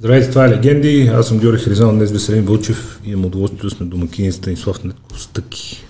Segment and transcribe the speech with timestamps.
[0.00, 1.10] Здравейте, това е Легенди.
[1.14, 5.18] Аз съм Георги Хризан, днес Веселин Вълчев и имам удоволствието да сме домакини Станислав Нетко
[5.18, 5.84] Стъки.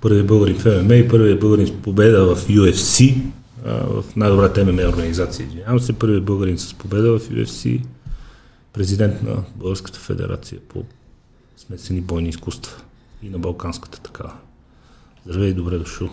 [0.00, 3.22] Първият българин в ММА и първият българин с победа в UFC,
[3.64, 5.46] в най-добрата ММА организация.
[5.46, 7.84] Извинявам се, първият българин с победа в UFC,
[8.72, 10.84] президент на Българската федерация по
[11.56, 12.82] смесени бойни изкуства
[13.22, 14.32] и на Балканската такава.
[15.26, 16.08] Здравей добре дошъл.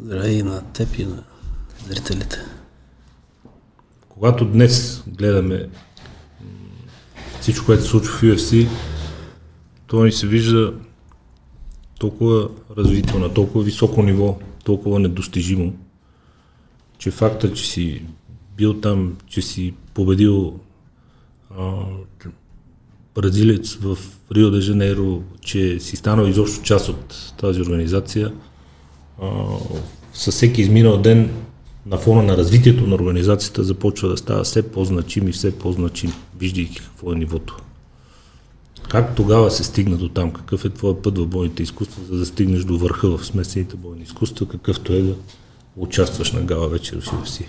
[0.00, 1.22] Здравей на теб и на
[1.88, 2.38] зрителите.
[4.08, 5.68] Когато днес гледаме
[7.42, 8.68] всичко, което се случва в UFC,
[9.86, 10.74] то ни се вижда
[11.98, 15.74] толкова развито, на толкова високо ниво, толкова недостижимо,
[16.98, 18.02] че факта, че си
[18.56, 20.60] бил там, че си победил
[21.58, 21.72] а,
[23.14, 23.98] бразилец в
[24.32, 28.32] Рио де Жанейро, че си станал изобщо част от тази организация,
[29.22, 29.28] а,
[30.14, 31.30] със всеки изминал ден
[31.86, 36.80] на фона на развитието на организацията започва да става все по-значим и все по-значим, виждайки
[36.80, 37.56] какво е нивото.
[38.88, 40.32] Как тогава се стигна до там?
[40.32, 44.02] Какъв е твоят път в бойните изкуства, за да стигнеш до върха в смесените бойни
[44.02, 45.14] изкуства, какъвто е да
[45.76, 47.44] участваш на гала вечер в UFC?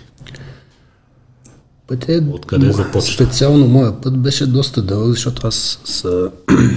[1.86, 3.14] Път е, Откъде започна?
[3.14, 6.30] Специално моя път беше доста дълъг, защото аз с,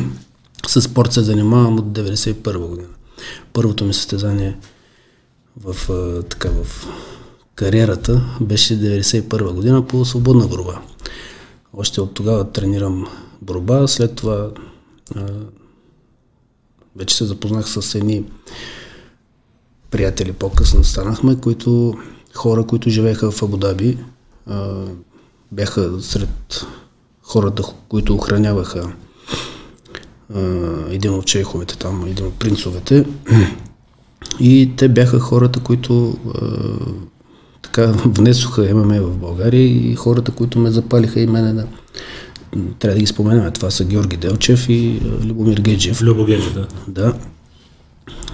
[0.67, 2.87] с спорт се занимавам от 1991 година.
[3.53, 4.57] Първото ми състезание
[5.63, 5.75] в,
[6.29, 6.87] така, в
[7.57, 10.81] кариерата беше 1991 година по свободна борба.
[11.73, 13.07] Още от тогава тренирам
[13.41, 14.49] борба, след това
[16.95, 18.23] вече се запознах с едни
[19.91, 21.93] приятели, по-късно станахме, които
[22.35, 23.97] хора, които живееха в Абудаби,
[25.51, 26.65] бяха сред
[27.21, 28.93] хората, които охраняваха
[30.89, 33.05] един от чеховете там, един от принцовете.
[34.39, 36.17] И те бяха хората, които
[37.77, 41.67] така внесоха ММА в България и хората, които ме запалиха и мене да
[42.79, 43.51] трябва да ги споменаме.
[43.51, 46.01] Това са Георги Делчев и Любомир Геджев.
[46.01, 46.67] Любо Геджев, да.
[46.87, 47.13] Да.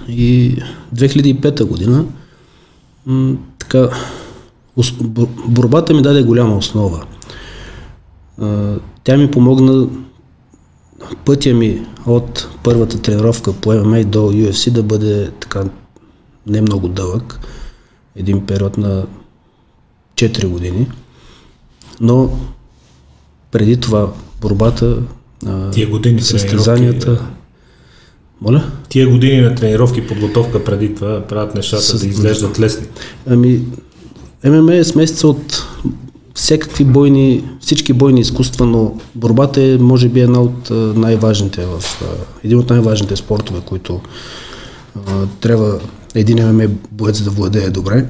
[0.08, 0.56] И
[0.94, 2.04] 2005 година
[3.06, 3.88] м- така,
[5.46, 7.04] борбата ми даде голяма основа.
[9.04, 9.88] Тя ми помогна
[11.24, 15.64] пътя ми от първата тренировка по ММА до UFC да бъде така
[16.46, 17.40] не много дълъг.
[18.16, 19.06] Един период на
[20.14, 20.86] 4 години.
[22.00, 22.38] Но
[23.50, 24.98] преди това борбата,
[25.72, 27.26] Тия години състезанията...
[28.40, 28.70] Моля?
[28.88, 32.00] Тия години на тренировки, подготовка преди това правят нещата С...
[32.00, 32.86] да изглеждат лесни.
[33.26, 33.60] Ами,
[34.44, 35.66] ММА е смесица от
[36.34, 41.82] всякакви бойни, всички бойни изкуства, но борбата е, може би, една от най-важните в,
[42.44, 44.00] един от най-важните спортове, които
[45.06, 45.80] а, трябва
[46.14, 48.06] един ММА боец да владее добре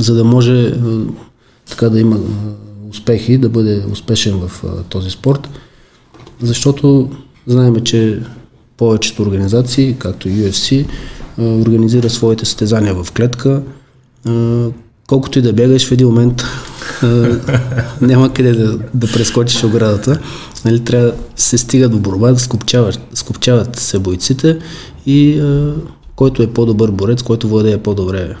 [0.00, 0.72] за да може е,
[1.70, 2.20] така да има е,
[2.90, 5.48] успехи, да бъде успешен в е, този спорт,
[6.42, 7.10] защото
[7.46, 8.20] знаем, че
[8.76, 10.86] повечето организации, както и UFC,
[11.38, 13.62] организира своите състезания в клетка.
[15.08, 16.44] Колкото и да бегаш в един момент,
[18.00, 20.20] няма къде да, да прескочиш оградата.
[20.64, 24.58] Нали, трябва се стига до борба, да скупчават, скупчават се бойците
[25.06, 25.42] и
[26.16, 28.36] който е по-добър борец, който владее по-добре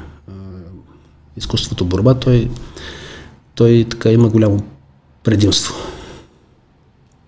[1.36, 2.50] изкуството борба, той,
[3.54, 4.62] той така има голямо
[5.24, 5.74] предимство.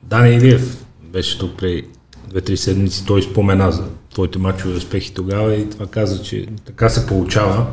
[0.03, 1.85] Дани Илиев беше тук преди
[2.29, 7.07] две-три седмици, той спомена за твоите мачове успехи тогава и това каза, че така се
[7.07, 7.67] получава,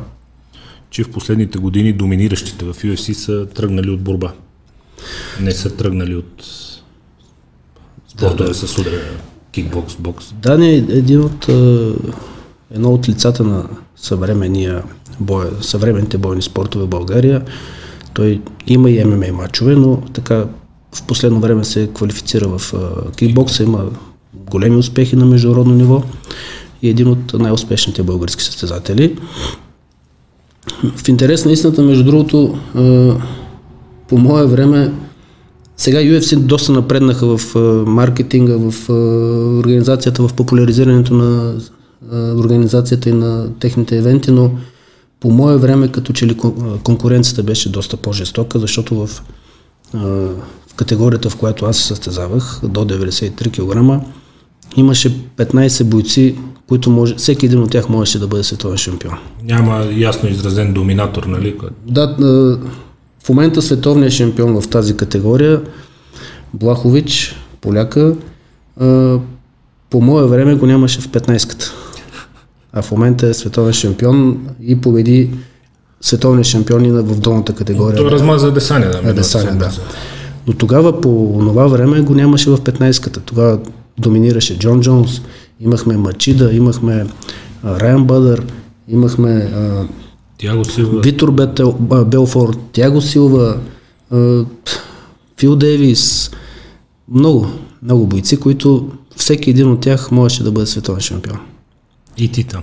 [0.90, 4.32] че в последните години доминиращите в UFC са тръгнали от борба.
[5.40, 6.44] Не са тръгнали от
[8.08, 8.54] спортове да, да.
[8.54, 9.00] с ударя,
[9.52, 10.32] кикбокс, бокс.
[10.32, 11.48] Дани е един от,
[12.74, 13.64] едно от лицата на
[13.96, 14.82] съвременния
[15.20, 17.42] бой, съвременните бойни спортове в България.
[18.14, 20.44] Той има и ММА мачове, но така
[20.94, 22.72] в последно време се квалифицира в
[23.16, 23.84] кикбокса, има
[24.50, 26.02] големи успехи на международно ниво
[26.82, 29.16] и един от най-успешните български състезатели.
[30.96, 32.58] В интерес на истината, между другото,
[34.08, 34.92] по мое време,
[35.76, 37.54] сега UFC доста напреднаха в
[37.86, 38.90] маркетинга, в
[39.58, 41.60] организацията, в популяризирането на
[42.12, 44.50] организацията и на техните евенти, но
[45.20, 46.36] по мое време като че ли
[46.82, 49.22] конкуренцията беше доста по-жестока, защото в,
[50.68, 54.04] в категорията, в която аз състезавах, до 93 кг,
[54.76, 56.38] имаше 15 бойци,
[56.68, 59.14] които може, всеки един от тях можеше да бъде световен шампион.
[59.44, 61.56] Няма ясно изразен доминатор, нали?
[61.86, 62.16] Да,
[63.24, 65.62] в момента световният шампион в тази категория,
[66.54, 68.14] Блахович, поляка,
[69.90, 71.72] по мое време го нямаше в 15-ката
[72.72, 75.30] а в момента е световен шампион и победи
[76.00, 77.96] световни шампиони в долната категория.
[77.96, 79.14] Той размаза Десания, да.
[79.14, 79.70] Десания, да.
[80.46, 83.20] Но тогава по това време го нямаше в 15-ката.
[83.20, 83.58] Тогава
[83.98, 85.20] доминираше Джон Джонс,
[85.60, 87.06] имахме Мачида, имахме
[87.64, 88.46] Райан Бъдър,
[88.88, 89.86] имахме а,
[90.38, 91.00] Тяго Силва.
[91.00, 93.56] Витор Бетел, а, Белфорд, Тяго Силва,
[94.10, 94.44] а,
[95.38, 96.30] Фил Дейвис,
[97.14, 97.46] много,
[97.82, 101.38] много бойци, които всеки един от тях можеше да бъде световен шампион.
[102.20, 102.62] И ти там.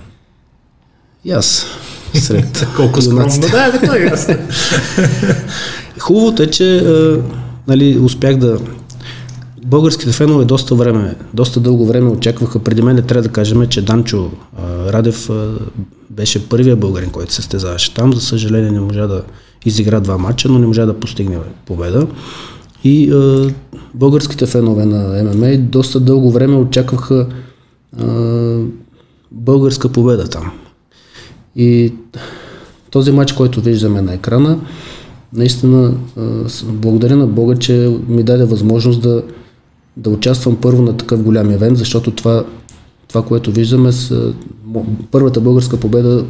[1.24, 1.66] И аз
[2.14, 3.40] сред Колко скромно.
[3.40, 4.38] Да, да, това е.
[5.98, 7.22] Хубавото е, че а,
[7.68, 8.58] нали, успях да...
[9.64, 12.58] Българските фенове доста време, доста дълго време очакваха.
[12.58, 15.54] Преди мен трябва да кажем, че Данчо а, Радев а,
[16.10, 18.12] беше първия българин, който се състезаваше там.
[18.12, 19.22] За съжаление не можа да
[19.64, 22.06] изигра два матча, но не можа да постигне победа.
[22.84, 23.50] И а,
[23.94, 27.26] българските фенове на ММА доста дълго време очакваха
[27.98, 28.04] а,
[29.30, 30.52] българска победа там.
[31.56, 31.92] И
[32.90, 34.60] този матч, който виждаме на екрана,
[35.32, 35.94] наистина
[36.64, 39.22] благодаря на Бога, че ми даде възможност да,
[39.96, 42.44] да участвам първо на такъв голям евент, защото това,
[43.08, 44.32] това което виждаме с
[45.10, 46.24] първата българска победа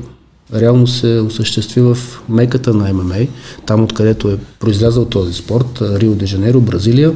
[0.55, 1.99] реално се осъществи в
[2.29, 3.27] меката на ММА,
[3.67, 7.15] там откъдето е произлязъл този спорт, Рио де Жанейро, Бразилия.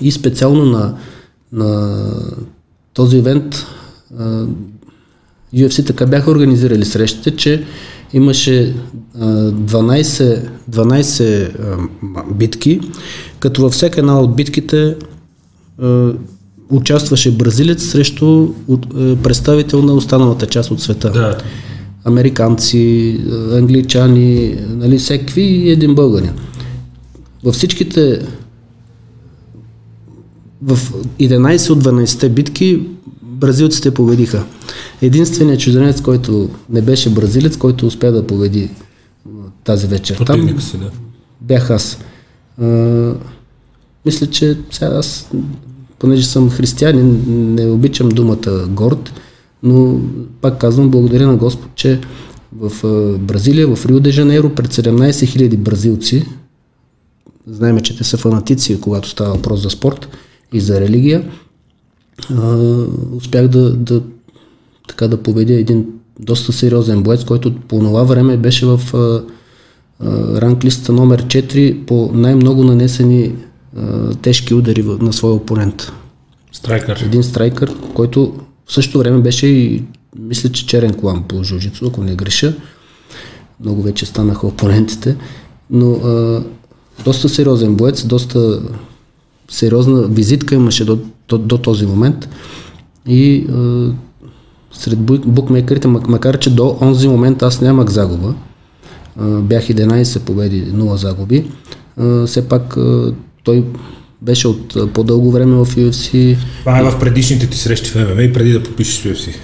[0.00, 0.96] И специално на,
[1.52, 1.98] на
[2.94, 3.66] този евент
[5.54, 7.64] UFC така бяха организирали срещите, че
[8.12, 8.74] имаше
[9.20, 12.80] а, 12, 12 а, м- битки,
[13.38, 14.96] като във всяка една от битките
[16.70, 18.48] участваше бразилец срещу
[19.22, 21.10] представител на останалата част от света.
[21.10, 21.38] Да.
[22.04, 23.20] Американци,
[23.52, 26.32] англичани, нали, всеки и един българин.
[27.44, 28.22] Във всичките
[30.62, 30.78] в
[31.20, 32.82] 11 от 12 битки
[33.40, 34.44] бразилците победиха.
[35.02, 38.70] Единственият чужденец, който не беше бразилец, който успя да победи
[39.64, 40.16] тази вечер.
[40.16, 40.90] Там Противника си, да.
[41.40, 41.98] бях аз.
[42.60, 42.66] А,
[44.06, 45.30] мисля, че сега аз,
[45.98, 49.12] понеже съм християнин, не обичам думата горд,
[49.62, 50.00] но
[50.40, 52.00] пак казвам, благодаря на Господ, че
[52.52, 52.72] в
[53.18, 56.26] Бразилия, в Рио де Жанейро, пред 17 000 бразилци,
[57.46, 60.08] знаеме, че те са фанатици, когато става въпрос за спорт
[60.52, 61.30] и за религия,
[62.30, 62.56] а,
[63.16, 64.02] успях да, да,
[64.88, 65.86] така да победя един
[66.20, 69.22] доста сериозен боец, който по това време беше в а,
[70.00, 73.34] а, ранглиста номер 4 по най-много нанесени
[73.76, 75.92] а, тежки удари на своя опонент.
[76.52, 77.02] Страйкър.
[77.04, 78.34] Един страйкър, който
[78.66, 79.82] в същото време беше и
[80.18, 82.54] мисля, че черен колан по жужицу, ако не греша.
[83.60, 85.16] Много вече станаха опонентите.
[85.70, 86.44] Но а,
[87.04, 88.62] доста сериозен боец, доста
[89.48, 90.98] сериозна визитка имаше до,
[91.30, 92.28] до, до този момент.
[93.06, 93.92] И а,
[94.72, 98.34] сред бук- букмекерите, мак- макар че до онзи момент аз нямах загуба,
[99.16, 101.50] а, бях 11 победи, 0 загуби,
[101.96, 103.64] а, все пак а, той
[104.22, 106.36] беше от по-дълго време в UFC.
[106.60, 109.34] Това е в предишните ти срещи в ММА и преди да подпишеш в UFC.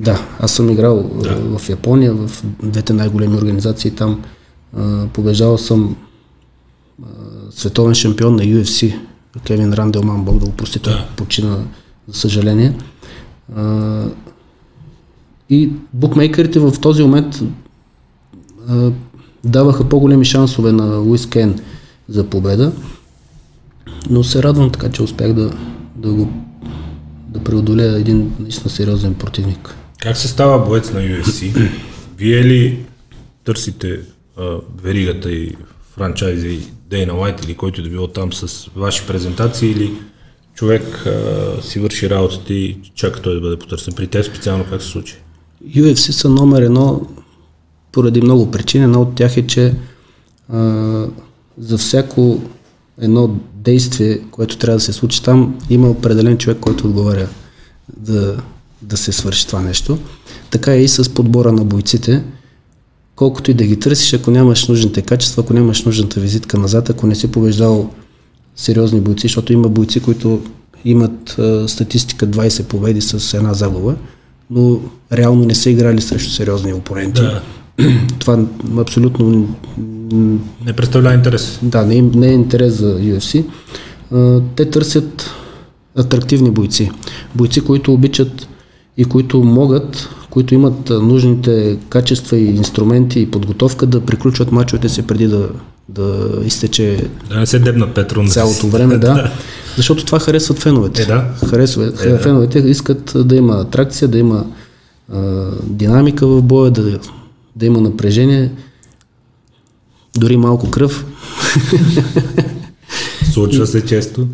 [0.00, 1.58] Да, аз съм играл да.
[1.58, 2.30] в Япония, в
[2.62, 4.22] двете най-големи организации там.
[4.76, 5.96] А, побеждавал съм
[7.50, 8.94] световен шампион на UFC,
[9.40, 11.08] Кевин Ранделман, Бог да го прости, той Да.
[11.16, 11.58] почина,
[12.08, 12.78] за съжаление.
[13.56, 14.04] А,
[15.50, 17.40] и букмейкерите в този момент
[18.68, 18.90] а,
[19.44, 21.58] даваха по-големи шансове на Луис Кен
[22.08, 22.72] за победа,
[24.10, 25.50] но се радвам така, че успях да,
[25.96, 26.28] да го
[27.28, 29.74] да преодолея един наистина сериозен противник.
[29.98, 31.68] Как се става боец на UFC?
[32.18, 32.84] Вие ли
[33.44, 33.98] търсите
[34.38, 35.56] а, веригата и
[35.94, 36.60] франчайза и
[36.90, 39.92] Дейна Лайт или който да било там с ваши презентации или
[40.54, 43.94] човек а, си върши работата и чака той да бъде потърсен?
[43.94, 45.16] При теб специално как се случи?
[45.66, 47.00] UFC са номер едно
[47.92, 48.84] поради много причини.
[48.84, 49.74] Една от тях е, че
[50.52, 51.06] а,
[51.58, 52.42] за всяко
[53.00, 57.28] едно действие, което трябва да се случи там, има определен човек, който отговаря
[57.96, 58.36] да,
[58.82, 59.98] да се свърши това нещо.
[60.50, 62.24] Така е и с подбора на бойците.
[63.16, 67.06] Колкото и да ги търсиш, ако нямаш нужните качества, ако нямаш нужната визитка назад, ако
[67.06, 67.90] не си побеждал
[68.56, 70.40] сериозни бойци, защото има бойци, които
[70.84, 73.94] имат а, статистика 20 победи с една загуба,
[74.50, 74.80] но
[75.12, 77.20] реално не са играли срещу сериозни опоненти.
[77.20, 77.42] Да.
[78.18, 78.44] Това
[78.78, 79.48] абсолютно
[80.64, 81.58] Не представлява интерес.
[81.62, 83.44] да, не, е- не е интерес за UFC.
[84.12, 85.30] А, те търсят
[85.96, 86.90] атрактивни бойци.
[87.34, 88.48] Бойци, които обичат
[88.96, 95.02] и които могат, които имат нужните качества и инструменти и подготовка да приключват мачовете си
[95.02, 95.48] преди да,
[95.88, 98.30] да изтече Да не се дебнат пет рунда.
[98.30, 99.32] цялото време, да.
[99.76, 101.02] Защото това харесват феновете.
[101.02, 101.24] Е, да.
[101.46, 102.18] Харесва, Е, да.
[102.18, 104.46] Феновете искат да има атракция, да има
[105.12, 106.98] а, динамика в боя, да,
[107.56, 108.52] да има напрежение,
[110.16, 111.06] дори малко кръв.
[113.32, 114.26] Случва се често.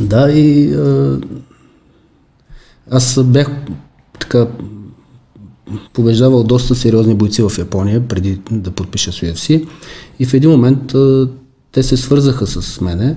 [0.00, 1.18] Да, и а,
[2.90, 3.50] аз бях
[4.20, 4.46] така
[5.92, 9.66] побеждавал доста сериозни бойци в Япония, преди да подпиша с UFC.
[10.18, 11.28] И в един момент а,
[11.72, 13.16] те се свързаха с мене.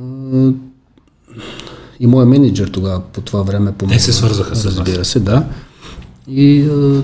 [0.00, 0.52] А,
[2.00, 3.96] и моят менеджер тогава по това време помогна.
[3.96, 5.46] Те се свързаха с Разбира се, да.
[6.28, 7.02] И а,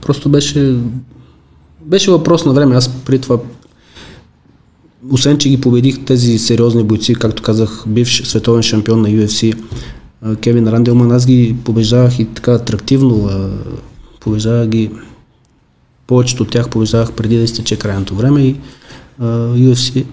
[0.00, 0.76] просто беше,
[1.80, 2.76] беше въпрос на време.
[2.76, 3.38] Аз при това
[5.10, 9.56] освен, че ги победих тези сериозни бойци, както казах, бивш световен шампион на UFC,
[10.40, 13.30] Кевин Ранделман, аз ги побеждавах и така атрактивно,
[14.24, 14.90] побеждавах ги,
[16.06, 18.56] повечето от тях побеждавах преди да изтече крайното време и
[19.22, 20.04] UFC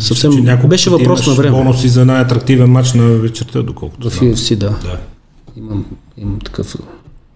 [0.00, 1.56] съвсем Че беше въпрос на време.
[1.56, 4.20] бонуси за най-атрактивен матч на вечерта, доколкото В.
[4.20, 4.70] UFC, да.
[4.70, 5.00] Да.
[5.56, 5.86] Имам,
[6.16, 6.76] имам такъв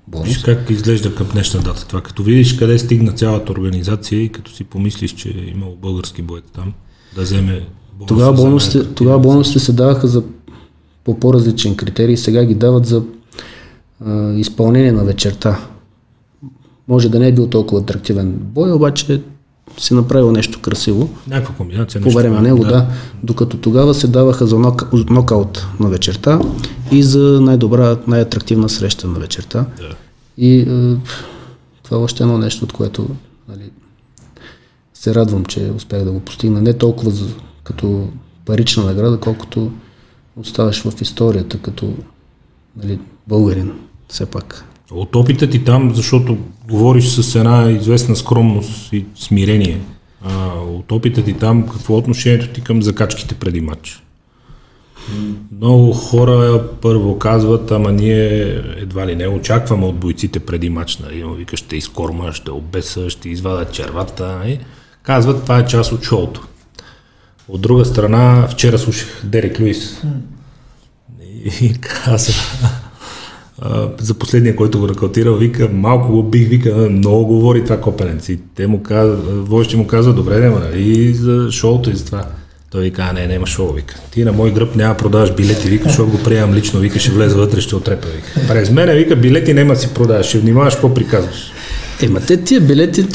[0.08, 0.28] бонус.
[0.28, 2.00] Виж как изглежда към днешна дата това.
[2.00, 6.44] Като видиш къде стигна цялата организация и като си помислиш, че е имало български боец
[6.54, 6.72] там,
[7.16, 7.52] да вземе
[7.98, 10.22] бонуса Тогава бонусите, тогава бонусите се даваха за
[11.04, 13.02] по по-различен критерий, сега ги дават за
[14.06, 15.60] а, изпълнение на вечерта.
[16.90, 19.22] Може да не е бил толкова атрактивен бой, обаче
[19.78, 22.00] си направил нещо красиво Някаква комбинация.
[22.00, 22.86] по време на него, да.
[23.22, 26.40] Докато тогава се даваха за нок, нокаут на вечерта
[26.92, 29.66] и за най-добра, най-атрактивна среща на вечерта.
[29.76, 29.94] Да.
[30.38, 30.96] И е,
[31.82, 33.08] това е още едно нещо, от което
[33.48, 33.70] нали,
[34.94, 36.62] се радвам, че успях да го постигна.
[36.62, 37.26] Не толкова за,
[37.64, 38.08] като
[38.44, 39.72] парична награда, колкото
[40.36, 41.94] оставаш в историята като
[42.76, 43.72] нали, българин,
[44.08, 44.64] все пак.
[44.90, 49.80] От опита ти там, защото говориш с една известна скромност и смирение,
[50.22, 54.02] а, от опита ти там, какво е отношението ти към закачките преди матч?
[55.56, 58.42] Много хора първо казват, ама ние
[58.76, 63.28] едва ли не очакваме от бойците преди матч, нали, вика ще изкормаш, ще обесаш, ще
[63.28, 64.36] извадят червата.
[64.36, 64.60] Нали?
[65.02, 66.46] Казват, това е част от шоуто.
[67.48, 70.02] От друга страна, вчера слушах Дерек Луис
[71.60, 72.32] и каза,
[73.60, 78.28] а, за последния, който го рекалтирал, вика, малко го бих, вика, много говори това копенец.
[78.28, 82.24] И те му каза, водещи му казва, добре, нема, нали, за шоуто и за това.
[82.70, 83.94] Той вика, а не, няма шоу, вика.
[84.10, 87.34] Ти на мой гръб няма продаваш билети, вика, защото го приемам лично, вика, ще влезе
[87.34, 88.48] вътре, ще отрепа, вика.
[88.48, 91.52] През мене, вика, билети няма да си продаваш, ще внимаваш какво приказваш.
[92.02, 93.06] Ема те тия билети,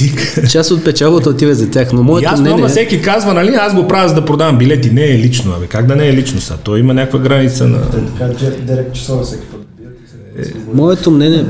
[0.51, 2.59] част от печалбата отива за тях, но моето Ясно, мнение...
[2.59, 5.67] ама всеки казва, нали, аз го правя за да продавам билети, не е лично, абе,
[5.67, 6.57] как да не е лично са?
[6.63, 7.91] Той има някаква граница на...
[7.91, 9.64] Те така Дерек часове всеки път
[10.73, 11.45] Моето мнение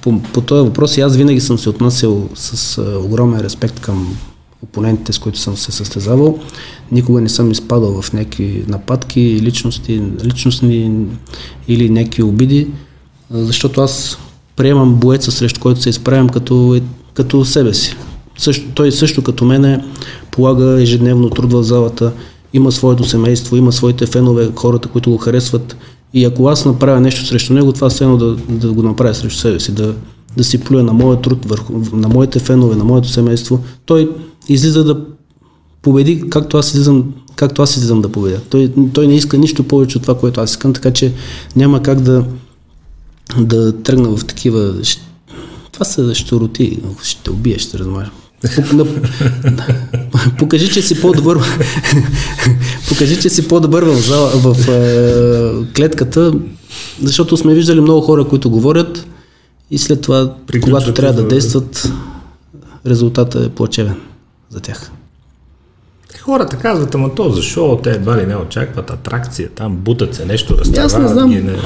[0.00, 4.16] по, по този въпрос и аз винаги съм се отнасял с а, огромен респект към
[4.62, 6.38] опонентите, с които съм се състезавал.
[6.92, 11.06] Никога не съм изпадал в някакви нападки, личности, личностни
[11.68, 12.68] или някакви обиди,
[13.30, 14.18] защото аз
[14.56, 16.82] приемам боеца, срещу който се изправям като, е-
[17.14, 17.96] като себе си.
[18.38, 19.84] Също, той също като мене
[20.30, 22.12] полага ежедневно труд в залата,
[22.52, 25.76] има своето семейство, има своите фенове, хората, които го харесват.
[26.14, 29.38] И ако аз направя нещо срещу него, това все едно да, да го направя срещу
[29.38, 29.94] себе си, да,
[30.36, 33.60] да си плюя на моя труд, върху, на моите фенове, на моето семейство.
[33.86, 34.10] Той
[34.48, 35.04] излиза да
[35.82, 38.40] победи, както аз излизам, както аз излизам да победя.
[38.50, 41.12] Той, той не иска нищо повече от това, което аз искам, така че
[41.56, 42.24] няма как да,
[43.40, 44.74] да тръгна в такива...
[45.72, 48.10] Това са щуроти, ще убия, ще размажа.
[50.38, 51.38] Покажи, че си по-добър.
[52.88, 56.32] Покажи, че си по-добър в, зала, в е, клетката,
[57.02, 59.06] защото сме виждали много хора, които говорят
[59.70, 61.92] и след това, когато трябва да действат,
[62.86, 63.96] резултатът е плачевен
[64.50, 64.90] за тях.
[66.20, 70.24] Хората казват, ама то за шоу, те едва ли не очакват атракция, там бутат се
[70.24, 71.30] нещо, Ами Аз не знам.
[71.30, 71.56] Не...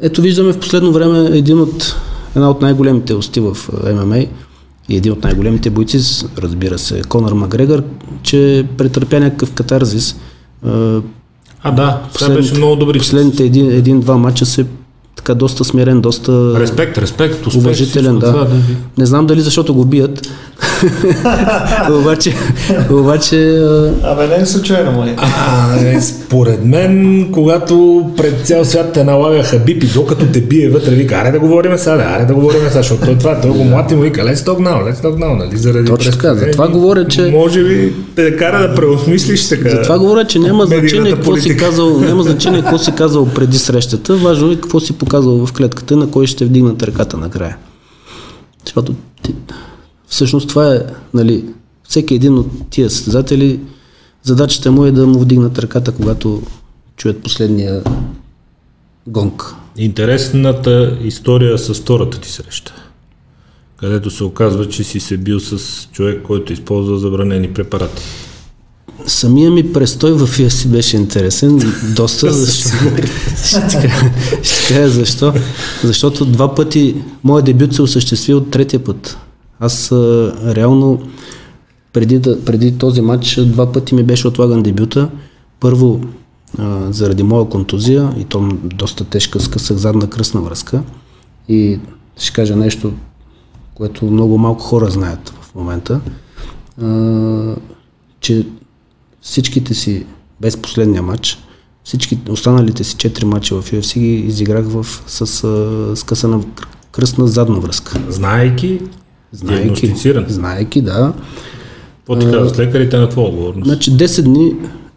[0.00, 1.96] Ето виждаме в последно време един от,
[2.36, 4.24] една от най-големите усти в е, ММА
[4.88, 7.82] и един от най-големите бойци, разбира се, Конор Макгрегор,
[8.22, 10.16] че претърпя някакъв катарзис.
[11.62, 12.98] А да, това беше много добри.
[12.98, 14.66] Последните един, един-два матча се
[15.24, 17.62] така доста смирен, доста Респект, респект, успех.
[17.62, 18.26] уважителен, да.
[18.26, 18.46] това,
[18.98, 20.28] Не знам дали защото го бият.
[21.90, 22.34] обаче,
[22.90, 23.58] обаче
[24.02, 25.14] Абе, не е случайно, май.
[25.16, 30.68] А, е, според мен, когато пред цял свят те налага Хабиб и докато те бие
[30.70, 33.50] вътре, вика, аре да говорим сега, да, аре да говорим сега, защото той това, той
[33.50, 36.46] го млати му вика, let's talk now, let's talk now, нали, заради Точно така, пресконференция.
[36.52, 39.70] затова говоря, че- Може би те кара да преосмислиш така.
[39.70, 44.14] Затова говоря, че няма значение какво си казал, няма значение какво си казал преди срещата,
[44.14, 47.56] важно е какво си показал в клетката, на кой ще вдигнат ръката накрая.
[48.64, 48.94] Защото
[50.06, 50.80] всъщност това е,
[51.14, 51.44] нали,
[51.88, 53.60] всеки един от тия състезатели,
[54.22, 56.42] задачата му е да му вдигнат ръката, когато
[56.96, 57.82] чуят последния
[59.06, 59.54] гонг.
[59.76, 62.74] Интересната история с втората ти среща,
[63.76, 68.02] където се оказва, че си се бил с човек, който използва забранени препарати.
[69.06, 72.68] Самия ми престой в UFC беше интересен, доста, защо,
[74.42, 75.32] ще, кажа защо.
[75.84, 79.18] Защото два пъти, моят дебют се осъществи от третия път.
[79.60, 81.02] Аз а, реално
[81.92, 85.10] преди, да, преди този матч два пъти ми беше отлаган дебюта.
[85.60, 86.00] Първо
[86.58, 90.82] а, заради моя контузия и то доста тежка, скъсах задна кръсна връзка.
[91.48, 91.80] И
[92.18, 92.92] ще кажа нещо,
[93.74, 96.00] което много малко хора знаят в момента,
[96.82, 97.56] а,
[98.20, 98.46] че
[99.24, 100.06] всичките си,
[100.40, 101.38] без последния матч,
[101.84, 107.26] всички останалите си четири матча в UFC ги изиграх в, с а, скъсана кр- кръстна
[107.26, 108.00] задна връзка.
[108.08, 108.80] Знаейки,
[109.32, 110.24] диагностициран.
[110.28, 111.12] знаейки, да.
[111.98, 113.64] Какво ти казват лекарите на твоя отговорност?
[113.64, 114.54] Значи 10 дни,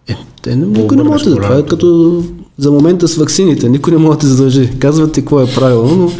[0.08, 1.36] е, те не, никой не може да.
[1.36, 2.24] Това е като
[2.58, 3.70] за момента с ваксините.
[3.70, 4.80] Никой не може да задължи.
[4.80, 6.12] Казват ти какво е правилно, но,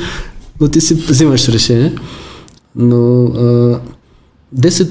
[0.62, 1.96] но ти си взимаш решение.
[2.76, 3.80] Но а,
[4.56, 4.90] 10,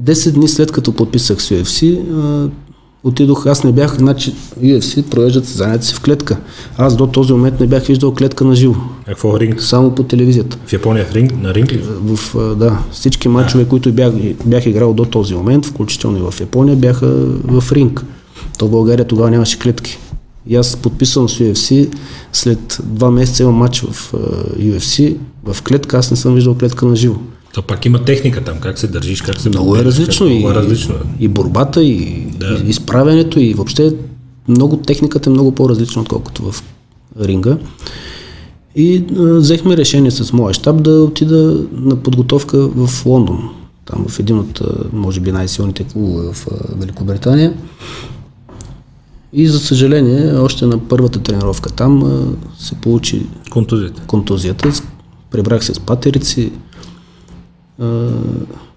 [0.00, 2.00] 10 дни след като подписах с UFC,
[3.04, 6.36] отидох, аз не бях, значи UFC провеждат състезанията си в клетка.
[6.78, 8.74] Аз до този момент не бях виждал клетка на живо,
[9.06, 9.62] Какво ринг?
[9.62, 10.58] само по телевизията.
[10.66, 11.82] В Япония в ринг, на ринг ли?
[12.02, 14.12] В, да, всички матчове, които бях,
[14.46, 17.06] бях играл до този момент, включително и в Япония, бяха
[17.44, 18.04] в ринг.
[18.58, 19.98] То в България тогава нямаше клетки.
[20.46, 21.94] И аз подписвам с UFC,
[22.32, 24.12] след два месеца имам матч в
[24.58, 27.14] UFC, в клетка, аз не съм виждал клетка на живо.
[27.54, 30.26] То пак има техника там, как се държиш, как се Много е различно.
[30.26, 30.94] как- И, Много е различно.
[31.20, 32.62] и борбата, и, Да.
[32.64, 33.92] и изправянето, и въобще
[34.48, 36.62] много, техниката е много по-различна, отколкото в
[37.20, 37.58] ринга.
[38.76, 41.36] И а, взехме решение с моя щаб да отида
[41.72, 43.48] на подготовка в Лондон.
[43.84, 44.60] Там в един от,
[44.92, 47.54] може би, най-силните клубове в а, Великобритания.
[49.32, 52.22] И за съжаление, още на първата тренировка там а,
[52.58, 54.02] се получи Контузията.
[54.02, 54.70] контузията.
[55.30, 56.52] Прибрах се с патерици.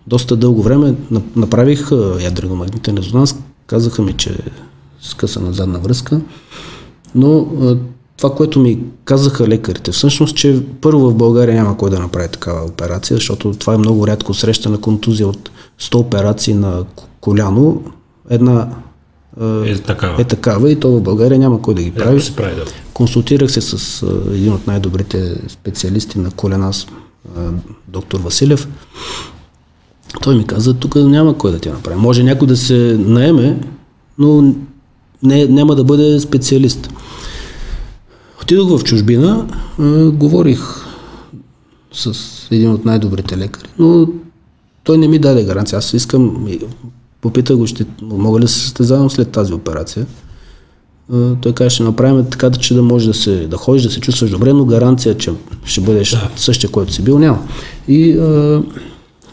[0.07, 3.35] Доста дълго време на- направих ядрено-магнитен резонанс.
[3.67, 4.37] Казаха ми, че е
[5.01, 6.21] скъсана задна връзка.
[7.15, 7.47] Но
[8.17, 12.65] това, което ми казаха лекарите, всъщност, че първо в България няма кой да направи такава
[12.65, 16.83] операция, защото това е много рядко срещана контузия от 100 операции на
[17.19, 17.81] коляно.
[18.29, 18.69] Една
[19.41, 20.21] а, Е такава.
[20.21, 22.05] е такава и то в България няма кой да ги прави.
[22.07, 22.21] Прави.
[22.21, 22.63] се прави, да.
[22.93, 26.71] Консултирах се с един от най-добрите специалисти на колена,
[27.87, 28.67] доктор Василев.
[30.21, 31.99] Той ми каза, тук няма кой да ти направи.
[31.99, 33.61] Може някой да се наеме,
[34.17, 34.53] но
[35.23, 36.89] не, няма да бъде специалист.
[38.41, 39.47] Отидох в чужбина,
[40.13, 40.59] говорих
[41.93, 42.13] с
[42.51, 44.07] един от най-добрите лекари, но
[44.83, 45.79] той не ми даде гаранция.
[45.79, 46.47] Аз искам,
[47.21, 50.05] попитах го, ще, мога ли да се състезавам след тази операция.
[51.41, 54.31] Той каже, ще направим така, че да можеш да, се, да ходиш, да се чувстваш
[54.31, 55.31] добре, но гаранция, че
[55.65, 56.31] ще бъдеш да.
[56.35, 57.47] същия, който си бил, няма.
[57.87, 58.61] И а,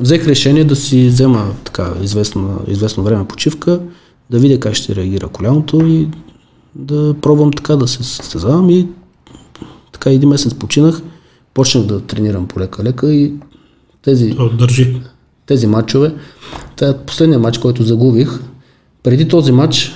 [0.01, 3.81] взех решение да си взема така известно, известно време почивка,
[4.31, 6.09] да видя как ще реагира коляното и
[6.75, 8.89] да пробвам така да се състезавам и
[9.93, 11.03] така един месец починах,
[11.55, 13.33] почнах да тренирам по лека-лека и
[14.03, 15.01] тези То държи.
[15.47, 16.15] тези матчове.
[16.77, 18.41] Това е последния матч, който загубих.
[19.03, 19.93] Преди този матч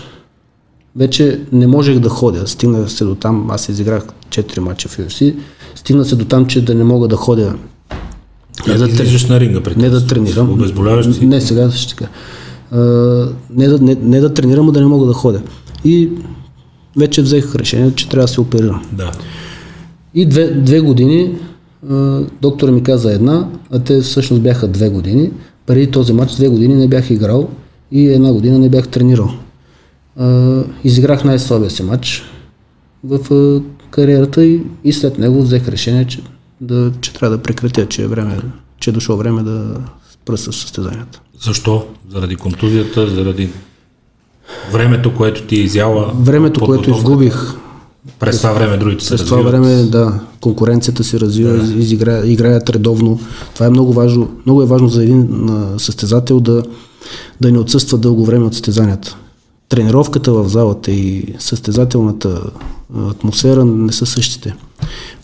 [0.96, 2.46] вече не можех да ходя.
[2.46, 5.35] Стигна се до там, аз изиграх 4 матча в UFC,
[5.74, 7.55] стигна се до там, че да не мога да ходя
[8.66, 10.51] не да, трени- Излизаш на ринга не да тренирам.
[10.53, 11.07] Обезболяваш.
[11.20, 12.11] Не, сега ще кажа.
[12.70, 12.79] А,
[13.51, 15.42] не, да, не, не да тренирам, а да не мога да ходя.
[15.85, 16.11] И
[16.96, 18.83] вече взех решение, че трябва да се оперирам.
[18.92, 19.12] Да.
[20.14, 21.38] И две, две години
[22.42, 25.31] доктора ми каза една, а те всъщност бяха две години.
[25.66, 27.48] Преди този матч две години не бях играл
[27.92, 29.31] и една година не бях тренирал.
[30.18, 32.22] А, изиграх най-слабия си матч
[33.04, 36.22] в а, кариерата и, и след него взех решение, че,
[36.61, 38.40] да, че трябва да прекратя, че е, време,
[38.81, 39.74] че е дошло време да
[40.12, 41.20] спра с състезанията.
[41.40, 41.87] Защо?
[42.11, 43.50] Заради контузията, заради
[44.72, 46.12] времето, което ти е изяла.
[46.14, 47.54] Времето, което изгубих
[48.18, 49.66] През това време другите се През това развиват.
[49.66, 51.72] време, да, конкуренцията се развива, да.
[51.74, 53.20] изигра, играят редовно.
[53.54, 54.31] Това е много важно.
[54.46, 56.62] Много е важно за един състезател да,
[57.40, 59.16] да не отсъства дълго време от състезанията.
[59.68, 62.42] Тренировката в залата и състезателната
[63.11, 64.54] атмосфера не са същите.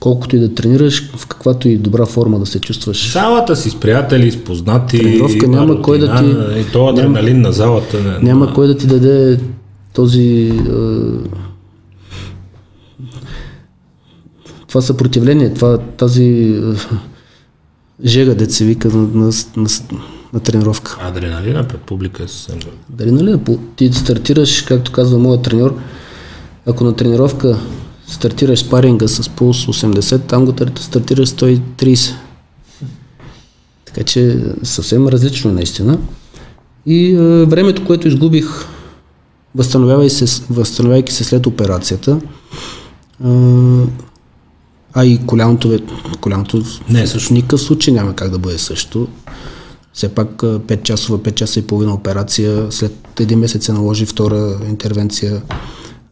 [0.00, 3.12] Колкото и да тренираш, в каквато и добра форма да се чувстваш.
[3.12, 4.98] Залата си с приятели, с познати.
[4.98, 8.00] Тренировка няма кой да ти- И то адреналин на залата.
[8.02, 9.40] Не, Няма кой да ти даде
[9.92, 10.52] този
[14.68, 16.61] това съпротивление, това, тази
[18.04, 19.68] жега, се вика на, на, на,
[20.35, 20.99] на тренировка.
[21.01, 22.59] Адреналина пред публика е съвсем
[22.99, 25.79] нали, по- ти стартираш, както казва моят треньор,
[26.66, 27.59] ако на тренировка
[28.07, 32.14] стартираш спаринга с пулс 80, там го стартираш 130.
[33.85, 35.99] Така че съвсем различно е наистина.
[36.87, 38.47] И а, времето, което изгубих
[39.55, 42.20] възстановявай се, възстановявайки се след операцията,
[43.25, 43.83] а,
[44.94, 45.79] а и коляното,
[46.20, 47.35] коляното Не е в също.
[47.35, 49.09] никакъв случай няма как да бъде също.
[49.94, 54.59] Все пак 5 часова, 5 часа и половина операция, след един месец се наложи втора
[54.68, 55.42] интервенция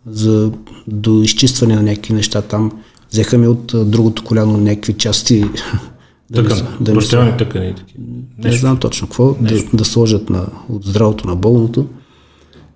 [0.07, 0.53] за
[0.87, 2.73] до изчистване на някакви неща там.
[3.11, 5.45] Взеха ми от другото коляно някакви части.
[6.31, 8.05] да Тъкан, да се- бащални тъкани и такива.
[8.39, 11.87] не знам точно какво, да, да сложат на, от здравото на болното.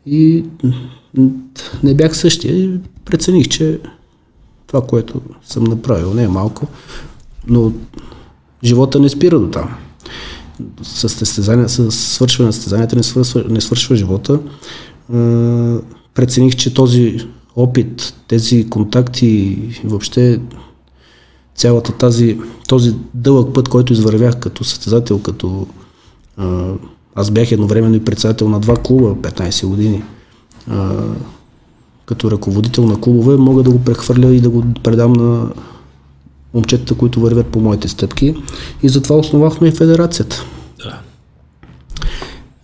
[0.07, 0.45] И
[1.83, 3.81] не бях същия и прецених, че
[4.66, 6.66] това, което съм направил, не е малко,
[7.47, 7.73] но
[8.64, 9.75] живота не спира до там.
[10.83, 14.35] С, състезания, с свършване на състезанията не свършва, не свършва живота.
[14.35, 14.40] Е,
[16.14, 20.40] прецених, че този опит, тези контакти и въобще
[21.55, 22.38] цялата тази,
[22.69, 25.66] този дълъг път, който извървях като състезател, като
[26.37, 26.73] а,
[27.14, 30.03] аз бях едновременно и председател на два клуба 15 години.
[30.71, 31.03] А,
[32.07, 35.51] като ръководител на клубове мога да го прехвърля и да го предам на
[36.57, 38.35] момчетата, които вървят по моите стъпки.
[38.83, 40.45] И затова основахме и федерацията.
[40.85, 41.01] Да.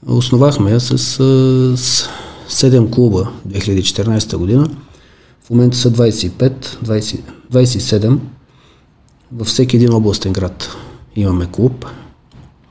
[0.06, 2.08] Основахме с, с
[2.48, 4.68] 7 клуба 2014 година.
[5.44, 7.20] В момента са 25, 20,
[7.52, 8.18] 27.
[9.32, 10.76] Във всеки един областен град
[11.16, 11.86] имаме клуб.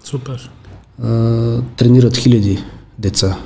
[0.03, 0.51] Супер.
[1.03, 1.07] А,
[1.61, 2.63] тренират хиляди
[2.99, 3.37] деца.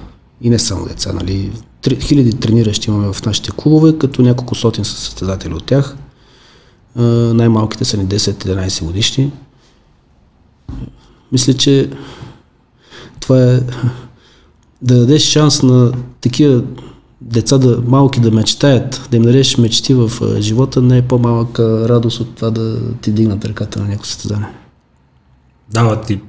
[0.42, 1.52] И не само деца, нали?
[1.82, 5.98] Три- Хиляди трениращи имаме в нашите клубове, като няколко сотин са състезатели от тях.
[7.34, 9.32] Най-малките са ни 10-11 годишни.
[11.32, 11.90] Мисля, че
[13.20, 13.60] това е
[14.82, 16.64] да дадеш шанс на такива
[17.22, 22.20] деца да малки да мечтаят, да им дадеш мечти в живота, не е по-малка радост
[22.20, 24.48] от това да ти дигнат ръката на някакво състезание.
[25.72, 26.20] Дава ти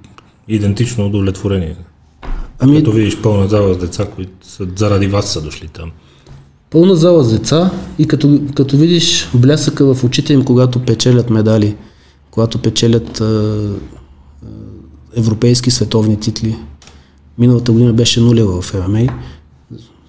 [0.48, 1.76] идентично удовлетворение.
[2.58, 5.92] Ами, Като видиш пълна зала с деца, които са, заради вас са дошли там.
[6.70, 11.76] Пълна зала с деца и като, като видиш блясъка в очите им, когато печелят медали,
[12.30, 13.70] когато печелят а,
[15.16, 16.56] европейски световни титли.
[17.38, 19.06] Миналата година беше нулева в ММА,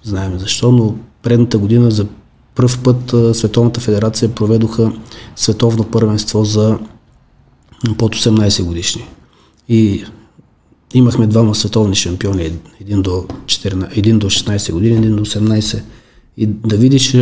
[0.02, 2.06] знаем защо, но предната година за
[2.54, 4.92] първ път Световната федерация проведоха
[5.36, 6.78] световно първенство за
[7.98, 9.08] под 18 годишни.
[9.68, 10.04] И
[10.94, 15.82] имахме двама световни шампиони, един до, 14, един до 16 години, един до 18.
[16.38, 17.16] И да видиш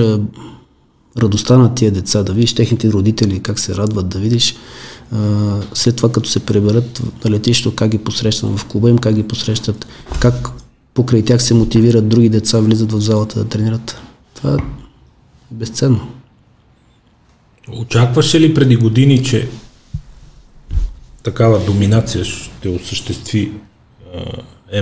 [1.18, 4.56] радостта на тия деца, да видиш техните родители как се радват, да видиш
[5.74, 9.22] след това като се преберат на летището, как ги посрещат в клуба им, как ги
[9.22, 9.86] посрещат,
[10.20, 10.50] как
[10.94, 13.96] покрай тях се мотивират други деца, влизат в залата да тренират.
[14.34, 14.56] Това е
[15.50, 16.08] безценно.
[17.72, 19.48] Очакваше ли преди години, че
[21.22, 23.52] такава доминация ще осъществи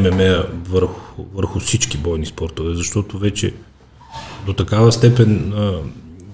[0.01, 3.55] ММА върху, върху всички бойни спортове, защото вече
[4.46, 5.72] до такава степен а,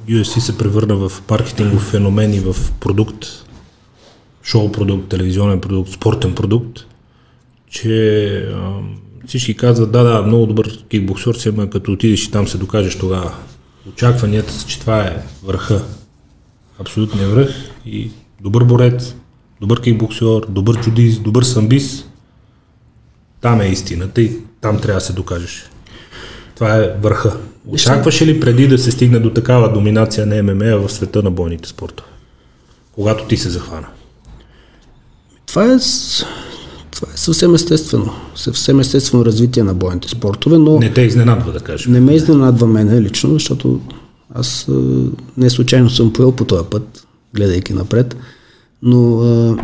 [0.08, 3.26] UFC се превърна в маркетингов феномен и в продукт,
[4.42, 6.78] шоу продукт, телевизионен продукт, спортен продукт,
[7.70, 8.80] че а,
[9.26, 12.98] всички казват, да, да, много добър кикбоксер си, ама като отидеш и там се докажеш
[12.98, 13.34] тогава.
[13.88, 15.84] Очакванията са, че това е върха
[16.80, 17.50] абсолютния връх
[17.86, 19.14] и добър борец,
[19.60, 22.04] добър кикбоксер, добър чудист, добър самбис.
[23.40, 25.70] Там е истината и там трябва да се докажеш.
[26.54, 27.36] Това е върха.
[27.66, 31.68] Очакваше ли преди да се стигне до такава доминация на ММА в света на бойните
[31.68, 32.08] спортове?
[32.92, 33.86] Когато ти се захвана.
[35.46, 35.78] Това е,
[36.90, 38.12] това е съвсем естествено.
[38.34, 41.92] Съвсем естествено развитие на бойните спортове, но Не те изненадва да кажем.
[41.92, 43.80] не ме изненадва мене лично, защото
[44.34, 44.68] аз
[45.36, 48.16] не случайно съм поел по този път, гледайки напред,
[48.82, 49.56] но а,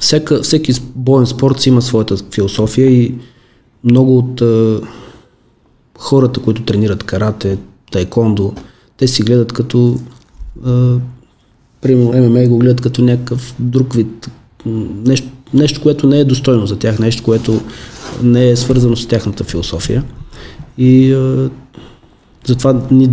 [0.00, 3.14] всяка, всеки боен спорт си има своята философия и
[3.84, 4.80] много от а,
[5.98, 7.58] хората, които тренират карате,
[7.92, 8.52] тайкондо,
[8.96, 10.00] те си гледат като
[11.80, 14.30] примерно ММА го гледат като някакъв друг вид,
[15.06, 17.60] нещо, нещо, което не е достойно за тях, нещо, което
[18.22, 20.04] не е свързано с тяхната философия.
[20.78, 21.50] И а,
[22.46, 23.10] затова ни,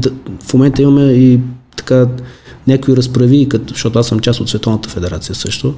[0.47, 1.39] в момента имаме и
[1.77, 2.07] така
[2.67, 5.73] някои разправи, защото аз съм част от Световната федерация също.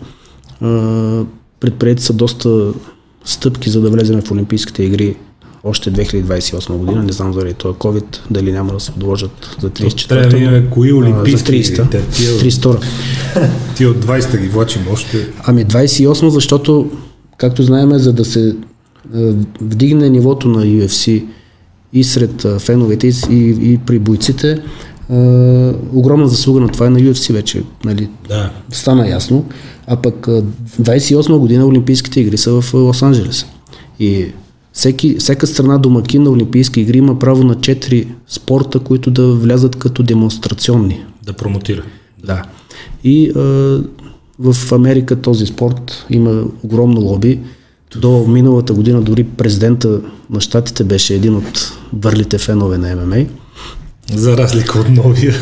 [0.61, 1.23] А,
[1.59, 2.73] предприяти са доста
[3.25, 5.15] стъпки, за да влезем в Олимпийските игри
[5.65, 7.03] още 2028 година.
[7.03, 10.93] Не знам заради този COVID, дали няма да се отложат за 34 Трябва да кои
[10.93, 11.81] олимпийски за 30-та.
[11.81, 11.91] игри?
[11.91, 12.79] Те- тия- 32
[13.75, 15.27] Ти от 20-та ги влачим още.
[15.43, 16.91] Ами 28, защото,
[17.37, 18.55] както знаем, за да се
[19.15, 21.23] е, вдигне нивото на UFC
[21.93, 23.11] и сред е, феновете и,
[23.61, 24.59] и, при бойците, е,
[25.93, 28.51] огромна заслуга на това е на UFC вече, нали, Да.
[28.71, 29.45] стана ясно.
[29.87, 30.43] А пък е,
[30.81, 33.45] 28 година Олимпийските игри са в е, Лос-Анджелес.
[33.99, 34.25] И
[34.75, 39.75] всеки, всяка страна домакин на Олимпийски игри има право на 4 спорта, които да влязат
[39.75, 41.03] като демонстрационни.
[41.23, 41.83] Да промотира.
[42.25, 42.43] Да.
[43.03, 43.39] И а,
[44.39, 47.39] в Америка този спорт има огромно лоби.
[48.01, 53.25] До миналата година дори президента на щатите беше един от върлите фенове на ММА.
[54.13, 55.35] За разлика от новия.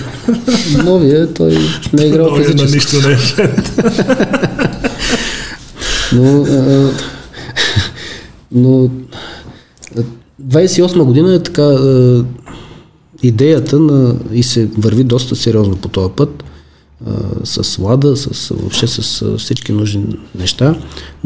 [0.83, 1.57] Новия, той
[1.93, 2.95] не е играл Новия на физически.
[2.95, 3.49] нищо не е.
[6.13, 6.91] Но, а,
[8.53, 8.89] но
[9.97, 10.03] а,
[10.43, 11.77] 28 година е така
[13.23, 16.43] идеята на, и се върви доста сериозно по този път
[17.43, 20.05] с Лада, с, въобще с всички нужни
[20.39, 20.75] неща.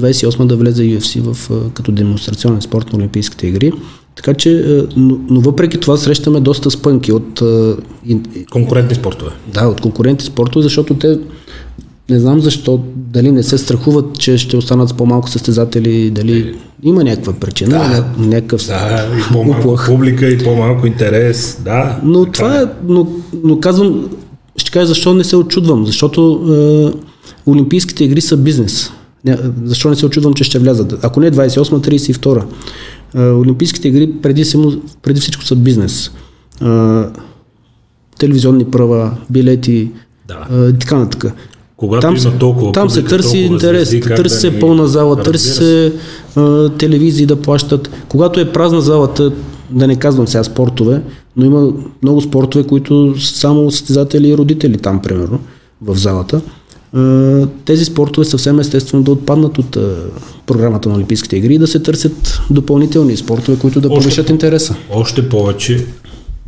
[0.01, 3.71] 28 да влезе UFC в, като демонстрационен спорт на Олимпийските игри.
[4.15, 7.41] Така че, но, но въпреки това срещаме доста спънки от,
[8.51, 9.31] Конкурентни спортове.
[9.53, 11.19] да, от конкуренти спортове, защото те
[12.09, 17.03] не знам защо, дали не се страхуват, че ще останат с по-малко състезатели, дали има
[17.03, 19.85] някаква причина, да, някакъв Да, и по-малко уплах.
[19.87, 21.61] публика, и по-малко интерес.
[21.63, 21.99] Да.
[22.03, 23.07] Но така това е, но,
[23.43, 24.09] но казвам,
[24.57, 26.41] ще кажа защо не се очудвам, защото
[26.95, 28.91] е, Олимпийските игри са бизнес.
[29.25, 30.99] Не, защо не се очудвам, че ще влязат?
[31.03, 32.43] Ако не 28, 32.
[33.15, 34.43] Е, Олимпийските игри преди,
[35.01, 36.11] преди всичко са бизнес.
[36.61, 36.65] Е,
[38.19, 39.91] телевизионни права, билети,
[40.27, 40.47] Да.
[40.65, 41.33] е, и така нататък.
[41.77, 44.59] Когато там, има се- толкова там се публика, търси толкова интерес, звезди, търси да се
[44.59, 45.53] пълна зала, търси се.
[45.53, 45.93] се
[46.35, 47.89] а, телевизии да плащат.
[48.07, 49.31] Когато е празна залата,
[49.69, 51.01] да не казвам сега спортове,
[51.35, 51.71] но има
[52.03, 55.39] много спортове, които са само състезатели и родители там, примерно,
[55.81, 56.41] в залата.
[56.93, 57.01] А,
[57.65, 59.95] тези спортове съвсем естествено да отпаднат от а,
[60.45, 64.75] програмата на Олимпийските игри и да се търсят допълнителни спортове, които да повишат по- интереса.
[64.91, 65.85] Още повече,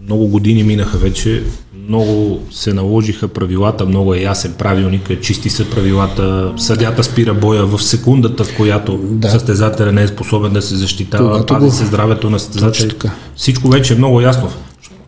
[0.06, 1.44] много години минаха вече,
[1.89, 7.80] много се наложиха правилата, много е ясен правилник, чисти са правилата, съдята спира боя в
[7.80, 9.30] секундата, в която Да.
[9.30, 13.12] състезателя не е способен да се защитава, Когато пази го- се здравето на състезателя.
[13.36, 14.49] Всичко вече е много ясно.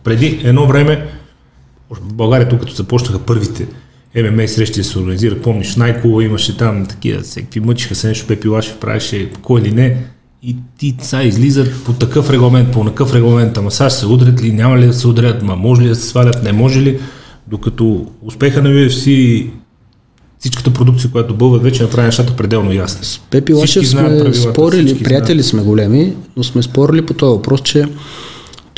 [0.04, 1.06] Преди едно време,
[1.90, 3.66] в България тук като започнаха първите
[4.16, 8.48] ММА срещи да се организират, помниш, най-куло имаше там такива, всеки мъчиха се нещо, Пепи
[8.48, 9.96] Лашев правеше кой или не,
[10.42, 14.42] и ти сега излизат по такъв регламент, по такъв регламент, ама сега ще се удрят
[14.42, 17.00] ли, няма ли да се удрят, ма може ли да се свалят, не може ли,
[17.46, 19.46] докато успеха на UFC
[20.38, 23.20] всичката продукция, която бълват, вече направи нещата пределно ясни.
[23.30, 27.62] Пепи Всички Лашев сме правилата, спорили, приятели сме големи, но сме спорили по този въпрос,
[27.62, 27.84] че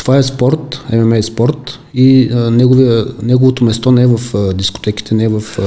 [0.05, 4.53] това е спорт, ММА е спорт и а, неговия, неговото место не е в а,
[4.53, 5.63] дискотеките, не е в а,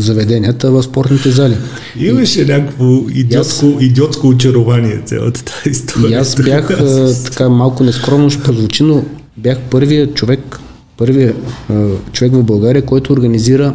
[0.00, 1.56] заведенията, а в спортните зали.
[1.98, 6.10] Имаше някакво идиотско, идиотско очарование цялата тази история.
[6.10, 9.04] И аз бях а, така малко нескромно ще прозвучи, но
[9.36, 10.60] бях първият човек,
[10.96, 11.36] първият
[11.70, 13.74] а, човек в България, който организира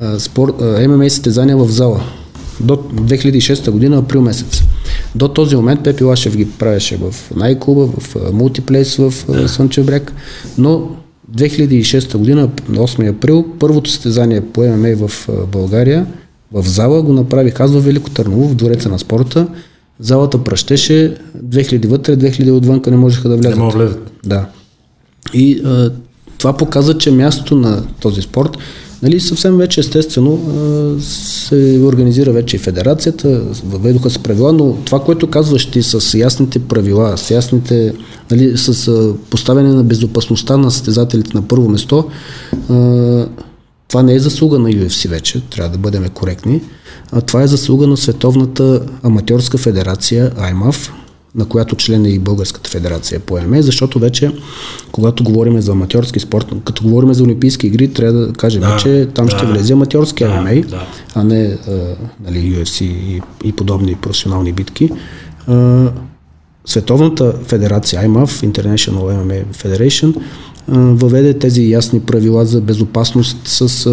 [0.00, 2.00] а, спорт, а, ММА състезания в зала.
[2.60, 4.62] До 2006 година, април месец.
[5.14, 9.14] До този момент Пепи Лашев ги правеше в Най-Куба, в Мултиплейс в
[9.46, 10.12] Слънчев бряг,
[10.58, 10.88] но
[11.36, 16.06] 2006 година, на 8 април, първото състезание по ММА в България,
[16.52, 19.46] в зала, го направих аз в Велико Търново, в двореца на спорта.
[20.00, 23.58] Залата пръщеше, 2000 вътре, 2000 отвънка не можеха да влязат.
[23.58, 24.12] Не могат да влезат.
[24.24, 24.46] Да.
[25.34, 25.92] И а,
[26.38, 28.58] това показва, че мястото на този спорт,
[29.04, 30.40] нали, съвсем вече естествено
[31.00, 36.58] се организира вече и федерацията, въведоха се правила, но това, което казваш ти с ясните
[36.58, 37.94] правила, с ясните,
[38.30, 42.04] нали, с поставяне на безопасността на състезателите на първо место,
[43.88, 46.62] това не е заслуга на UFC вече, трябва да бъдем коректни,
[47.12, 50.90] а това е заслуга на Световната аматьорска федерация IMAF,
[51.34, 54.30] на която член е и Българската федерация по ММА, защото вече,
[54.92, 59.08] когато говорим за аматьорски спорт, като говорим за Олимпийски игри, трябва да кажем, Да, че
[59.14, 59.36] там да.
[59.36, 60.86] ще влезе аматьорски Да, ММА, да.
[61.14, 61.70] а не а,
[62.24, 64.90] нали, UFC и, и подобни професионални битки.
[65.46, 65.90] А,
[66.66, 70.14] Световната федерация IMAF, International MMA Federation,
[70.68, 73.86] въведе тези ясни правила за безопасност с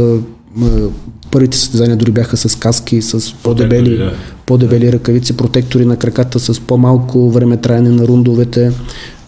[1.31, 4.13] първите състезания дори бяха с каски, с по-дебели, да.
[4.45, 8.71] по-дебели ръкавици, протектори на краката с по-малко време траяне на рундовете,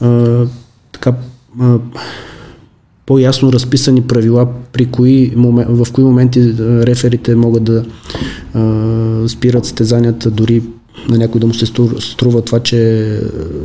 [0.01, 0.45] а,
[0.91, 1.13] така
[1.61, 1.77] а,
[3.05, 7.85] по-ясно разписани правила, при кои, в кои моменти реферите могат да
[8.53, 10.61] а, спират състезанията, дори
[11.09, 13.19] на някой да му се стру- струва това, че е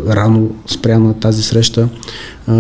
[0.09, 1.88] рано спряна тази среща.
[2.46, 2.55] А,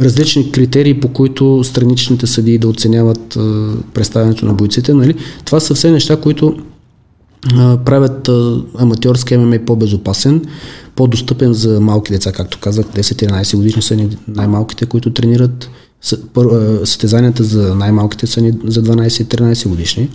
[0.00, 4.94] различни критерии, по които страничните съдии да оценяват а, представянето на бойците.
[4.94, 5.14] Нали?
[5.44, 6.56] Това са все неща, които
[7.54, 10.44] а, правят а, аматьорски ММА по-безопасен,
[10.96, 15.70] по-достъпен за малки деца, както казах, 10-11 годишни са най-малките, които тренират.
[16.84, 20.08] Състезанията за най-малките са ни за 12-13 годишни.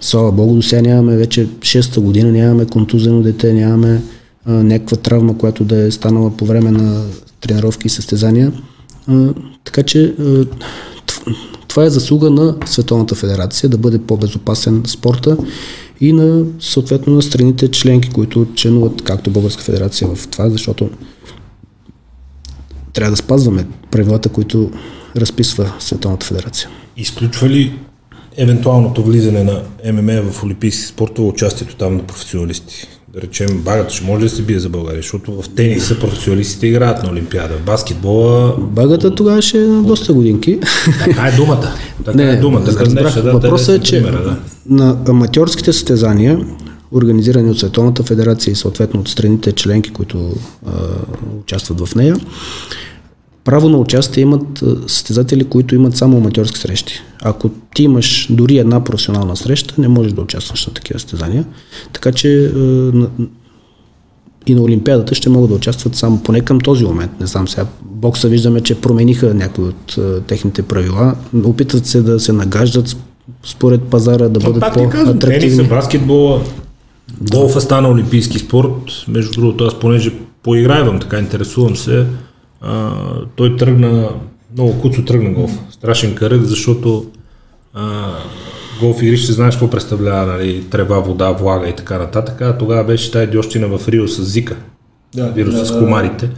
[0.00, 4.02] Слава Богу, до сега нямаме вече 6-та година, нямаме контузено дете, нямаме
[4.46, 7.02] някаква травма, която да е станала по време на
[7.40, 8.52] тренировки и състезания.
[9.06, 10.46] А, така че а,
[11.68, 15.36] това е заслуга на Световната федерация да бъде по-безопасен спорта
[16.00, 20.90] и на съответно на страните членки, които членуват както Българска федерация в това, защото
[22.92, 24.70] трябва да спазваме правилата, които
[25.16, 26.68] разписва Световната федерация.
[26.96, 27.78] Изключва ли
[28.36, 32.88] евентуалното влизане на ММА в олимпийски спортове участието там на професионалисти?
[33.14, 37.02] Да речем, багата ще може да се бие за България, защото в тениса професионалистите играят
[37.02, 37.54] на Олимпиада.
[37.54, 38.54] В баскетбола...
[38.58, 40.58] Багата тогава ще е на доста годинки.
[41.04, 41.74] Така е думата.
[42.04, 42.66] Така е думата.
[42.66, 43.22] разбрах.
[43.22, 44.36] Да, Въпросът е, те че примера, да.
[44.66, 46.40] на аматьорските състезания,
[46.92, 50.32] организирани от Световната федерация и съответно от страните членки, които
[50.66, 50.70] а,
[51.40, 52.16] участват в нея,
[53.44, 57.02] право на участие имат състезатели, които имат само аматьорски срещи.
[57.22, 61.44] Ако ти имаш дори една професионална среща, не можеш да участваш на такива състезания.
[61.92, 63.08] Така че на,
[64.46, 67.20] и на Олимпиадата ще могат да участват само поне към този момент.
[67.20, 67.66] Не знам сега.
[67.82, 71.14] Бокса виждаме, че промениха някои от а, техните правила.
[71.44, 72.96] Опитват се да се нагаждат
[73.44, 75.68] според пазара, да Но бъдат казвам, тениса, по-атрактивни.
[75.68, 76.40] баскетбола,
[77.20, 78.92] голфа стана олимпийски спорт.
[79.08, 82.06] Между другото, аз понеже поиграйвам, така интересувам се,
[82.60, 82.92] а,
[83.36, 84.08] той тръгна,
[84.52, 85.58] много куцо тръгна голф.
[85.70, 87.10] Страшен кръг, защото
[87.74, 88.12] а,
[88.80, 92.40] голф игрище, знаеш какво представлява, нали, трева, вода, влага и така нататък.
[92.40, 94.56] А тогава беше тая дьощина в Рио с Зика,
[95.14, 96.30] Да, вируса да, с да, комарите.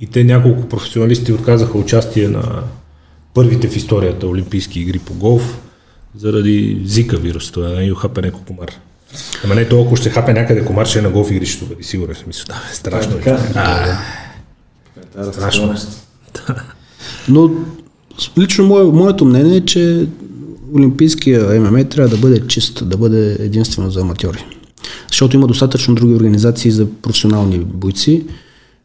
[0.00, 2.62] И те няколко професионалисти отказаха участие на
[3.34, 5.58] първите в историята Олимпийски игри по голф
[6.16, 8.68] заради Зика вирус, това е хапе някой комар.
[9.44, 12.24] Ама не толкова ще хапе някъде комар, ще е на голф игрището, бъди сигурен съм.
[12.26, 13.12] Мисля, да, е страшно.
[13.12, 13.36] Така, е.
[13.36, 13.98] така,
[15.16, 15.32] А, да.
[15.32, 15.74] страшно.
[17.28, 17.50] Но
[18.38, 20.06] лично мое, моето мнение е, че
[20.74, 24.44] Олимпийския ММА трябва да бъде чист, да бъде единствено за аматьори.
[25.08, 28.24] Защото има достатъчно други организации за професионални бойци.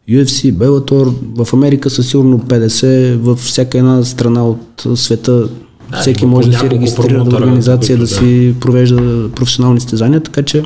[0.09, 5.49] UFC, Bellator, в Америка са сигурно 50, във всяка една страна от света
[5.91, 8.07] Да, всеки може да си регистрира да организация, да да.
[8.07, 10.63] си провежда професионални стезания, така че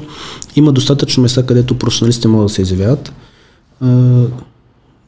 [0.55, 3.11] има достатъчно места, където професионалистите могат да се изявяват.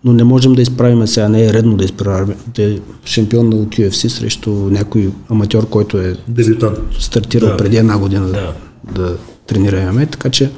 [0.04, 3.68] Но не можем да изправим сега, не е редно да изправим да е шампион от
[3.70, 6.78] UFC срещу някой аматьор, който е Дебютант.
[7.00, 7.58] стартирал Да.
[7.58, 8.54] преди една година да,
[8.94, 9.18] Да.
[9.48, 10.52] тренира ММА, така че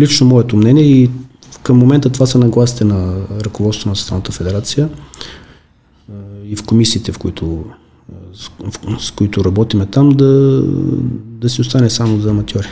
[0.00, 1.10] лично моето мнение и
[1.62, 4.88] към момента това са нагласите на ръководството на Съставната федерация
[6.44, 7.64] и в комисиите, в които,
[8.98, 10.62] с които работиме там, да,
[11.16, 12.66] да си остане само за аматьори.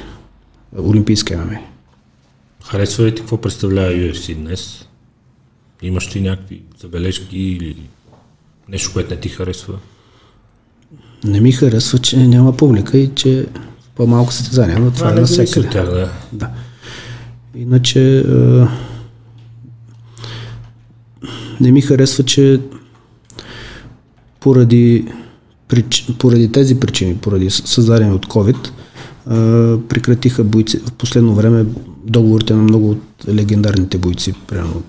[0.79, 1.59] Олимпийска ММА.
[2.64, 4.85] Харесва ли ти какво представлява UFC днес?
[5.87, 7.77] Имаш ли някакви забележки или
[8.68, 9.75] нещо, което не ти харесва?
[11.25, 13.47] Не ми харесва, че няма публика и че
[13.94, 15.70] по-малко състезания, но това е не зависи навсякъде.
[15.70, 16.11] тях, да.
[16.33, 16.51] Да.
[17.57, 18.68] Иначе а,
[21.61, 22.61] не ми харесва, че
[24.40, 25.07] поради,
[25.68, 28.70] прич, поради тези причини, поради създадени от COVID,
[29.27, 31.64] а, прекратиха бойци, в последно време
[32.05, 34.83] договорите на много от легендарните бойци, примерно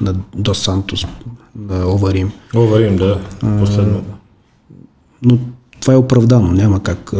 [0.00, 1.06] на Дос Сантос,
[1.68, 2.32] на Оварим.
[2.54, 3.20] Говорим, да.
[3.60, 4.04] Последно.
[5.22, 5.38] Но
[5.80, 7.10] това е оправдано, няма как.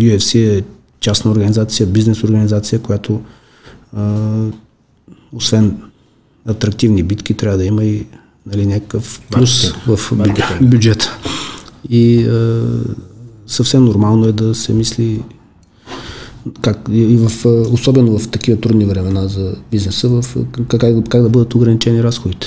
[0.00, 0.64] UFC е
[1.00, 3.20] частна организация, бизнес организация, която
[3.96, 4.22] а,
[5.32, 5.82] освен
[6.48, 8.06] атрактивни битки, трябва да има и
[8.46, 11.18] нали, някакъв плюс в бю- бюджета.
[11.88, 12.64] И а,
[13.46, 15.22] съвсем нормално е да се мисли
[16.60, 20.36] как, и в, а, особено в такива трудни времена за бизнеса, в,
[20.68, 22.46] как, как, да бъдат ограничени разходите.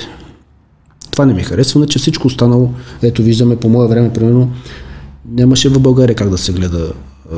[1.11, 2.69] Това не ми харесва, че всичко останало,
[3.01, 4.51] ето виждаме по мое време, примерно,
[5.31, 6.93] нямаше в България как да се гледа
[7.31, 7.35] а,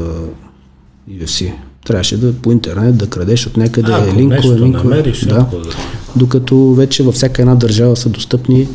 [1.10, 1.54] UFC.
[1.86, 4.90] Трябваше да по интернет да крадеш от някъде Ако линкове, нещо линкове.
[4.90, 5.48] намериш, да.
[6.16, 8.68] Докато вече във всяка една държава са достъпни,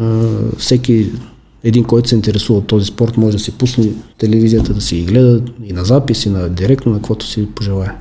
[0.00, 1.10] а, всеки
[1.64, 5.04] един, който се интересува от този спорт, може да си пусне телевизията, да си ги
[5.04, 7.94] гледа и на запис, и на директно, на каквото си пожелая.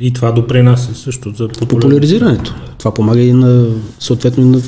[0.00, 1.68] И това допринася също за популяризиране.
[1.68, 2.54] Популяризирането.
[2.78, 3.66] Това помага и на,
[3.98, 4.60] съответно, и на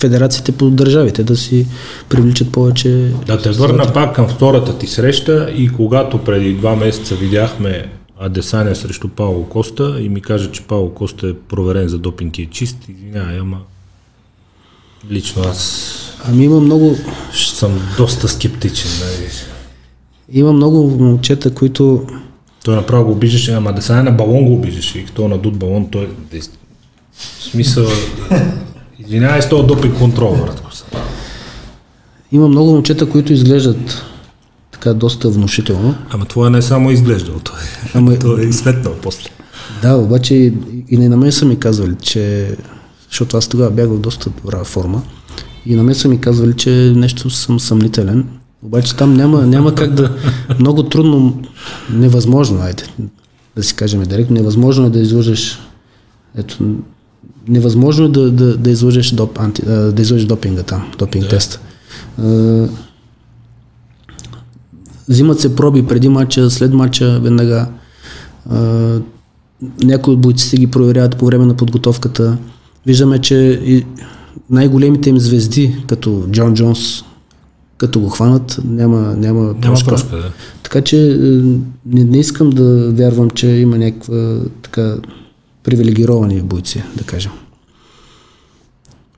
[0.00, 1.66] федерациите по държавите да си
[2.08, 3.12] привличат повече.
[3.26, 8.74] Да те върна пак към втората ти среща и когато преди два месеца видяхме Адесаня
[8.74, 12.46] срещу Пауло Коста и ми каже, че Пауло Коста е проверен за допинг и е
[12.46, 13.58] чист, извинявай, ама
[15.10, 16.96] лично аз Ами има много,
[17.32, 18.90] ще съм доста скептичен.
[19.00, 19.30] Нали.
[20.32, 22.06] има много момчета, които
[22.64, 26.08] Той направо го обиждаше, ама Адесаня на балон го обиждаше и като надут балон, той.
[27.12, 27.86] В смисъл...
[28.98, 30.70] Извинявай с този допинг контрол, братко.
[32.32, 34.04] има много момчета, които изглеждат
[34.72, 35.94] така доста внушително.
[36.10, 37.58] Ама това не е само изглеждал, той,
[37.94, 39.30] Ама той е и светнал после.
[39.82, 40.52] Да, обаче и,
[40.88, 42.56] и на мен са ми казвали, че...
[43.08, 45.02] Защото аз тогава бях в доста добра форма.
[45.66, 48.26] И на мен са ми казвали, че нещо съм съмнителен.
[48.62, 50.16] Обаче там няма, няма как да...
[50.60, 51.42] Много трудно,
[51.90, 52.82] невъзможно, айде,
[53.56, 55.58] да си кажем директно, невъзможно е да излъжеш
[56.36, 56.76] ето,
[57.48, 61.30] невъзможно е да, да, да, излъжеш доп, анти, да излъжеш допинга там, допинг да.
[61.30, 61.60] тест.
[65.08, 67.68] Взимат се проби преди мача, след мача, веднага.
[69.82, 72.38] Някои от бойците ги проверяват по време на подготовката.
[72.86, 73.60] Виждаме, че
[74.50, 77.04] най-големите им звезди, като Джон Джонс,
[77.76, 79.88] като го хванат, няма, няма, няма прошка.
[79.90, 80.30] прошка да.
[80.62, 80.96] Така че
[81.86, 84.96] не, не искам да вярвам, че има някаква така
[85.62, 87.32] привилегировани бойци, да кажем.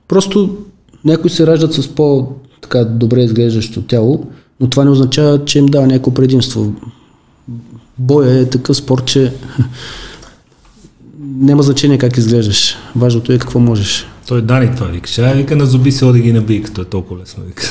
[0.07, 0.57] Просто
[1.05, 2.27] някои се раждат с по
[2.61, 4.25] така добре изглеждащо тяло,
[4.59, 6.73] но това не означава, че им дава някакво предимство.
[7.97, 9.33] Боя е такъв спорт, че
[11.19, 12.75] няма значение как изглеждаш.
[12.95, 14.07] Важното е какво можеш.
[14.27, 15.09] Той Дани това вика.
[15.09, 17.63] Ще вика на зуби се оди ги наби, като е толкова лесно вика.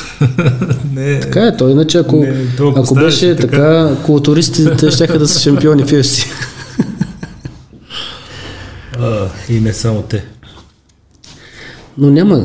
[0.93, 2.47] не, така е, той иначе ако, не,
[2.77, 6.27] ако беше така, така културистите ще да са шампиони в UFC.
[8.99, 10.25] а, и не само те.
[11.99, 12.37] Но няма.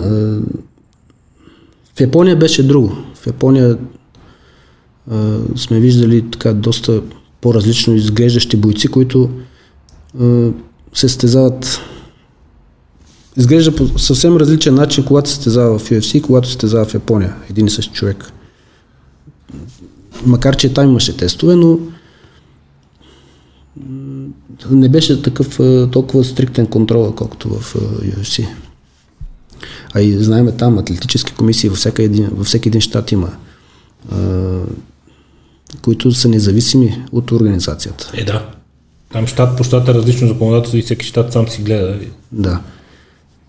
[1.96, 2.98] В Япония беше друго.
[3.16, 3.78] В Япония
[5.12, 7.02] а, сме виждали така доста
[7.42, 9.30] по-различно изглеждащи бойци, които
[10.22, 10.50] а,
[10.94, 11.82] се стезават
[13.42, 16.94] изглежда по съвсем различен начин, когато се стезава в UFC и когато се стезава в
[16.94, 17.36] Япония.
[17.50, 18.32] Един и същ човек.
[20.26, 21.80] Макар, че там имаше тестове, но
[24.72, 25.60] не беше такъв
[25.92, 28.48] толкова стриктен контрол, колкото в UFC.
[29.94, 33.30] А и знаем там атлетически комисии във, всеки един, във всеки един щат има,
[34.12, 34.60] а,
[35.82, 38.12] които са независими от организацията.
[38.14, 38.50] Е, да.
[39.12, 42.00] Там щат по щат е различно законодателство и всеки щат сам си гледа.
[42.32, 42.62] Да.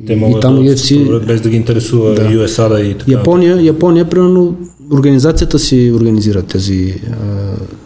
[0.07, 2.23] Те могат и там да UFC, без да ги интересува да.
[2.23, 3.13] USA да и така.
[3.13, 4.57] Япония, Япония, примерно,
[4.93, 7.17] организацията си организира тези, а,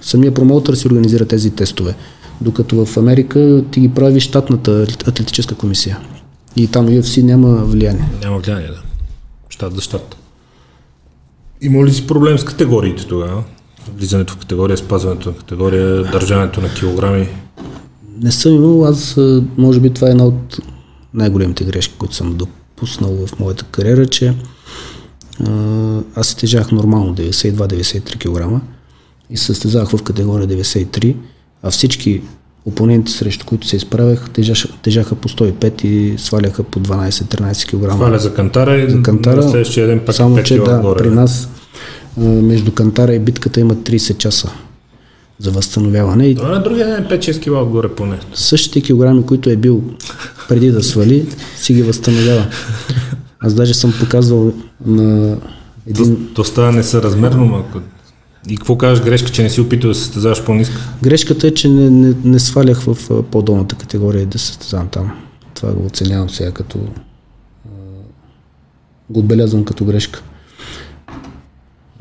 [0.01, 1.95] самия промоутър си организира тези тестове.
[2.41, 5.99] Докато в Америка ти ги прави щатната атлетическа комисия.
[6.57, 8.09] И там UFC няма влияние.
[8.23, 8.83] Няма влияние, да.
[9.49, 10.17] Щат за щат.
[11.61, 13.45] Има ли си проблем с категориите тогава?
[13.97, 17.29] Влизането в категория, спазването на категория, държането на килограми?
[18.23, 18.85] Не съм имал.
[18.85, 19.19] Аз,
[19.57, 20.59] може би това е една от
[21.17, 24.35] най-големите грешки, които съм допуснал в моята кариера, че
[26.15, 28.63] аз се тежах нормално 92-93 кг
[29.31, 31.17] и се състезавах в категория 93
[31.63, 32.23] а всички
[32.65, 37.93] опоненти, срещу които се изправях, тежаха, тежаха по 105 и сваляха по 12-13 кг.
[37.93, 40.99] Сваля за кантара и за кантара, на следващия ден пак само, че да, горе.
[40.99, 41.49] при нас
[42.27, 44.53] между кантара и битката има 30 часа
[45.39, 46.35] за възстановяване.
[46.35, 48.19] Това на другия ден 5-6 кг отгоре поне.
[48.35, 49.83] Същите килограми, които е бил
[50.49, 52.47] преди да свали, си ги възстановява.
[53.41, 54.53] Аз даже съм показвал
[54.87, 55.37] на
[55.87, 56.17] един...
[56.17, 57.81] То, то става несъразмерно, малко.
[58.49, 60.75] И какво кажеш грешка, че не си опитал да се състезаваш по-низко?
[61.03, 65.11] Грешката е, че не, не, не свалях в по-долната категория и да се състезавам там.
[65.55, 66.79] Това го оценявам сега като...
[69.11, 70.23] го отбелязвам като грешка.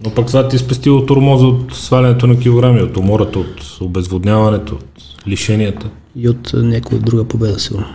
[0.06, 4.76] Но пък това ти е спестило тормоза от свалянето на килограми, от умората, от обезводняването,
[4.76, 5.90] от лишенията.
[6.16, 7.88] И от някоя друга победа, сигурно.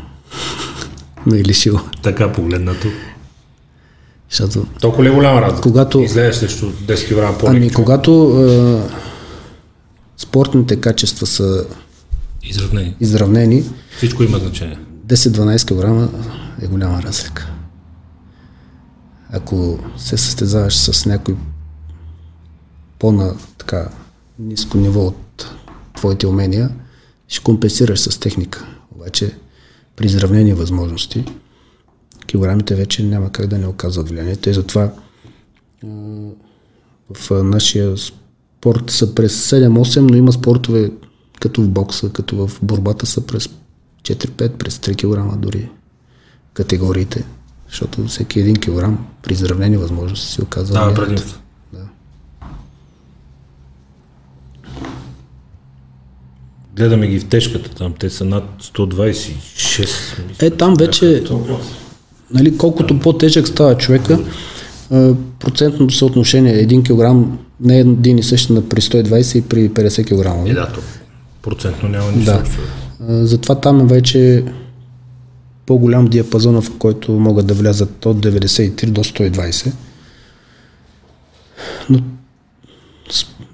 [1.26, 1.80] Не е лишило.
[2.02, 2.88] Така погледнато.
[4.30, 4.66] Защото...
[4.80, 5.61] Толкова ли е голяма разлика?
[5.61, 6.00] Когато...
[6.00, 8.82] Излезеш срещу 10 кг по Ами, когато е,
[10.16, 11.66] спортните качества са
[12.42, 12.94] изравнени.
[13.00, 13.64] изравнени,
[13.96, 14.78] всичко има значение.
[15.06, 16.11] 10-12 кг
[16.62, 17.50] е голяма разлика.
[19.32, 21.34] Ако се състезаваш с някой
[23.01, 23.88] по-на така
[24.38, 25.51] ниско ниво от
[25.96, 26.70] твоите умения,
[27.28, 28.66] ще компенсираш с техника.
[28.94, 29.36] Обаче
[29.96, 31.24] при изравнени възможности,
[32.26, 34.36] килограмите вече няма как да не оказват влияние.
[34.36, 34.92] Те затова
[37.14, 40.90] в нашия спорт са през 7-8, но има спортове
[41.40, 43.48] като в бокса, като в борбата са през
[44.03, 45.70] 4-5, през 3 кг дори
[46.55, 47.24] категориите,
[47.68, 51.40] защото всеки един килограм при изравнени възможности си оказва да, предимство.
[51.72, 51.84] Да.
[56.81, 59.89] Гледаме ги в тежката там, те са над 126.
[60.43, 61.22] Е, там вече,
[62.35, 64.18] нали, колкото по-тежък става човека,
[65.39, 67.28] процентното съотношение 1 кг
[67.61, 70.51] не е един и същ на при 120 и при 50 кг.
[70.51, 70.81] Е, да, то
[71.43, 72.33] процентно няма нищо.
[72.33, 73.26] Да.
[73.26, 74.45] Затова там е вече
[75.66, 79.72] по-голям диапазон, в който могат да влязат от 93 до 120.
[81.91, 81.99] Но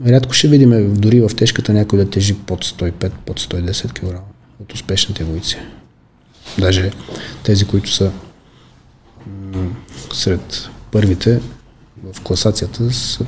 [0.07, 4.21] рядко ще видим дори в тежката някой да тежи под 105, под 110 кг.
[4.63, 5.59] от успешните бойци.
[6.59, 6.91] Даже
[7.43, 8.13] тези, които са
[9.27, 9.71] м-
[10.13, 11.41] сред първите
[12.13, 13.27] в класацията са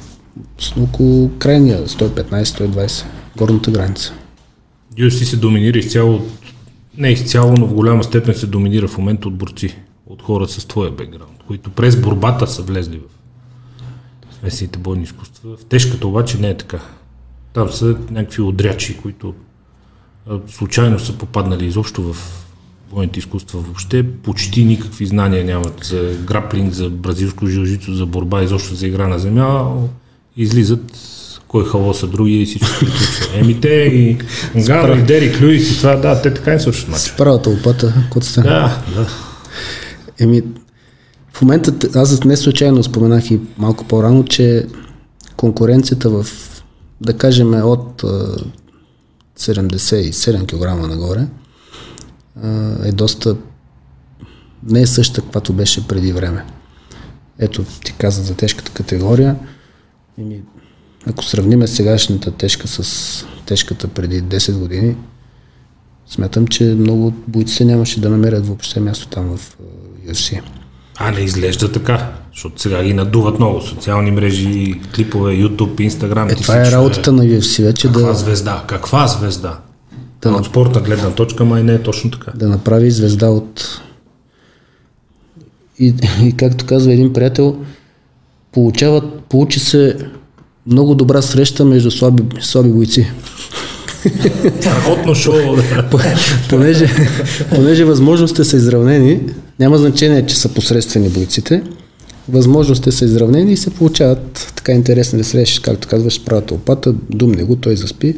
[0.59, 3.05] с около крайния 115-120,
[3.37, 4.13] горната граница.
[4.99, 6.21] UFC се доминира изцяло,
[6.97, 10.67] не изцяло, но в голяма степен се доминира в момента от борци, от хора с
[10.67, 13.18] твоя бекграунд, които през борбата са влезли в
[14.41, 15.57] смесените бойни изкуства.
[15.57, 16.79] В тежката обаче не е така.
[17.53, 19.35] Там са някакви отрячи, които
[20.49, 22.17] случайно са попаднали изобщо в
[22.93, 24.03] бойните изкуства въобще.
[24.03, 29.19] Почти никакви знания нямат за граплинг, за бразилско жилжицо, за борба, изобщо за игра на
[29.19, 29.75] земя.
[30.37, 30.93] Излизат
[31.49, 33.39] кой халоса други и всичко приключва.
[33.39, 34.19] Еми те и
[34.57, 37.05] Гано и Дерик Люис и това, да, те така и свършат матча.
[37.05, 38.49] С правата лопата, каквото стане.
[38.49, 39.09] Да, да.
[40.19, 40.43] Еми,
[41.39, 44.67] в момента, аз не случайно споменах и малко по-рано, че
[45.37, 46.27] конкуренцията в,
[47.01, 48.37] да кажем, от а,
[49.39, 51.27] 77 кг нагоре
[52.85, 53.37] е доста,
[54.63, 56.45] не е съща, каквато беше преди време.
[57.39, 59.37] Ето, ти каза за тежката категория.
[60.19, 60.43] Еми,
[61.07, 64.97] ако сравниме сегашната тежка с тежката преди 10 години,
[66.09, 69.59] смятам, че много от бойците нямаше да намерят въобще място там в
[70.07, 70.43] UFC.
[71.01, 73.61] А не изглежда така, защото сега ги надуват много.
[73.61, 76.33] Социални мрежи, клипове, YouTube, Instagram.
[76.33, 78.65] Е, това е всичко работата на UFC вече Каква да, звезда?
[78.67, 79.59] Каква звезда?
[80.23, 82.33] Да, От спортна гледна точка, май не е точно така.
[82.35, 83.81] да направи звезда от...
[85.79, 87.57] И, и както казва един приятел,
[88.53, 89.97] получават, получи се
[90.67, 93.13] много добра среща между слаби, слаби бойци.
[94.61, 95.35] Страхотно шоу.
[95.57, 95.89] да.
[96.51, 96.89] понеже,
[97.51, 99.21] понеже възможностите са изравнени,
[99.59, 101.63] няма значение, че са посредствени бойците,
[102.29, 107.57] възможностите са изравнени и се получават така интересни срещи, както казваш, правата опата, думне го,
[107.57, 108.17] той заспи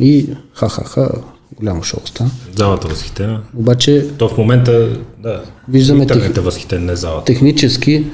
[0.00, 1.10] и ха-ха-ха,
[1.56, 2.30] голямо шоу стана.
[2.56, 3.40] Залата възхитена.
[3.56, 4.88] Обаче То в момента,
[5.22, 7.24] да, Виждаме тех- възхитен, не залата.
[7.24, 8.04] технически,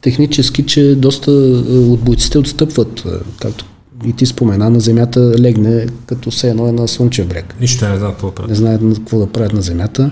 [0.00, 1.34] технически, че доста е,
[1.74, 3.08] от бойците отстъпват, е,
[3.40, 3.64] както
[4.04, 7.54] и ти спомена, на земята легне, като все едно е на слънчев бряг.
[7.60, 8.56] Нищо не знам какво Не правят.
[8.56, 10.10] знаят на какво да правят на земята.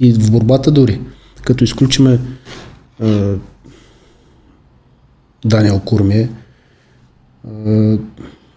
[0.00, 1.00] И в борбата дори,
[1.42, 2.20] като изключиме
[5.44, 6.30] Даниел Курмие,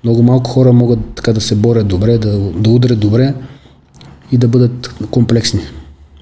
[0.03, 3.35] много малко хора могат така да се борят добре, да, да удрят добре
[4.31, 5.61] и да бъдат комплексни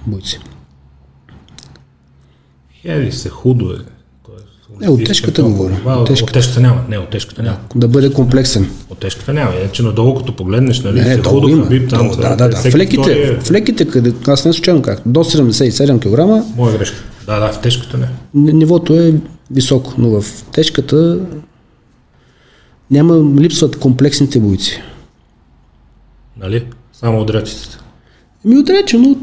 [0.07, 0.39] бойци.
[2.81, 3.94] Хери се, худо е.
[4.81, 5.77] Не, от тежката говоря.
[5.85, 6.33] От От тежката.
[6.33, 6.81] тежката няма.
[6.89, 7.57] Не, от тежката няма.
[7.75, 8.69] Да бъде комплексен.
[8.89, 9.51] От тежката няма.
[9.55, 11.63] Иначе надолу като погледнеш, нали, Не, долу худо, има.
[11.63, 12.55] Хабиб, там, Долу, да, да, да.
[12.57, 16.97] В леките, е- в леките, къде, аз не случайно как, до 77 кг Моя грешка.
[17.25, 18.07] Да, да, в тежката не.
[18.53, 19.13] нивото е
[19.51, 21.19] високо, но в тежката
[22.91, 24.81] няма, липсват комплексните бойци.
[26.37, 26.65] Нали?
[26.93, 27.77] Само отрядчиците.
[28.45, 29.15] Ми отрече, но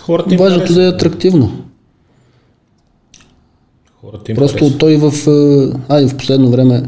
[0.00, 1.64] Хората им важното да е атрактивно.
[4.04, 4.78] Хората им Просто харесват.
[4.78, 6.82] той в, е, а и в последно време,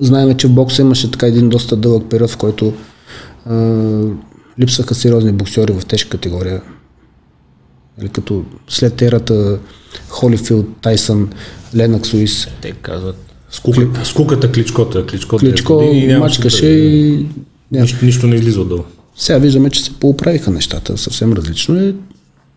[0.00, 2.72] знаем, че в бокса имаше така един доста дълъг период, в който
[3.50, 3.52] е,
[4.60, 6.62] липсваха сериозни боксери в тежка категория.
[7.98, 9.58] Нали, като след ерата
[10.08, 11.30] Холифилд, Тайсън,
[11.74, 13.16] Ленакс Луис, Те казват.
[13.50, 15.06] Скука, скуката кличкота.
[15.06, 17.26] Кличкота Кличко е мачкаше да- и...
[17.72, 18.82] Нищо, нищо не излиза отдолу.
[19.16, 21.94] Сега виждаме, че се поуправиха нещата, съвсем различно е.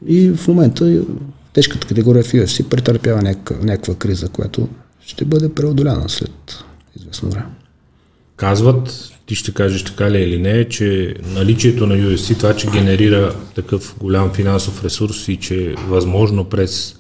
[0.08, 1.02] И в момента
[1.56, 3.22] тежката категория в UFC претърпява
[3.62, 4.70] някаква, криза, която
[5.06, 6.64] ще бъде преодоляна след
[6.96, 7.46] известно време.
[8.36, 12.70] Казват, ти ще кажеш така ли е или не, че наличието на UFC, това, че
[12.70, 17.00] генерира такъв голям финансов ресурс и че възможно през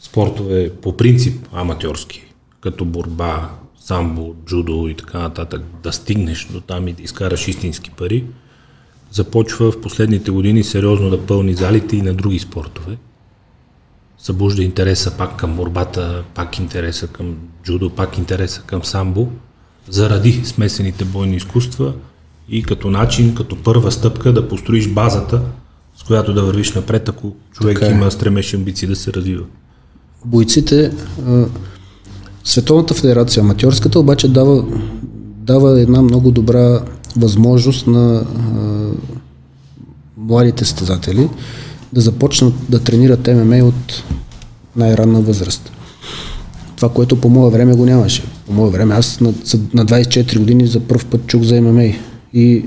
[0.00, 3.50] спортове по принцип аматьорски, като борба,
[3.80, 8.24] самбо, джудо и така нататък, да стигнеш до там и да изкараш истински пари,
[9.10, 12.96] започва в последните години сериозно да пълни залите и на други спортове.
[14.24, 19.28] Събужда интереса пак към борбата, пак интереса към джудо, пак интереса към самбо,
[19.88, 21.92] заради смесените бойни изкуства
[22.48, 25.42] и като начин, като първа стъпка да построиш базата,
[25.96, 27.96] с която да вървиш напред, ако човек Така е.
[27.96, 29.44] има стремеж амбиции да се развива.
[30.24, 30.92] Бойците,
[32.44, 34.64] Световната федерация, аматьорската, обаче дава,
[35.36, 36.80] дава една много добра
[37.16, 38.26] възможност на
[40.16, 41.28] младите състезатели
[41.94, 44.02] да започнат да тренират ММА от
[44.76, 45.72] най-ранна възраст.
[46.76, 48.22] Това, което по мое време го нямаше.
[48.46, 49.28] По мое време аз на,
[49.74, 51.88] на 24 години за първ път чух за ММА
[52.34, 52.64] и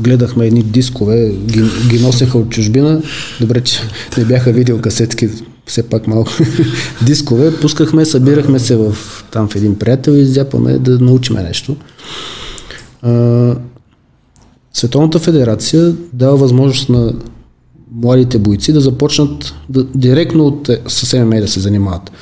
[0.00, 3.02] гледахме едни дискове, ги, ги носеха от чужбина.
[3.40, 3.80] Добре, че
[4.18, 5.28] не бяха видеокасетки,
[5.66, 6.30] все пак малко.
[7.06, 8.96] дискове, пускахме, събирахме се в,
[9.32, 11.76] там в един приятел и зяпаме да научиме нещо.
[13.02, 13.54] А,
[14.72, 17.12] Световната федерация дава възможност на
[17.92, 22.12] младите бойци да започнат да, директно от, е, с ММА да се занимават.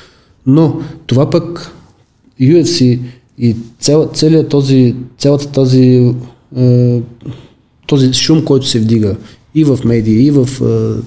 [0.46, 1.72] Но това пък
[2.40, 3.00] UFC
[3.38, 6.14] и цял, целият този, цялата тази
[6.56, 7.02] е,
[7.86, 9.16] този шум, който се вдига
[9.54, 11.02] и в медии, и в е,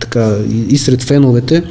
[0.00, 1.64] така, и, и сред феновете, е,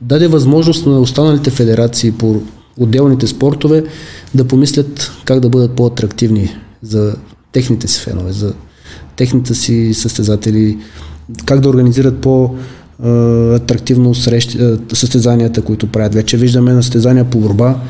[0.00, 2.42] даде възможност на останалите федерации по
[2.78, 3.84] отделните спортове
[4.34, 7.16] да помислят как да бъдат по-атрактивни за
[7.52, 8.54] техните си фенове, за
[9.16, 10.78] техните си състезатели,
[11.44, 12.54] как да организират по-
[13.54, 14.58] атрактивно срещи,
[14.92, 16.14] състезанията, които правят.
[16.14, 17.80] Вече виждаме на състезания по борба,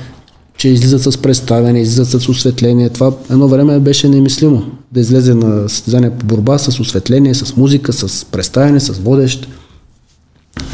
[0.57, 2.89] че излизат с представяне, излизат с осветление.
[2.89, 7.93] Това едно време беше немислимо да излезе на състезание по борба с осветление, с музика,
[7.93, 9.49] с представяне, с водещ.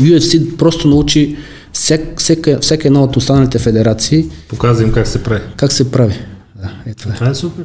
[0.01, 1.37] UFC просто научи
[1.73, 4.27] всек, всека, всяка една от останалите федерации.
[4.49, 5.43] Показва им как се прави.
[5.57, 6.15] Как се прави.
[6.63, 7.15] Да, е това.
[7.15, 7.65] Това е супер.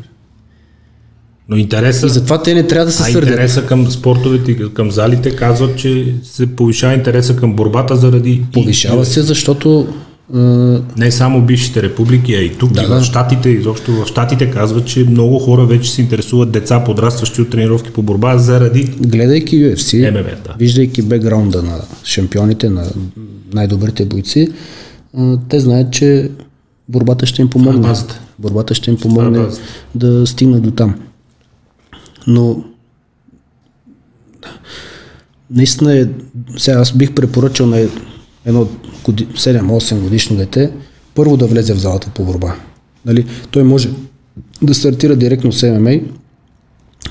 [1.49, 2.05] Но интереса...
[2.05, 3.29] И затова те не трябва да се а сърдят.
[3.29, 8.43] интереса към спортовете, към залите казват, че се повишава интереса към борбата заради...
[8.53, 9.87] Повишава се, защото
[10.97, 13.03] не само бившите републики, а и тук, да, и в.
[13.03, 17.91] Штатите, изобщо в Штатите казват, че много хора вече се интересуват деца, подрастващи от тренировки
[17.91, 18.83] по борба заради...
[18.83, 20.55] Гледайки UFC, ММА, да.
[20.59, 22.85] виждайки бекграунда на шампионите, на
[23.53, 24.47] най-добрите бойци,
[25.49, 26.29] те знаят, че
[26.89, 27.93] борбата ще им помогне.
[28.39, 29.45] Борбата ще им помогне е
[29.95, 30.95] да стигнат до там.
[32.27, 32.63] Но
[35.51, 36.07] наистина е,
[36.57, 37.87] сега аз бих препоръчал на
[38.45, 38.67] едно
[39.05, 40.71] 7-8 годишно дете,
[41.15, 42.55] първо да влезе в залата по борба.
[43.05, 43.25] Нали?
[43.51, 43.89] Той може
[44.61, 45.99] да стартира директно с ММА,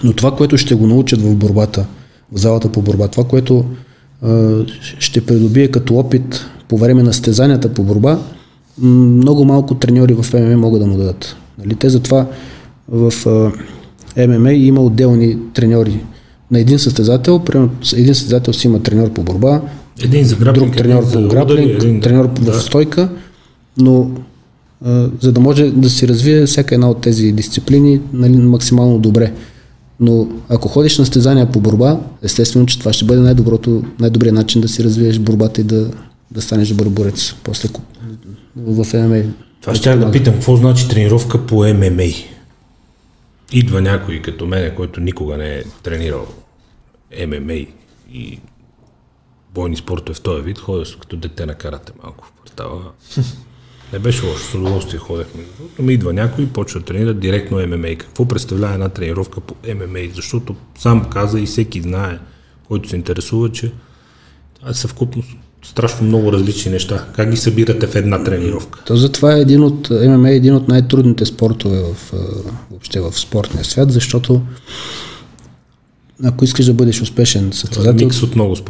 [0.05, 1.87] но това, което ще го научат в борбата,
[2.33, 3.65] в залата по борба, това, което
[4.23, 4.61] а,
[4.99, 8.19] ще придобие като опит по време на стезанията по борба,
[8.79, 11.37] много малко треньори в ММА могат да му дадат.
[11.59, 11.75] Нали?
[11.75, 12.27] Те затова
[12.89, 13.53] в а,
[14.17, 16.01] ММА има отделни треньори
[16.51, 19.61] на един състезател, примерно един състезател си има треньор по борба,
[20.03, 22.01] един за граплинг, друг треньор по граплинг, един...
[22.01, 22.53] треньор да.
[22.53, 23.09] в стойка,
[23.79, 24.11] но
[24.85, 29.33] а, за да може да си развие всяка една от тези дисциплини нали, максимално добре.
[30.01, 34.61] Но ако ходиш на стезания по борба, естествено, че това ще бъде най-доброто, най-добрият начин
[34.61, 35.91] да си развиеш борбата и да,
[36.31, 37.69] да станеш добър борец после
[38.57, 39.23] в ММА.
[39.61, 42.34] Това ще да питам, какво значи тренировка по ММА?
[43.53, 46.27] Идва някой като мене, който никога не е тренирал
[47.27, 47.67] ММА
[48.13, 48.41] и
[49.55, 52.93] бойни спортове в този вид, ходя като дете на карате малко в квартала.
[53.93, 55.43] Не беше лошо, с удоволствие ходехме.
[55.79, 57.97] Но ми идва някой и почва да тренира директно ММА.
[57.99, 59.99] Какво представлява една тренировка по ММА?
[60.15, 62.19] Защото сам каза и всеки знае,
[62.69, 63.73] който се интересува, че
[64.55, 67.05] това е съвкупност страшно много различни неща.
[67.17, 68.83] Как ги събирате в една тренировка?
[68.87, 72.13] То затова е един от, ММА е един от най-трудните спортове в,
[72.71, 74.41] въобще в спортния свят, защото
[76.25, 78.09] ако искаш да бъдеш успешен състезател,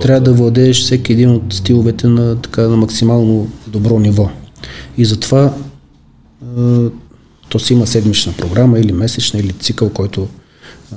[0.03, 4.31] трябва да владееш всеки един от стиловете на, така, на максимално добро ниво.
[4.99, 5.55] И затова
[6.59, 6.85] е,
[7.49, 10.27] то си има седмична програма или месечна, или цикъл, който е,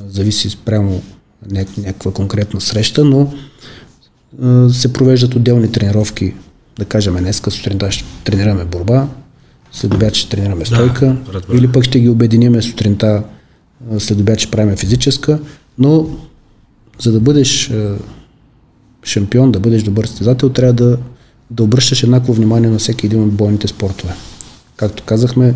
[0.10, 1.02] зависи спрямо
[1.52, 3.34] няк- някаква конкретна среща, но
[4.70, 6.34] се провеждат отделни тренировки.
[6.80, 9.08] Да кажем, днеска сутринта ще тренираме борба,
[9.72, 13.24] след обяд ще тренираме стойка, да, или пък ще ги обединиме сутринта,
[14.00, 15.40] след обяд ще правим физическа,
[15.78, 16.10] но
[17.00, 17.72] за да бъдеш
[19.04, 20.98] шампион, да бъдеш добър състезател, трябва да,
[21.52, 24.14] да обръщаш еднакво внимание на всеки един от бойните спортове.
[24.76, 25.54] Както казахме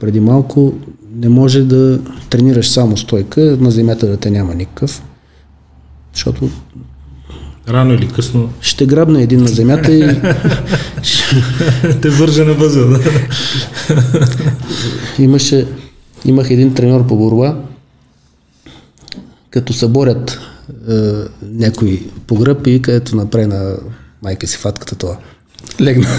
[0.00, 0.74] преди малко,
[1.14, 5.02] не може да тренираш само стойка, на земята да те няма никакъв,
[6.14, 6.50] защото
[7.70, 8.52] Рано или късно.
[8.60, 10.02] Ще грабне един на земята и...
[12.02, 13.00] Те вържа на въза, да.
[15.18, 15.66] Имаше,
[16.24, 17.56] имах един треньор по борба,
[19.50, 20.40] като съборят
[20.88, 20.92] е,
[21.42, 23.76] някой по гръб и където направи на
[24.22, 25.16] майка си фатката това.
[25.80, 26.08] Легна.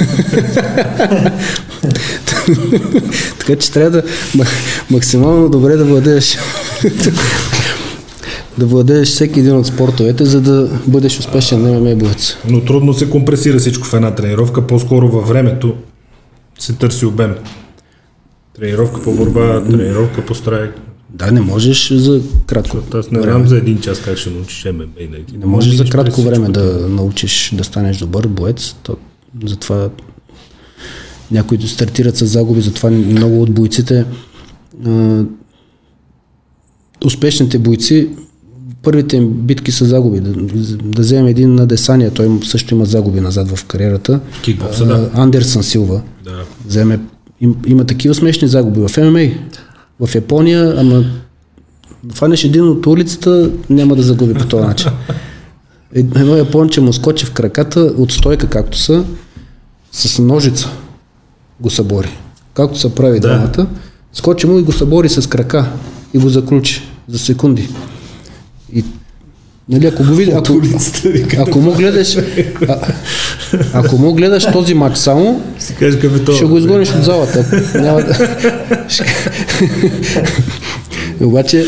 [3.40, 4.04] така че трябва да
[4.90, 6.38] максимално добре да владееш
[8.62, 12.38] да владееш всеки един от спортовете, за да бъдеш успешен ММА боец.
[12.50, 15.76] Но трудно се компресира всичко в една тренировка, по-скоро във времето
[16.60, 17.36] се търси обем.
[18.56, 20.74] Тренировка по борба, тренировка по страйк.
[21.10, 24.86] Да, не можеш за кратко Аз не знам за един час как ще научиш ММА.
[25.00, 28.76] Не, не можеш за кратко време да научиш да станеш добър боец.
[28.84, 28.98] То,
[29.46, 29.90] затова
[31.32, 34.06] някои стартират с загуби, затова много от бойците
[34.86, 35.24] а,
[37.06, 38.10] успешните бойци
[38.84, 40.20] първите им битки са загуби.
[40.20, 40.34] Да,
[40.84, 44.20] да вземем един на Десания, той също има загуби назад в кариерата.
[44.42, 45.10] Кикбокса, да.
[45.14, 46.02] Андерсън Силва.
[46.24, 46.44] Да.
[46.66, 47.00] Вземе,
[47.42, 49.28] им, има такива смешни загуби в ММА
[50.00, 51.04] В Япония, ама
[52.14, 54.92] фанеш един от улицата, няма да загуби по този начин.
[55.94, 59.04] Едно японче му скочи в краката от стойка, както са,
[59.92, 60.70] с ножица
[61.62, 62.10] го събори.
[62.54, 63.28] Както се прави Да.
[63.28, 63.68] драмата,
[64.14, 65.72] скочи му и го събори с крака
[66.14, 67.70] и го заключи за секунди.
[68.74, 68.84] И
[69.70, 70.62] Нали, ако го види, ако,
[71.38, 72.18] ако му гледаш,
[72.68, 72.94] а,
[73.74, 75.42] ако му гледаш този матч само,
[75.80, 77.64] какъв е ще го изгониш от залата.
[77.82, 78.04] Няма.
[78.88, 79.06] Ще-
[81.22, 81.66] Обаче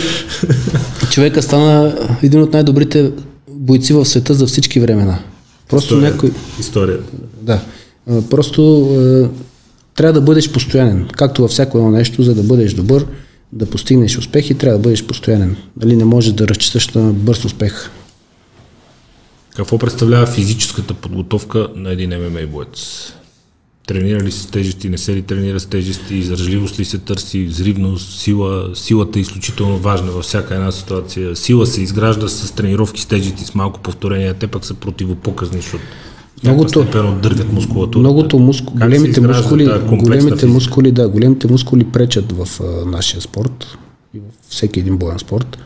[1.11, 3.11] човека стана един от най-добрите
[3.49, 5.19] бойци в света за всички времена.
[5.69, 6.11] Просто История.
[6.11, 6.31] някой...
[6.59, 7.11] Историята.
[7.41, 7.59] Да.
[8.29, 8.87] Просто
[9.95, 11.07] трябва да бъдеш постоянен.
[11.17, 13.05] Както във всяко едно нещо, за да бъдеш добър,
[13.53, 15.55] да постигнеш успехи, трябва да бъдеш постоянен.
[15.81, 17.89] Нали, не можеш да разчиташ на бърз успех.
[19.55, 23.13] Какво представлява физическата подготовка на един ММА боец?
[23.87, 27.45] Тренира ли се с тежести, не се ли тренира с тежести, издръжливост ли се търси,
[27.45, 28.69] взривност, сила.
[28.75, 31.35] Силата е изключително важна във всяка една ситуация.
[31.35, 35.83] Сила се изгражда с тренировки с тежести, с малко повторения, те пък са противопоказни, защото
[36.43, 37.99] Многото- отдървят мускулатурата.
[37.99, 38.73] Многото муску...
[38.73, 43.77] Как се големите мускули, комплексна големите мускули, да, големите мускули пречат в а, нашия спорт
[44.13, 45.57] и в всеки един боен спорт.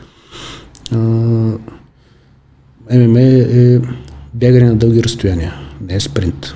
[0.92, 0.96] А,
[2.96, 3.80] ММА е
[4.34, 6.54] бягане на дълги разстояния, не е спринт.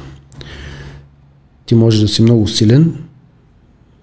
[1.66, 2.94] Ти можеш да си много силен,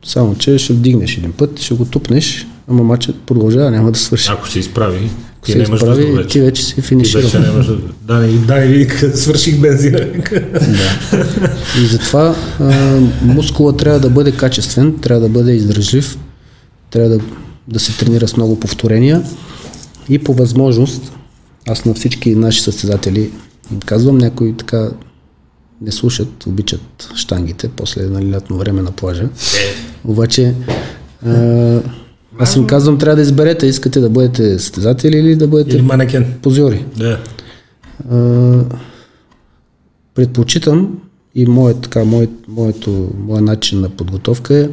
[0.05, 4.29] само че ще вдигнеш един път, ще го тупнеш, ама матчът продължава, няма да свърши.
[4.31, 5.09] Ако се изправи,
[5.39, 6.27] Ако ти се изправи, вече.
[6.27, 7.23] ти вече си Ти финиширал.
[7.23, 7.91] вече нямаш въздух.
[8.01, 9.99] Да, не, да, не, свърших бензина.
[11.83, 16.17] И затова а, мускула трябва да бъде качествен, трябва да бъде издържлив,
[16.89, 17.19] трябва да,
[17.67, 19.23] да се тренира с много повторения
[20.09, 21.11] и по възможност,
[21.67, 23.31] аз на всички наши състезатели
[23.71, 24.89] им казвам, някои така
[25.81, 29.29] не слушат, обичат штангите после нали, лятно време на плажа.
[30.05, 30.53] Обаче
[31.25, 31.79] а,
[32.39, 36.33] аз им казвам, трябва да изберете, искате да бъдете състезатели или да бъдете Или манекен.
[36.41, 36.85] позори.
[36.97, 37.19] Да.
[38.11, 38.63] А,
[40.15, 40.97] предпочитам
[41.35, 44.69] и моят, така, моят, моето, моят начин на подготовка е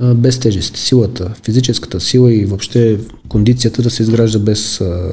[0.00, 0.76] а, без тежест.
[0.76, 5.12] Силата, физическата сила и въобще кондицията да се изгражда без, а,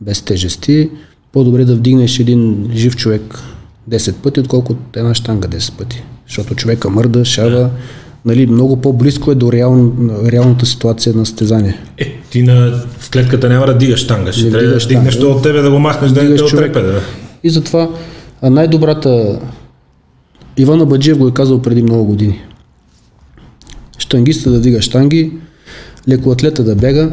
[0.00, 0.90] без тежести.
[1.32, 3.38] По-добре да вдигнеш един жив човек
[3.90, 6.02] 10 пъти, отколкото една штанга 10 пъти.
[6.26, 7.70] Защото човека мърда, шава,
[8.24, 9.92] нали, много по-близко е до реал,
[10.26, 11.78] реалната ситуация на състезание.
[11.98, 15.42] Е, ти на, в клетката няма да дигаш штанга, ще трябва да дигнеш то от
[15.42, 16.80] тебе да го махнеш, да не те отрепе.
[16.80, 17.00] Да.
[17.42, 17.90] И затова
[18.42, 19.40] най-добрата...
[20.56, 22.42] Иван Абаджиев го е казал преди много години.
[23.98, 25.32] Штангиста да дига штанги,
[26.08, 27.10] лекоатлета да бега,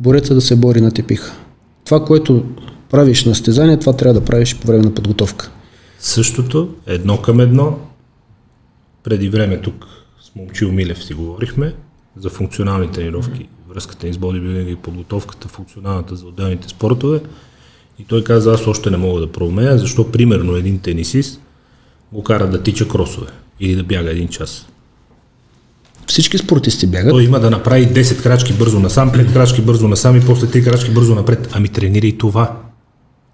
[0.00, 1.32] бореца да се бори на тепиха.
[1.84, 2.44] Това, което
[2.90, 5.50] правиш на стезание, това трябва да правиш по време на подготовка.
[5.98, 7.78] Същото, едно към едно,
[9.04, 9.86] преди време тук
[10.36, 11.74] Момчил Милев си говорихме
[12.16, 17.20] за функционални тренировки, връзката ни с бодибилдинга и подготовката, функционалната за отделните спортове.
[17.98, 21.40] И той каза, аз още не мога да проумея, защо примерно един тенисист
[22.12, 23.26] го кара да тича кросове
[23.60, 24.66] или да бяга един час.
[26.06, 27.10] Всички спортисти бягат.
[27.10, 30.64] Той има да направи 10 крачки бързо насам, 5 крачки бързо насам и после 3
[30.64, 31.48] крачки бързо напред.
[31.52, 32.63] Ами тренирай това.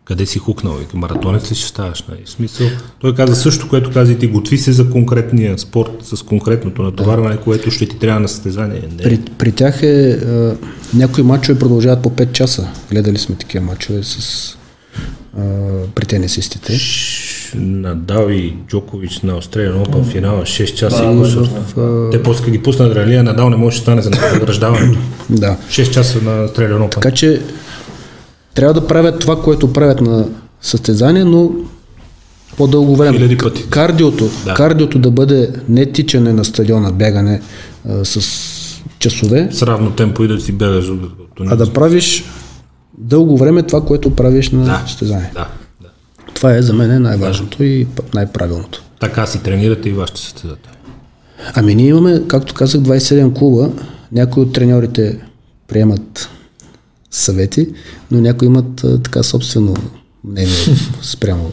[0.05, 0.75] Къде си хукнал?
[0.75, 2.05] Вика, маратонец ли ще ставаш?
[2.09, 2.21] Нали?
[2.27, 2.67] Смисъл,
[2.99, 7.37] той каза също, което каза и ти, готви се за конкретния спорт, с конкретното натоварване,
[7.37, 8.83] което ще ти трябва на състезание.
[8.91, 9.03] Не.
[9.03, 10.11] При, при тях е...
[10.13, 10.57] А,
[10.95, 12.69] някои мачове продължават по 5 часа.
[12.91, 14.47] Гледали сме такива мачове с
[15.39, 15.41] а,
[15.95, 16.73] при тенисистите.
[17.55, 21.49] Надал и Джокович на Australian Open финала 6 часа и И кусор.
[21.77, 24.99] в, Те после ги пуснат ралия, Надал не може да стане за награждаването.
[25.31, 25.57] да.
[25.69, 26.91] 6 часа на Australian Open.
[26.91, 27.43] Така че
[28.55, 30.25] трябва да правят това, което правят на
[30.61, 31.51] състезание, но
[32.57, 33.17] по-дълго време.
[33.17, 33.67] Хиляди пъти.
[33.67, 34.45] Кардиото, Да.
[34.45, 34.55] да.
[34.55, 37.41] кардиото да бъде не тичане на стадиона, бягане
[37.89, 38.21] а, с
[38.99, 40.85] часове, С равно темпо и да си бягаш.
[41.41, 42.25] а да правиш
[42.99, 44.83] дълго време това, което правиш на Да.
[44.87, 45.31] състезание.
[45.35, 45.49] Да,
[45.83, 45.89] да.
[46.35, 48.83] Това е за мен най-важното и п- най-правилното.
[49.01, 50.73] Така си тренирате и вашите състезатели.
[51.55, 53.71] Ами ние имаме, както казах, 27 клуба.
[54.13, 55.19] Някои от треньорите
[55.69, 56.29] приемат
[57.11, 57.69] съвети,
[58.11, 59.75] но някои имат а, така собствено
[60.25, 60.55] мнение
[61.03, 61.53] спрямо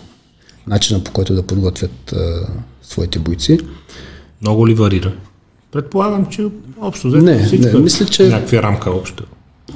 [0.68, 2.48] начина по който да подготвят а,
[2.84, 3.60] своите бойци.
[4.42, 5.14] Много ли варира?
[5.72, 6.48] Предполагам, че
[6.82, 9.24] общо взето Не, всичко не, е мисля, че- някаква рамка общо.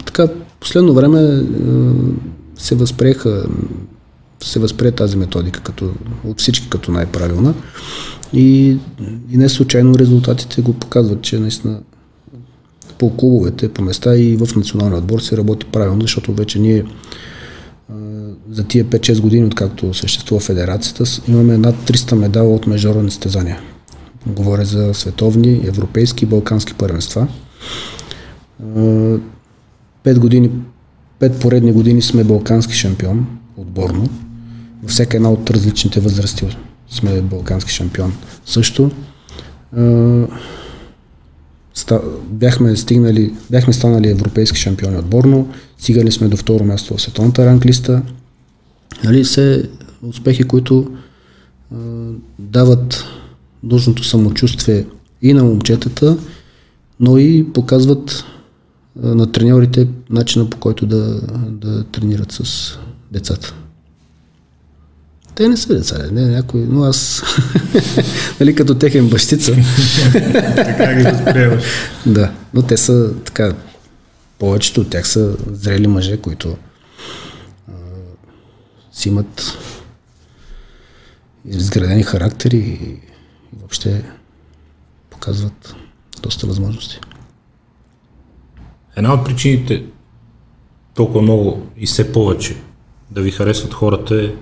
[0.06, 0.28] Така,
[0.60, 1.44] последно време а,
[2.56, 3.46] се възприеха
[4.44, 5.92] се възприе тази методика като,
[6.26, 7.54] от всички като най-правилна
[8.34, 8.78] и,
[9.32, 11.82] и не случайно резултатите го показват, че наистина
[13.02, 16.86] по клубовете, по места и в националния отбор се работи правилно, защото вече ние
[18.52, 23.60] за тия 5-6 години, откакто съществува федерацията, имаме над 300 медала от международни състезания.
[24.28, 27.28] Говоря за световни, европейски и балкански първенства.
[30.04, 30.50] Пет години,
[31.20, 33.28] пет поредни години сме балкански шампион,
[33.58, 34.10] отборно.
[34.84, 36.58] Във всяка една от различните възрасти
[36.90, 38.14] сме балкански шампион.
[38.46, 38.92] Също
[42.24, 48.02] бяхме, стигнали, бяхме станали европейски шампиони отборно, стигали сме до второ място в световната ранглиста.
[49.04, 49.70] Нали, все
[50.04, 50.92] успехи, които
[51.72, 51.76] а,
[52.40, 53.06] дават
[53.64, 54.86] нужното самочувствие
[55.22, 56.18] и на момчетата,
[57.00, 58.26] но и показват
[58.96, 62.72] на треньорите начина по който да, да тренират с
[63.12, 63.54] децата.
[65.36, 67.24] Те не са деца, не, някой, но аз,
[68.40, 69.52] нали, като техен бащица,
[70.56, 71.64] Така ги възприемаш.
[72.06, 73.54] да, но те са така,
[74.40, 76.58] повечето от тях са зрели мъже, които
[77.68, 77.72] а,
[78.92, 79.58] си имат
[81.46, 83.00] изградени характери и, и
[83.60, 84.04] въобще
[85.10, 85.76] показват
[86.22, 87.00] доста възможности.
[88.96, 89.84] Една от причините
[90.96, 92.56] толкова много и все повече
[93.12, 94.36] да ви харесват хората е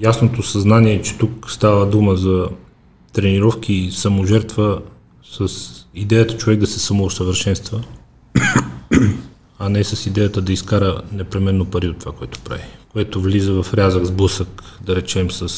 [0.00, 2.48] ясното съзнание, че тук става дума за
[3.12, 4.82] тренировки и саможертва
[5.32, 5.48] с
[5.94, 7.82] идеята човек да се самоусъвършенства,
[9.58, 12.62] а не с идеята да изкара непременно пари от това, което прави.
[12.92, 15.48] Което влиза в рязък сблъсък, да речем, с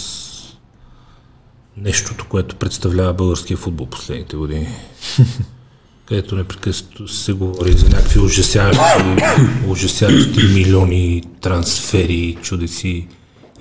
[1.77, 4.69] нещото, което представлява българския футбол последните години
[6.07, 8.83] където непрекъснато се говори за някакви ужасяващи,
[9.69, 13.09] ужасяващи милиони трансфери, чудеси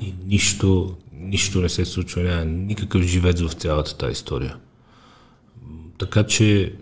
[0.04, 4.56] и нищо, нищо не се случва, няма никакъв живец в цялата тази история.
[5.98, 6.74] Така че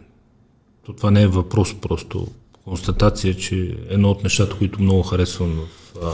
[0.86, 2.28] то това не е въпрос, просто
[2.65, 6.11] констатация, че едно от нещата, които много харесвам в а,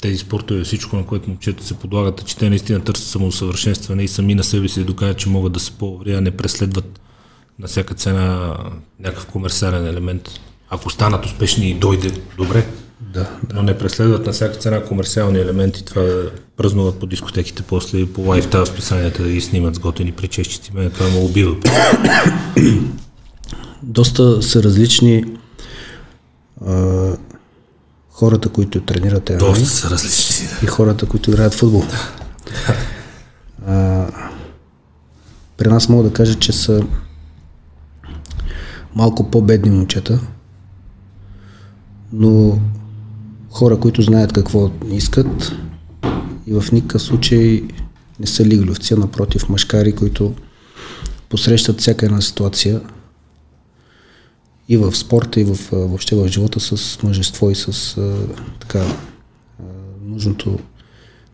[0.00, 4.08] тези спортове, всичко на което момчета се подлагат, е, че те наистина търсят самоусъвършенстване и
[4.08, 7.00] сами на себе си докажат, че могат да се по-добре, а не преследват
[7.58, 8.56] на всяка цена
[9.00, 10.30] някакъв комерциален елемент.
[10.70, 12.68] Ако станат успешни и дойде, добре,
[13.00, 18.06] Да, но не преследват на всяка цена комерциални елементи, това да празнуват по дискотеките, после
[18.06, 21.56] по лайфта в списанията да ги снимат с готини причещици, мен това ме убива.
[23.82, 25.24] доста са различни
[26.66, 27.12] а,
[28.10, 30.46] хората, които тренират ММА Доста са различни.
[30.62, 31.84] и хората, които играят футбол.
[33.66, 34.06] А,
[35.56, 36.82] при нас мога да кажа, че са
[38.94, 40.20] малко по-бедни момчета,
[42.12, 42.58] но
[43.58, 45.52] хора, които знаят какво искат
[46.46, 47.62] и в никакъв случай
[48.20, 50.34] не са лиглювци, а напротив мъжкари, които
[51.28, 52.80] посрещат всяка една ситуация
[54.68, 57.96] и в спорта, и в, въобще в живота с мъжество и с
[58.60, 58.84] така
[60.04, 60.58] нужното,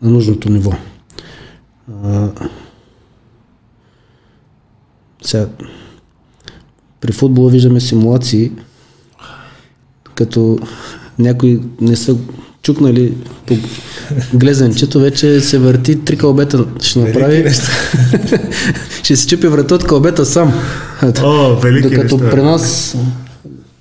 [0.03, 0.73] на нужното ниво.
[5.23, 5.49] Сега,
[7.01, 8.53] при футбола виждаме симулации,
[10.15, 10.59] като
[11.19, 12.17] някои не са
[12.63, 13.13] чукнали
[13.47, 13.57] по
[14.35, 17.45] глезенчето, вече се върти, три кълбета ще направи.
[19.03, 20.53] ще се чупи врата от кълбета сам.
[21.23, 22.31] О, велики Докато неща.
[22.31, 22.97] при нас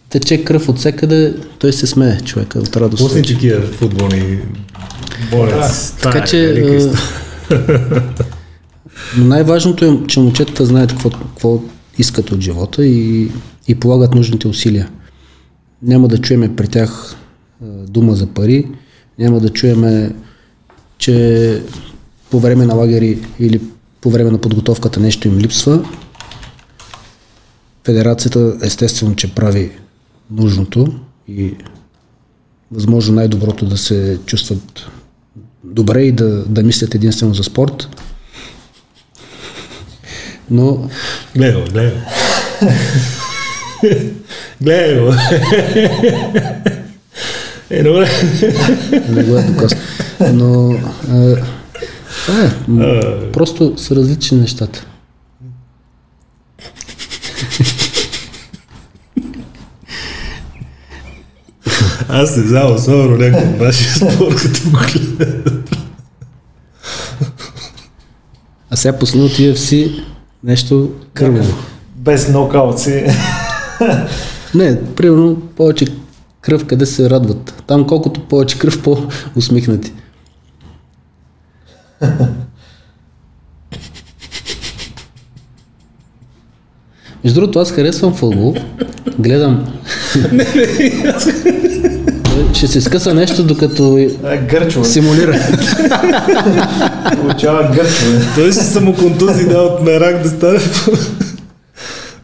[0.09, 3.03] тече кръв от всекъде, той се смее човека от радост.
[3.03, 4.39] После такива футболни
[5.31, 5.93] болец.
[6.01, 6.67] Така че
[9.17, 11.61] но най-важното е, че момчетата знаят какво, какво
[11.97, 13.31] искат от живота и,
[13.67, 14.89] и полагат нужните усилия.
[15.81, 17.15] Няма да чуеме при тях
[17.87, 18.67] дума за пари,
[19.19, 20.15] няма да чуеме,
[20.97, 21.61] че
[22.29, 23.61] по време на лагери или
[24.01, 25.85] по време на подготовката нещо им липсва.
[27.85, 29.71] Федерацията естествено, че прави
[30.31, 30.93] нужното
[31.27, 31.53] и
[32.71, 34.87] възможно най-доброто да се чувстват
[35.63, 37.89] добре и да, да мислят единствено за спорт.
[40.49, 40.89] Но
[41.35, 41.97] Гледай го, гледай го.
[44.61, 45.13] Гледай го.
[47.73, 48.09] Е, добре.
[49.09, 49.79] не го е доказал.
[50.33, 50.79] Но
[51.11, 51.35] а,
[52.25, 53.31] това е.
[53.31, 54.85] Просто са различни нещата.
[62.07, 64.77] Аз не знам, особено някой от вашия спорт, като го.
[68.69, 70.03] А сега пусна от UFC
[70.43, 71.53] нещо кърваво.
[71.95, 73.05] Без нокаутси.
[74.55, 75.85] Не, примерно повече
[76.43, 77.63] кръв, къде се радват.
[77.67, 79.93] Там колкото повече кръв, по-усмихнати.
[87.23, 88.55] Между другото, аз харесвам футбол.
[89.19, 89.73] Гледам.
[92.53, 94.09] Ще се скъса нещо, докато
[94.49, 94.85] Гърчове.
[94.85, 95.39] симулира.
[97.21, 98.21] Получава гърчове.
[98.35, 100.59] Той си само контузи да от мерак да стане.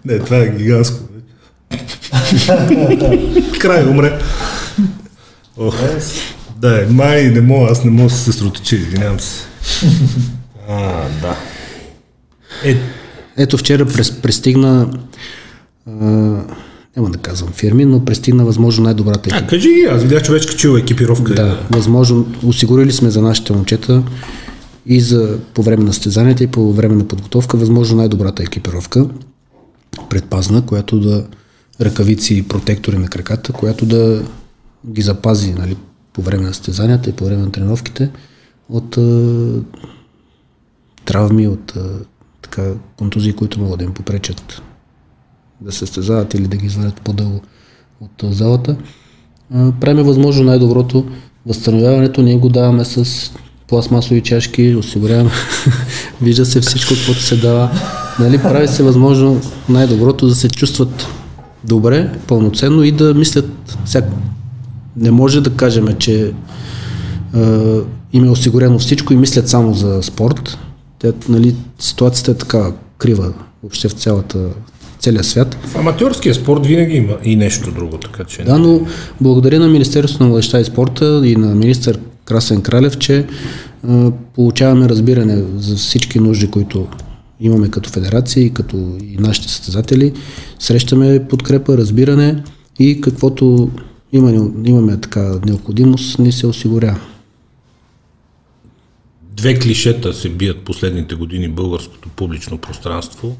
[0.06, 1.09] Не, това е гигантско.
[3.60, 4.20] Край, умре.
[5.58, 5.76] Ох,
[6.58, 9.46] да, май не мога, аз не мога да се съсредоточа, извинявам се.
[10.70, 11.38] А, да.
[12.64, 12.78] Е,
[13.38, 14.90] Ето вчера прес, пристигна,
[15.88, 15.92] а,
[16.98, 19.56] няма да казвам фирми, но пристигна възможно най-добрата а, екипировка.
[19.56, 21.34] кажи ги, аз видях, че вече качила екипировка.
[21.34, 22.28] Да, възможно.
[22.44, 24.04] Осигурили сме за нашите момчета
[24.86, 29.06] и за по време на стезанията и по време на подготовка възможно най-добрата екипировка,
[30.10, 31.26] предпазна, която да
[31.82, 34.24] ръкавици и протектори на краката, която да
[34.90, 35.78] ги запази нали,
[36.14, 38.10] по време на стезанията и по време на тренировките
[38.70, 39.52] от а,
[41.06, 41.90] травми, от а,
[42.42, 44.62] така, контузии, които могат да им попречат
[45.62, 47.42] да се състезават или да ги извадят по-дълго
[48.02, 48.78] от а, залата.
[49.54, 51.06] А, правим възможно най-доброто
[51.46, 52.22] възстановяването.
[52.22, 53.32] Ние го даваме с
[53.68, 55.32] пластмасови чашки, осигуряваме.
[56.22, 57.72] Вижда се всичко, което се дава.
[58.20, 61.08] Нали, прави се възможно най-доброто да се чувстват
[61.64, 63.50] добре, пълноценно и да мислят
[63.86, 64.06] всяк...
[64.98, 66.32] Не може да кажем, че е,
[68.14, 70.58] им е осигурено всичко и мислят само за спорт.
[71.00, 73.34] Те, нали, ситуацията е така крива
[73.64, 74.40] въобще в цялата,
[75.00, 75.58] целия свят.
[75.66, 78.44] В аматьорския спорт винаги има и нещо друго, така че...
[78.44, 78.82] Да, но
[79.22, 83.26] благодаря на Министерството на младеща и спорта и на министър Красен Кралев, че
[83.88, 86.88] а, получаваме разбиране за всички нужди, които
[87.40, 90.14] имаме като федерация и като и нашите състезатели.
[90.60, 92.44] Срещаме подкрепа, разбиране
[92.80, 93.70] и каквото
[94.14, 97.00] има, имаме така необходимост, ни се осигурява.
[99.22, 103.38] Две клишета се бият последните години българското публично пространство.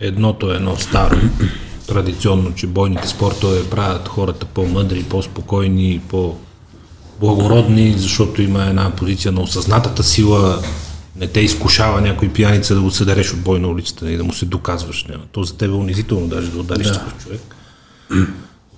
[0.00, 1.16] Едното е едно старо,
[1.86, 10.02] традиционно, че бойните спортове правят хората по-мъдри, по-спокойни, по-благородни, защото има една позиция на осъзнатата
[10.02, 10.62] сила,
[11.16, 14.32] не те изкушава някой пияница да го съдереш от бой на улицата и да му
[14.32, 15.04] се доказваш.
[15.08, 15.24] Няма.
[15.32, 16.92] То за тебе е унизително даже да удариш да.
[16.92, 17.40] такъв човек.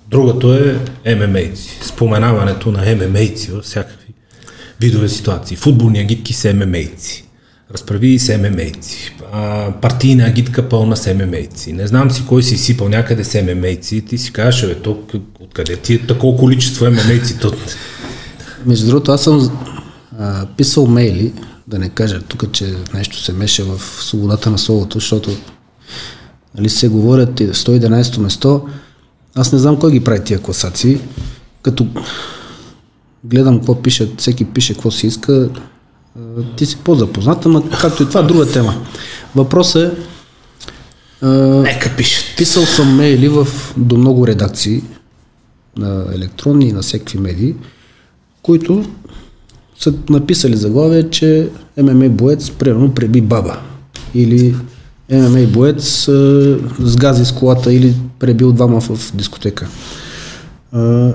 [0.07, 1.79] Другото е ММАйци.
[1.81, 4.13] Споменаването на ММАйци във всякакви
[4.79, 5.57] видове ситуации.
[5.57, 7.25] Футболни агитки с ММАйци.
[7.73, 9.15] Разправи с ММАйци.
[9.33, 11.73] А, партийна агитка пълна с ММАйци.
[11.73, 14.05] Не знам си кой си изсипал някъде с ММАйци.
[14.05, 14.99] Ти си кажеш, бе, то,
[15.39, 17.39] откъде ти е такова количество ММАйци?
[17.39, 17.53] То...
[18.65, 19.59] Между другото, аз съм
[20.19, 21.33] а, писал мейли,
[21.67, 25.31] да не кажа тук, че нещо се меше в свободата на словото, защото
[26.57, 28.67] нали, се говорят и 111 место.
[29.35, 30.99] Аз не знам кой ги прави тия класации.
[31.61, 31.87] Като
[33.23, 35.49] гледам какво пишат, всеки пише какво си иска,
[36.57, 38.85] ти си по-запознат, ама както и това, друга тема.
[39.35, 42.37] Въпросът е, Нека пишат.
[42.37, 43.47] писал съм мейли в,
[43.77, 44.83] до много редакции
[45.77, 47.55] на електронни и на всеки медии,
[48.41, 48.85] които
[49.79, 53.57] са написали заглавие, че ММА боец примерно преби баба
[54.13, 54.55] или
[55.11, 59.67] ММА боец а, сгази с колата или пребил двама в дискотека.
[60.71, 61.13] А,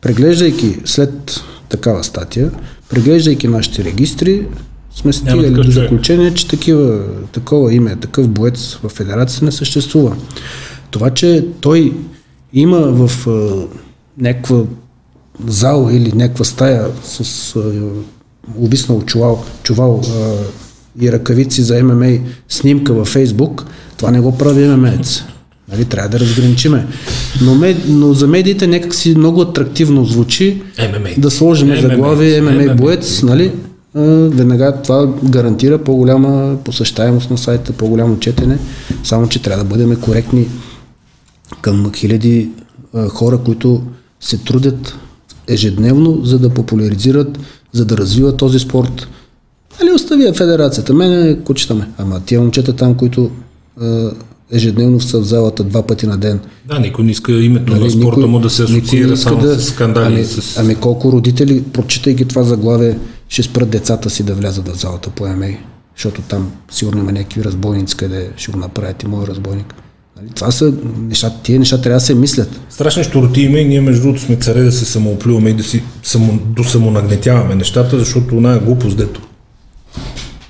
[0.00, 2.50] преглеждайки след такава статия,
[2.88, 4.46] преглеждайки нашите регистри,
[4.94, 10.16] сме стигали до заключение, че такива, такова име, такъв боец в федерацията не съществува.
[10.90, 11.92] Това, че той
[12.52, 13.66] има в а,
[14.18, 14.62] някаква
[15.46, 17.54] зал или някаква стая с
[18.58, 20.02] обиснал чувал, чувал
[21.00, 22.18] и ръкавици за ММА
[22.48, 23.66] снимка във Фейсбук,
[23.96, 25.22] това не го прави ММАец.
[25.72, 26.86] Нали, трябва да разграничиме.
[27.42, 31.08] Но, мед, но за медиите някак си много атрактивно звучи ММА.
[31.18, 31.80] да сложим ММА.
[31.80, 32.74] заглавие ММА ММА.
[32.74, 33.52] боец, нали?
[33.94, 34.00] А,
[34.32, 38.58] Веднага това гарантира по-голяма посещаемост на сайта, по-голямо четене,
[39.04, 40.46] само че трябва да бъдем коректни
[41.60, 42.48] към хиляди
[42.94, 43.82] а, хора, които
[44.20, 44.96] се трудят
[45.48, 47.38] ежедневно, за да популяризират,
[47.72, 49.08] за да развиват този спорт.
[49.82, 51.88] Али остави федерацията, мене кучетаме.
[51.98, 53.30] Ама тия момчета там, които
[54.52, 57.96] ежедневно са в залата два пъти на ден, Да, никой не иска името на спорта
[57.98, 60.14] Нали, никой- му да се асоциира само с скандали.
[60.14, 60.58] Ами, с...
[60.58, 65.26] ами колко родители, прочитайки това заглавие, ще спрат децата си да влязат в залата по
[65.26, 65.46] МА,
[65.96, 69.74] защото там сигурно има някакви разбойници, къде ще го направят и мой разбойник.
[70.16, 72.60] Нали, това са неща, тия неща трябва да се мислят.
[72.70, 75.82] Страшни щуроти има и ние между другото сме царе да се самооплюваме и да си
[76.02, 79.20] само, досамонагнетяваме нещата, защото една глупост, дето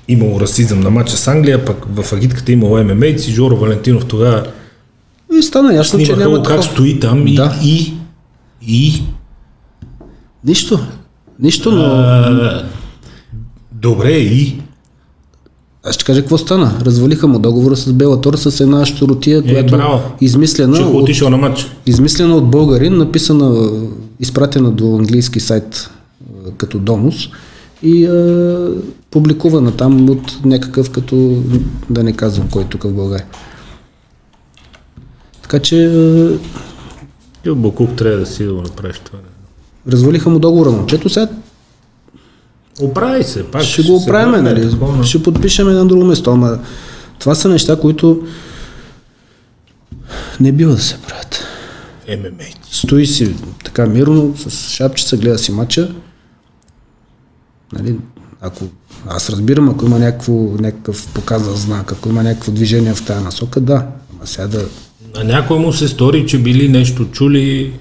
[0.07, 4.47] имало расизъм на матча с Англия, пък в агитката имало ММАйци, Жоро Валентинов тогава
[5.39, 7.59] И стана ясно, че няма как стои там и, Да.
[7.63, 7.93] и,
[8.67, 9.03] и
[10.45, 10.79] Нищо.
[11.39, 12.65] Нищо, но а,
[13.71, 14.61] добре и
[15.87, 16.73] аз ще кажа какво стана.
[16.81, 19.99] Развалиха му договора с Белатор с една щуротия, която Е, браво.
[20.21, 21.67] измислена от, на матч.
[21.85, 23.71] измислена от българин, написана,
[24.19, 25.89] изпратена до английски сайт
[26.47, 27.15] а, като Домус
[27.83, 28.69] и а,
[29.11, 31.43] публикувана там от някакъв като,
[31.89, 33.25] да не казвам кой тук в България.
[35.41, 35.87] Така че е,
[37.45, 39.19] И от Бакук трябва да си да го направиш това.
[39.89, 41.09] развалиха му договора момчето.
[41.09, 41.27] Сега
[42.81, 44.71] Оправи се, пак ще го се оправим, нали?
[44.71, 46.59] такова, Ще подпишем на друго место, ама
[47.19, 48.27] това са неща, които
[50.39, 51.43] не бива да се правят.
[52.09, 52.43] ММА.
[52.71, 55.95] Стои си така мирно, с шапчица, гледа си мача.
[57.73, 57.95] Нали,
[58.41, 58.65] ако,
[59.07, 63.61] аз разбирам, ако има някакво, някакъв показан знак, ако има някакво движение в тази насока,
[63.61, 63.87] да.
[64.13, 64.65] Ама сега да...
[65.15, 67.73] На някой му се стори, че били нещо чули.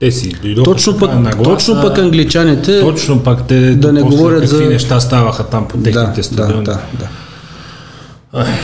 [0.00, 1.42] Те си дойдоха Точно пък, на гласа.
[1.42, 2.80] точно пък англичаните...
[2.80, 6.22] Точно пак те да не говорят какви за- неща ставаха там по техните да, да,
[6.22, 6.64] стадиони.
[6.64, 7.08] да, да.
[8.32, 8.54] Ай,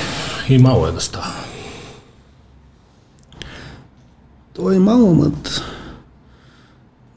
[0.48, 1.26] и мало е да става.
[4.54, 5.30] Това е мало, ама...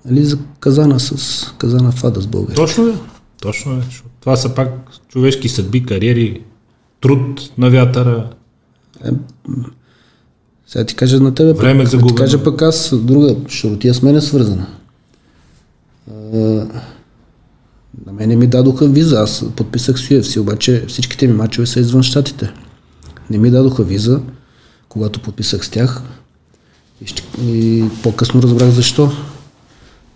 [0.05, 2.55] Нали, за казана с казана фада с България.
[2.55, 2.93] Точно е.
[3.41, 3.81] Точно е.
[4.21, 4.69] Това са пак
[5.09, 6.41] човешки съдби, кариери,
[7.01, 8.29] труд на вятъра.
[10.69, 14.15] Сега ти кажа на тебе, Време пък, ти кажа пък аз друга, шаротия с мен
[14.15, 14.67] е свързана.
[18.05, 22.03] На мене ми дадоха виза, аз подписах с UFC, обаче всичките ми мачове са извън
[22.03, 22.53] щатите.
[23.29, 24.21] Не ми дадоха виза,
[24.89, 26.01] когато подписах с тях
[27.01, 29.11] и, ще- и по-късно разбрах защо.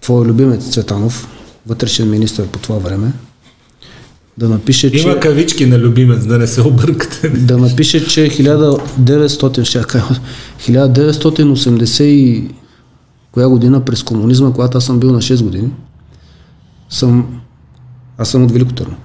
[0.02, 1.28] Твой любимец Цветанов,
[1.68, 3.14] вътрешен министр по това време,
[4.38, 5.08] да напише, че...
[5.08, 7.30] Има кавички на любимец, да не се объркате.
[7.30, 10.20] Да напише, че 1900, ще я кажа,
[10.60, 12.50] 1980 и
[13.32, 15.70] коя година през комунизма, когато аз съм бил на 6 години,
[16.90, 17.40] съм,
[18.18, 18.96] аз съм от Велико Търно.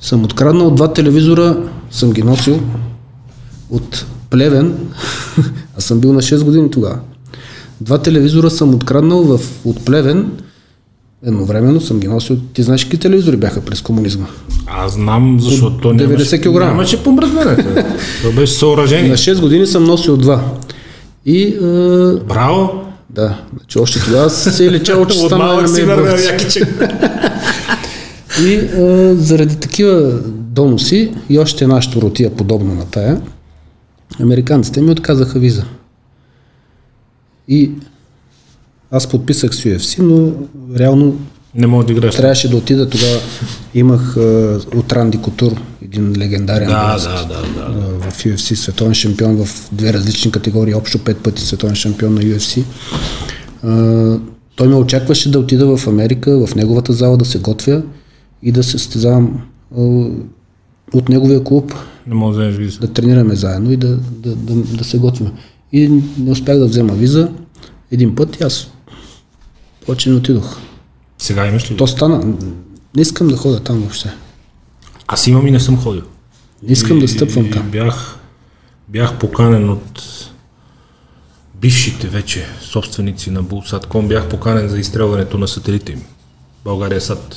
[0.00, 2.60] Съм откраднал два телевизора, съм ги носил
[3.70, 4.78] от Плевен,
[5.78, 6.98] аз съм бил на 6 години тогава.
[7.80, 10.30] Два телевизора съм откраднал в, от Плевен,
[11.26, 12.36] едновременно съм ги носил.
[12.52, 14.26] Ти знаеш какви телевизори бяха през комунизма?
[14.66, 16.70] Аз знам, защото то 90 нямаше, килограма.
[16.70, 17.56] нямаше помръдване.
[18.22, 19.10] То беше съоръжение.
[19.10, 20.44] На 6 години съм носил два.
[21.26, 21.58] И е,
[22.28, 22.90] Браво!
[23.10, 26.16] да, значи още тогава се е лечало, че стана на мен.
[28.40, 33.20] И е, заради такива доноси и още една щуротия подобна на тая,
[34.20, 35.64] американците ми отказаха виза.
[37.48, 37.70] И
[38.90, 40.32] аз подписах с UFC, но
[40.78, 41.16] реално
[41.54, 42.14] Не мога да играеш.
[42.16, 43.18] трябваше да отида тогава.
[43.74, 44.20] Имах е,
[44.76, 47.96] от Ранди Котур, един легендарен Да, борец, да, да, да.
[48.04, 52.20] а, в UFC, световен шампион в две различни категории, общо пет пъти световен шампион на
[52.20, 52.64] UFC.
[53.62, 54.18] А,
[54.56, 57.82] той ме очакваше да отида в Америка, в неговата зала да се готвя
[58.42, 59.40] и да се състезавам
[59.78, 59.80] а,
[60.92, 61.74] от неговия клуб,
[62.06, 62.80] Не мога да виза.
[62.80, 65.28] да тренираме заедно и да, да, да, да се готвим.
[65.72, 65.88] И
[66.18, 67.28] не успях да взема виза
[67.90, 68.70] един път и аз
[69.90, 70.58] повече не отидох.
[71.18, 71.76] Сега имаш ли?
[71.76, 72.18] То стана.
[72.96, 74.14] Не искам да ходя там въобще.
[75.06, 76.02] Аз имам и не съм ходил.
[76.62, 77.70] Не искам да стъпвам И там.
[77.70, 78.18] Бях,
[78.88, 80.02] бях поканен от
[81.54, 86.02] бившите вече собственици на Булсатком, бях поканен за изстрелването на сателита им.
[86.64, 87.36] България САД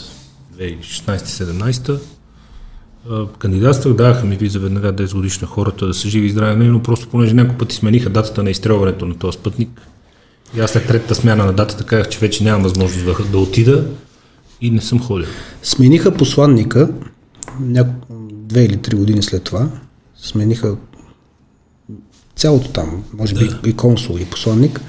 [0.58, 2.00] 2016-17.
[3.10, 6.70] А, Кандидатствах, даваха ми виза веднага 10 годишна хората да са живи и здрави, нали,
[6.70, 9.82] но просто понеже няколко пъти смениха датата на изстрелването на този спътник,
[10.58, 13.86] и аз след третата смяна на датата казах, че вече нямам възможност да, да отида
[14.62, 15.28] и не съм ходил.
[15.64, 16.90] Смениха посланника
[17.60, 17.92] няко...
[18.32, 19.70] две или три години след това.
[20.18, 20.76] Смениха
[22.36, 24.82] цялото там, може би и консул и посланник.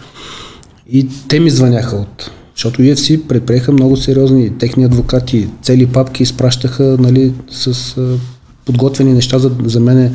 [0.91, 2.31] И те ми звъняха от...
[2.55, 8.19] Защото UFC предприеха много сериозни техни адвокати, цели папки изпращаха нали, с а,
[8.65, 10.13] подготвени неща за, за мене.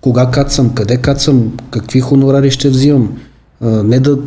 [0.00, 3.18] Кога кацам, къде кацам, какви хонорари ще взимам.
[3.60, 4.18] Не да,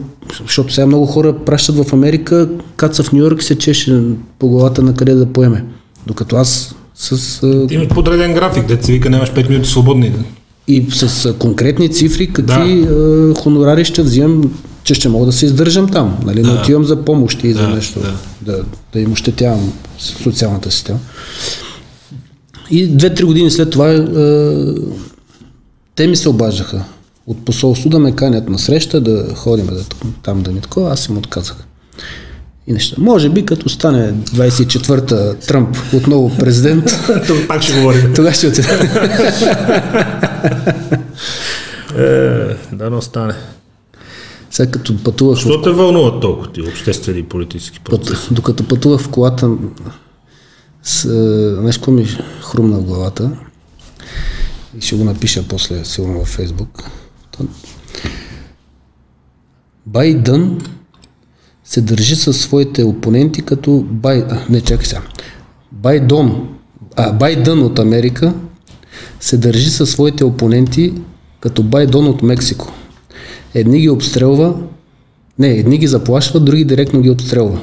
[0.42, 4.02] защото сега много хора пращат в Америка, каца в Нью Йорк се чеше
[4.40, 5.66] по главата на къде да поеме.
[6.08, 10.14] Докато аз с Ти имаш подреден график, дете се вика, нямаш 5 минути свободни.
[10.68, 13.34] и с конкретни цифри, какви да.
[13.38, 14.52] хонорари ще взимам,
[14.84, 16.18] че ще мога да се издържам там.
[16.26, 16.42] Нали?
[16.42, 16.54] Да.
[16.54, 18.14] Не отивам за помощи и за Да, нещо, да.
[18.52, 18.64] да,
[18.94, 21.00] да им ощетявам социалната система.
[22.72, 24.06] И две-три години след това
[25.96, 26.84] те ми се обаждаха
[27.28, 29.84] от посолство да ме канят на среща, да ходим да,
[30.24, 31.68] там да ми такова, аз им отказах.
[32.68, 32.96] И неща.
[33.00, 36.86] Може би като стане 24-та Тръмп отново президент,
[37.28, 38.14] Тук пак ще говорим.
[38.16, 38.68] тогава ще отида.
[41.98, 43.34] Е, да не остане.
[44.52, 48.28] Сега като пътувах в Що те вълнуват толкова ти обществени и политически Път, процеси?
[48.32, 49.52] докато пътувах в колата,
[50.84, 52.08] с, е, нещо ми
[52.42, 53.32] хрумна в главата
[54.78, 56.84] и ще го напиша после сигурно във Фейсбук.
[59.86, 60.62] Байдън
[61.64, 64.24] се държи със своите опоненти като Бай...
[64.30, 65.02] А, не, чакай сега.
[65.72, 66.48] Байдон,
[66.96, 68.34] а, Байдън от Америка
[69.20, 70.94] се държи със своите опоненти
[71.40, 72.74] като Байдон от Мексико.
[73.54, 74.56] Едни ги обстрелва,
[75.40, 77.60] не, едни ги заплашва, други директно ги обстрелва.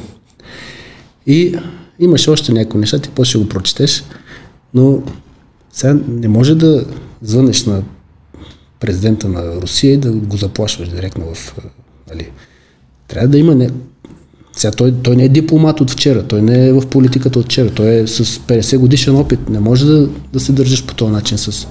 [1.27, 1.59] И
[1.99, 4.05] имаше още някои неща, ти после ще го прочетеш,
[4.75, 5.03] но
[5.73, 6.85] сега не може да
[7.23, 7.83] звънеш на
[8.85, 11.55] президента на Русия и да го заплашваш директно в...
[11.59, 11.63] а,
[12.11, 12.31] Нали.
[13.09, 13.55] Трябва да има...
[13.55, 13.71] Не...
[14.53, 17.71] Сега той, той не е дипломат от вчера, той не е в политиката от вчера,
[17.71, 19.49] той е с 50 годишен опит.
[19.49, 21.67] Не може да, да се държиш по този начин с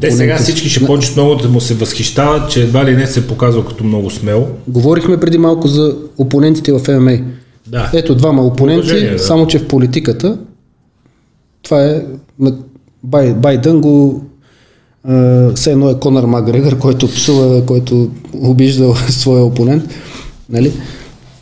[0.00, 3.26] Те сега всички ще почнат много да му се възхищават, че едва ли не се
[3.26, 4.48] показва като много смел.
[4.68, 7.18] Говорихме преди малко за опонентите в ММА.
[7.66, 7.90] Да.
[7.94, 9.18] Ето двама опоненти, Уважение, да.
[9.18, 10.38] само че в политиката
[11.62, 12.02] това е
[13.04, 14.24] Бай, Байдън го
[15.54, 19.84] все едно е Конър Макгрегор, който псува, който обижда своя опонент.
[20.50, 20.72] Нали?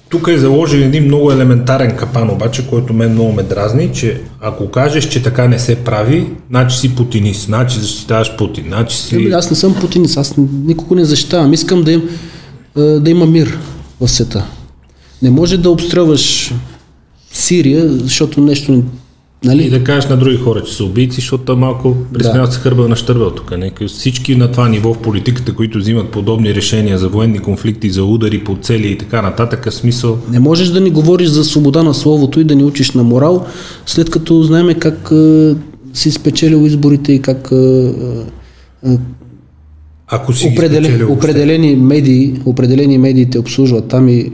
[0.08, 4.70] Тук е заложен един много елементарен капан, обаче, който мен много ме дразни, че ако
[4.70, 9.16] кажеш, че така не се прави, значи си путинист, значи защитаваш Путин, значи си...
[9.16, 10.34] Еми, Аз не съм путинист, аз
[10.64, 11.52] никого не защитавам.
[11.52, 12.02] Искам да, им,
[12.76, 13.58] да има мир
[14.00, 14.44] в света.
[15.22, 16.54] Не може да обстрелваш
[17.32, 18.82] Сирия, защото нещо...
[19.44, 19.70] И Нали?
[19.70, 23.30] да кажеш на други хора, че са убийци, защото малко присмяват се хърбел на щърбел
[23.30, 23.58] тук.
[23.58, 28.04] Нека всички на това ниво в политиката, които взимат подобни решения за военни конфликти, за
[28.04, 30.18] удари по цели и така нататък, смисъл.
[30.30, 33.46] Не можеш да ни говориш за свобода на словото и да ни учиш на морал,
[33.86, 35.56] след като знаем как а,
[35.94, 37.92] си спечелил изборите и как а,
[38.86, 38.98] а,
[40.08, 44.30] Ако си определен, спечелил, определени, медии, определени медии те обслужват там и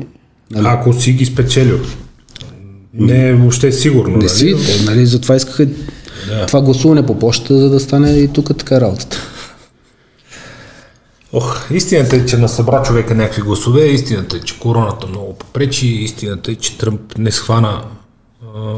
[0.50, 1.78] нали, Ако си ги спечелил.
[2.94, 4.10] Не е въобще сигурно.
[4.10, 4.28] не нали?
[4.28, 5.66] си, те, нали, затова искаха
[6.28, 6.46] Да.
[6.46, 9.18] това гласуване по почта, за да стане и тук така работата.
[11.32, 16.50] Ох, истината е, че насъбра човека някакви гласове, истината е, че короната много попречи, истината
[16.52, 17.84] е, че Тръмп не схвана
[18.42, 18.74] а,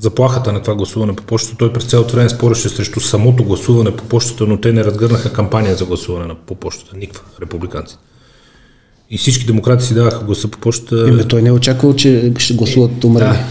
[0.00, 1.56] заплахата на това гласуване по почта.
[1.58, 5.76] Той през цялото време спореше срещу самото гласуване по почтата, но те не разгърнаха кампания
[5.76, 6.96] за гласуване на, по почтата.
[6.96, 7.96] Никаква, републиканци.
[9.10, 11.08] И всички демократи си даваха гласа по почтата.
[11.08, 13.24] Еми, той не е очаквал, че ще гласуват умрели.
[13.24, 13.38] да.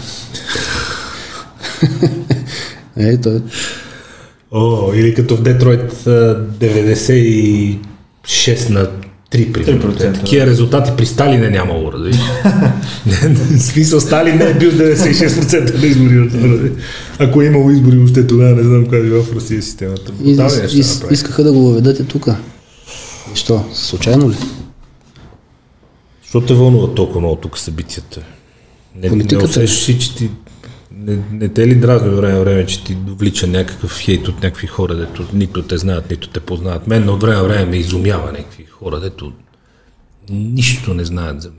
[3.00, 3.42] Е, той,
[4.52, 7.78] О, или като в Детройт а, 96
[8.70, 8.86] на
[9.32, 9.92] 3 примерно.
[9.92, 11.92] 3%, Такива резултати при Сталин е нямало,
[13.06, 16.72] В смисъл Сталин не е бил 96% на избори.
[17.18, 20.12] Ако е имало избори въобще тогава, не знам каква е била в Русия системата.
[20.24, 21.14] и, Брутални неща и, направи.
[21.14, 22.26] искаха да го въведете тук.
[23.34, 23.64] Що?
[23.74, 24.34] Случайно ли?
[26.28, 28.20] Защо те вълнува толкова много тук събитията?
[28.94, 29.48] Не, не Политиката е.
[29.48, 30.30] усещаш ли, че ти
[30.92, 34.94] не, не те ли дразни време време, че ти влича някакъв хейт от някакви хора,
[34.94, 36.86] дето нито те знаят, нито те познават.
[36.86, 39.32] Мен от време време ме изумява някакви хора, дето
[40.30, 41.58] нищо не знаят за мен.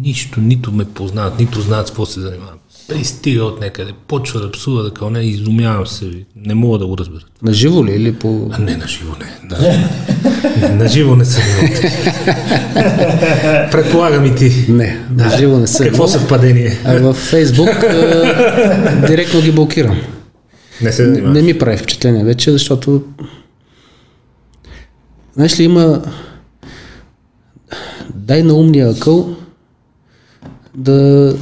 [0.00, 2.60] Нищо, нито ме познават, нито знаят с какво се занимават.
[2.88, 6.10] Пристига от някъде, почва да псува да кълне, изумявам се.
[6.36, 7.22] Не мога да го разбера.
[7.42, 8.50] На живо ли или по...
[8.52, 9.48] А не на живо не.
[9.48, 9.88] Да.
[10.74, 11.42] на живо не съм.
[13.70, 14.66] Предполагам и ти.
[14.68, 15.86] Не, на живо не съм.
[15.86, 16.78] Какво съвпадение?
[16.84, 20.00] А във Фейсбук а, директно ги блокирам.
[20.82, 23.02] Не се Не, не ми прави впечатление вече, защото
[25.34, 26.02] знаеш ли има
[28.14, 29.36] дай на умния акъл
[30.76, 31.34] да,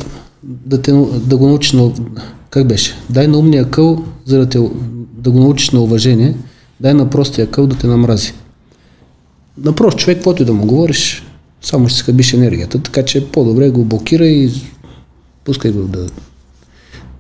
[0.43, 0.93] да, те,
[1.27, 1.93] да го научиш на
[2.51, 2.95] как беше?
[3.11, 4.59] Дай на умния акъл, за да, те,
[5.17, 6.35] да го научиш на уважение,
[6.81, 8.33] дай на простия акъл да те намрази.
[9.59, 11.23] На прост човек, каквото и да му говориш,
[11.63, 14.51] само ще си хабиш енергията, така че по-добре го блокира и
[15.45, 16.07] пускай го да,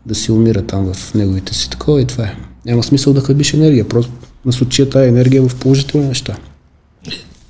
[0.06, 2.36] да си умира там в неговите си такова и това е.
[2.64, 4.12] Няма смисъл да хабиш енергия, просто
[4.44, 6.36] насочи тая енергия в положителни неща.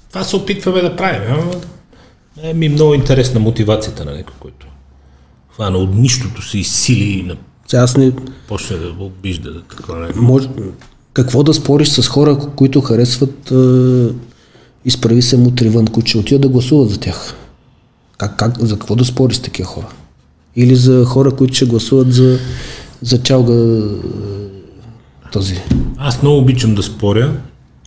[0.08, 1.22] Това се опитваме да правим.
[1.30, 1.52] Ама
[2.42, 4.66] е ми много интересна мотивацията на някой, който
[5.54, 7.36] хвана от нищото си сили и на...
[7.74, 8.12] Аз не,
[8.48, 9.52] почне да обижда.
[9.52, 10.08] Да, такова, не.
[10.16, 10.48] може,
[11.12, 14.14] какво да спориш с хора, които харесват е,
[14.84, 17.34] изправи се мутри вън, които ще отидат да гласуват за тях?
[18.18, 19.86] Как, как, за какво да спориш с такива хора?
[20.56, 22.38] Или за хора, които ще гласуват за,
[23.02, 23.80] за чалга е,
[25.32, 25.60] този.
[25.98, 27.36] Аз много обичам да споря.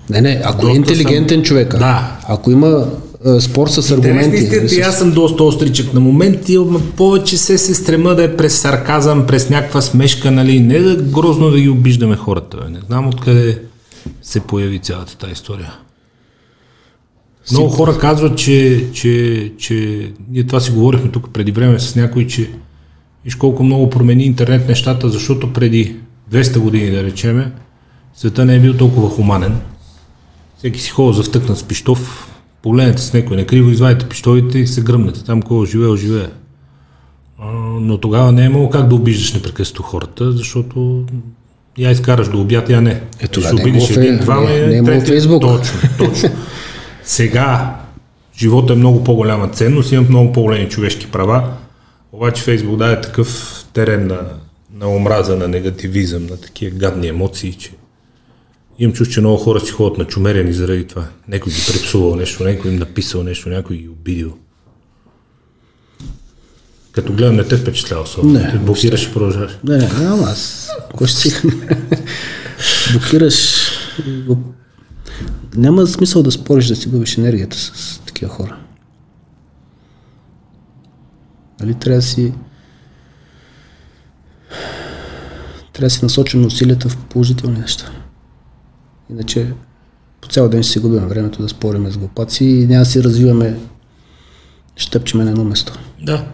[0.09, 2.19] Не, не, ако е Доста интелигентен човек, Да.
[2.27, 3.04] ако има е,
[3.39, 7.57] спор с аргументи, истината, нали, и аз съм доста остричък на моменти, ама повече се
[7.57, 10.59] се стрема да е през сарказъм, през някаква смешка, нали?
[10.59, 12.69] Не да грозно да ги обиждаме хората.
[12.69, 13.61] Не знам откъде
[14.21, 15.73] се появи цялата тази история.
[17.51, 22.27] Много хора казват, че, че, че ние това си говорихме тук преди време с някой,
[22.27, 22.49] че
[23.25, 25.95] виж колко много промени интернет нещата, защото преди
[26.31, 27.51] 200 години, да речеме,
[28.15, 29.57] света не е бил толкова хуманен.
[30.57, 32.31] Всеки си хода завтъкнат с пиштов,
[32.65, 35.23] погледнете с някой накриво, извадите пиштовите и се гръмнете.
[35.23, 36.27] Там кой живее, живее.
[37.39, 37.45] А,
[37.79, 41.05] Но тогава не е имало как да обиждаш непрекъснато хората, защото
[41.77, 43.01] я изкараш до обяд, я не.
[43.19, 45.41] Е, тогава Ще не е обидиш имало един, двама не- не е имало трети- Фейсбук.
[45.41, 46.29] Точно, точно.
[47.03, 47.75] Сега
[48.37, 51.43] живота е много по-голяма ценност, имам много по-големи човешки права,
[52.11, 53.29] обаче Фейсбук даде такъв
[53.73, 54.19] терен на,
[54.73, 57.71] на омраза, на негативизъм, на такива гадни емоции, че
[58.79, 61.07] имам чувство, че много хора си ходят на чумерени заради това.
[61.27, 64.37] Някой ги препсувал нещо, някой им написал нещо, някой ги обидил.
[66.91, 68.33] Като гледам, не те впечатлява особено.
[68.33, 69.57] Не, Ти блокираш и продължаваш.
[69.63, 70.69] Не, не, няма аз.
[70.95, 71.47] Кой ще си...
[72.91, 73.65] Блокираш...
[75.55, 78.57] Няма смисъл да спориш, да си губиш енергията с такива хора.
[81.59, 82.33] Нали, трябва да си...
[85.73, 87.91] Трябва да си насочим усилията в положителни неща.
[89.09, 89.53] Иначе
[90.21, 93.03] по цял ден ще си губим времето да спориме с глупаци и няма да си
[93.03, 93.59] развиваме,
[94.75, 95.79] ще тъпчеме на едно место.
[96.01, 96.27] Да.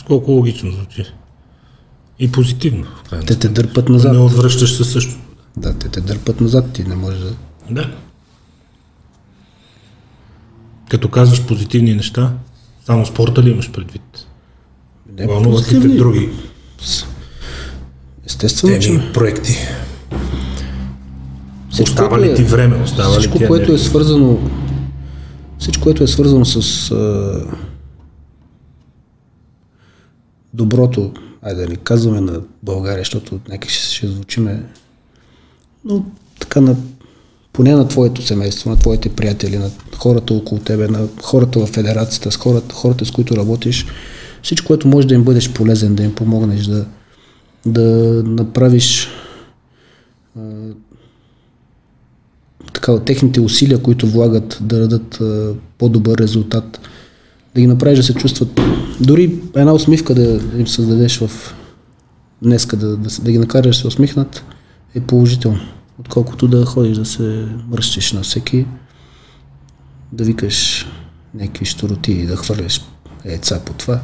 [0.00, 1.04] С колко логично звучи.
[2.18, 2.86] И позитивно.
[3.26, 4.12] Те те дърпат назад.
[4.12, 5.18] Не отвръщаш се също.
[5.56, 7.34] Да, те те дърпат назад, ти не можеш да...
[7.70, 7.90] Да.
[10.90, 12.32] Като казваш позитивни неща,
[12.84, 14.26] само спорта ли имаш предвид?
[15.12, 16.30] Не, Вълнуват ли те други
[18.26, 19.58] Естествено, че теми, проекти?
[21.76, 22.82] Всичко, Остава ли ти време?
[22.82, 24.38] Остава ли всичко, ти което е свързано
[25.58, 27.40] всичко, което е свързано с а,
[30.54, 31.12] доброто,
[31.42, 34.62] айде да не казваме на България, защото някак ще, ще звучиме,
[35.84, 36.04] но
[36.40, 36.76] така на
[37.52, 42.32] поне на твоето семейство, на твоите приятели, на хората около тебе, на хората в федерацията,
[42.32, 43.86] с хората, хората с които работиш,
[44.42, 46.86] всичко, което може да им бъдеш полезен, да им помогнеш, да,
[47.66, 47.82] да
[48.26, 49.08] направиш
[52.76, 55.20] така, от техните усилия, които влагат да дадат
[55.78, 56.80] по-добър резултат,
[57.54, 58.60] да ги направиш да се чувстват,
[59.00, 61.54] дори една усмивка да им създадеш в
[62.42, 64.44] днеска, да, да, да ги накараш да се усмихнат,
[64.94, 65.60] е положително.
[65.98, 68.66] Отколкото да ходиш да се мръщиш на всеки,
[70.12, 70.86] да викаш
[71.34, 72.80] някакви штороти и да хвърляш
[73.24, 74.00] яйца по това.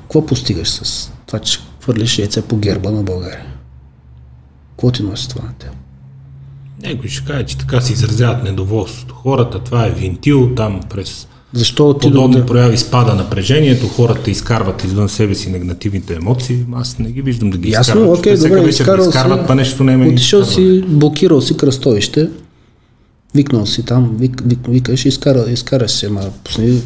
[0.00, 3.46] Какво постигаш с това, че хвърляш яйца по герба на България?
[4.70, 5.70] Какво ти носи това на теб?
[6.86, 9.14] Някой ще каже, че така се изразяват недоволството.
[9.14, 12.46] Хората, това е винтил, там през Защо отидох подобни да...
[12.46, 16.64] прояви спада напрежението, хората изкарват извън себе си негативните емоции.
[16.74, 18.18] Аз не ги виждам да ги Ясно, изкарват.
[18.18, 21.56] окей, Те всяка добре, изкарал изкарват, си, па нещо не ме отишъл си, блокирал си
[21.56, 22.28] кръстовище,
[23.34, 26.82] викнал си там, вик, вик, викаш, изкара, изкараш се, ма пусни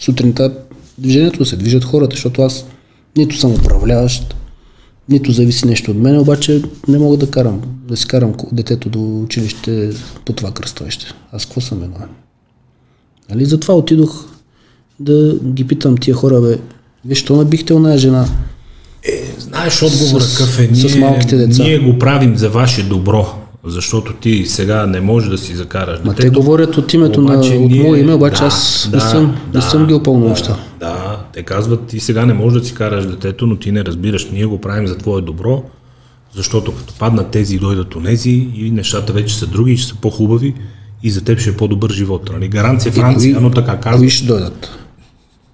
[0.00, 0.52] сутринта
[0.98, 2.66] движението се движат хората, защото аз
[3.16, 4.36] нито съм управляващ,
[5.08, 9.20] нито зависи нещо от мен, обаче не мога да карам, да си карам детето до
[9.22, 9.90] училище
[10.24, 11.06] по това кръстовище.
[11.32, 12.08] Аз какво съм виновен?
[13.30, 13.44] Нали?
[13.44, 14.24] Затова отидох
[15.00, 16.58] да ги питам тия хора, бе,
[17.04, 18.26] вие що набихте оная жена?
[19.38, 20.68] Знаеш отговора какъв е?
[20.72, 21.62] Ние, с малките деца.
[21.62, 23.26] ние го правим за ваше добро,
[23.66, 27.54] защото ти сега не можеш да си закараш Ма те говорят от името на, Обаче
[27.54, 30.56] от ние- мое име, обаче да, аз да, не, съм, да, не съм ги опълномощал.
[30.80, 30.91] Да, да,
[31.34, 34.30] те казват, ти сега не можеш да си караш детето, но ти не разбираш.
[34.30, 35.62] Ние го правим за твое добро,
[36.34, 40.54] защото като паднат тези и дойдат онези и нещата вече са други, ще са по-хубави
[41.02, 42.30] и за теб ще е по-добър живот.
[42.32, 42.48] Нали?
[42.48, 43.98] Гаранция Франция, но така казва.
[43.98, 44.70] Кои ще дойдат?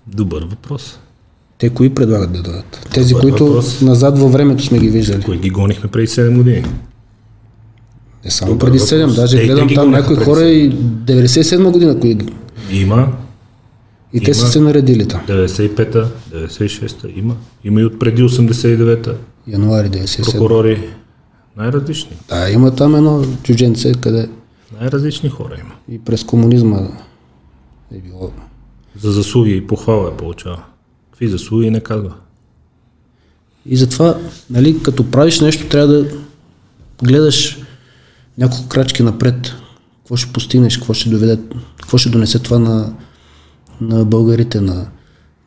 [0.06, 0.98] Добър въпрос.
[1.58, 2.88] Те кои предлагат да дойдат?
[2.94, 3.80] Тези, Добър които въпрос.
[3.80, 5.22] назад във времето сме ги виждали.
[5.22, 6.64] Кои ги гонихме преди 7 години.
[8.24, 8.90] Не само Добър преди въпрос.
[8.90, 12.18] 7, даже Те- те гледам ги там някои хора и 97 година, кои...
[12.72, 13.12] Има
[14.12, 15.20] и те са се наредили там.
[15.26, 17.36] 95-та, 96-та, има.
[17.64, 19.14] Има и от преди 89-та.
[19.46, 20.32] Януари 97.
[20.32, 20.88] Прокурори.
[21.56, 22.16] Най-различни.
[22.28, 24.28] Да, има там едно чужденце, къде
[24.80, 25.74] Най-различни хора има.
[25.96, 26.88] и през комунизма
[27.94, 28.30] е било.
[29.00, 30.62] За заслуги и похвала е получава.
[31.10, 32.14] Какви заслуги не казва.
[33.66, 34.18] И затова,
[34.50, 36.06] нали, като правиш нещо, трябва да
[37.02, 37.58] гледаш
[38.38, 39.52] няколко крачки напред.
[39.98, 41.38] Какво ще постигнеш, какво ще доведе,
[41.80, 42.92] какво ще донесе това на,
[43.80, 44.86] на българите, на,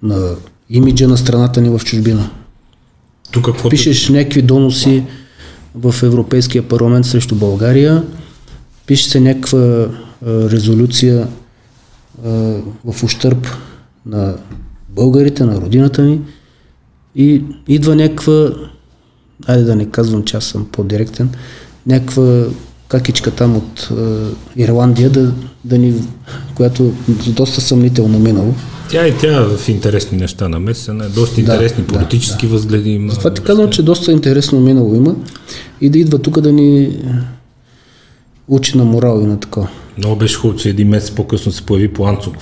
[0.03, 0.35] на
[0.69, 2.29] имиджа на страната ни в чужбина.
[3.31, 5.03] Тук какво Пишеш някакви доноси
[5.75, 8.03] в Европейския парламент срещу България,
[8.85, 9.89] пише се някаква а,
[10.25, 11.27] резолюция
[12.25, 12.29] а,
[12.85, 13.47] в ущърп
[14.05, 14.35] на
[14.89, 16.21] българите, на родината ни
[17.15, 18.49] и идва някаква,
[19.47, 21.29] айде да не казвам, че аз съм по-директен,
[21.87, 22.45] някаква
[22.91, 25.93] какичка там от а, Ирландия, да, да ни,
[26.55, 26.93] която
[27.27, 28.53] доста съмнително минало.
[28.89, 33.13] Тя и тя в интересни неща намесена, доста интересни да, политически възгледи има.
[33.13, 35.15] Това ти казвам, че доста интересно минало има
[35.81, 36.91] и да идва тук да ни е,
[38.47, 39.67] учи на морал и на такова.
[39.97, 42.35] Много беше хубаво, че един месец по-късно се появи Планцук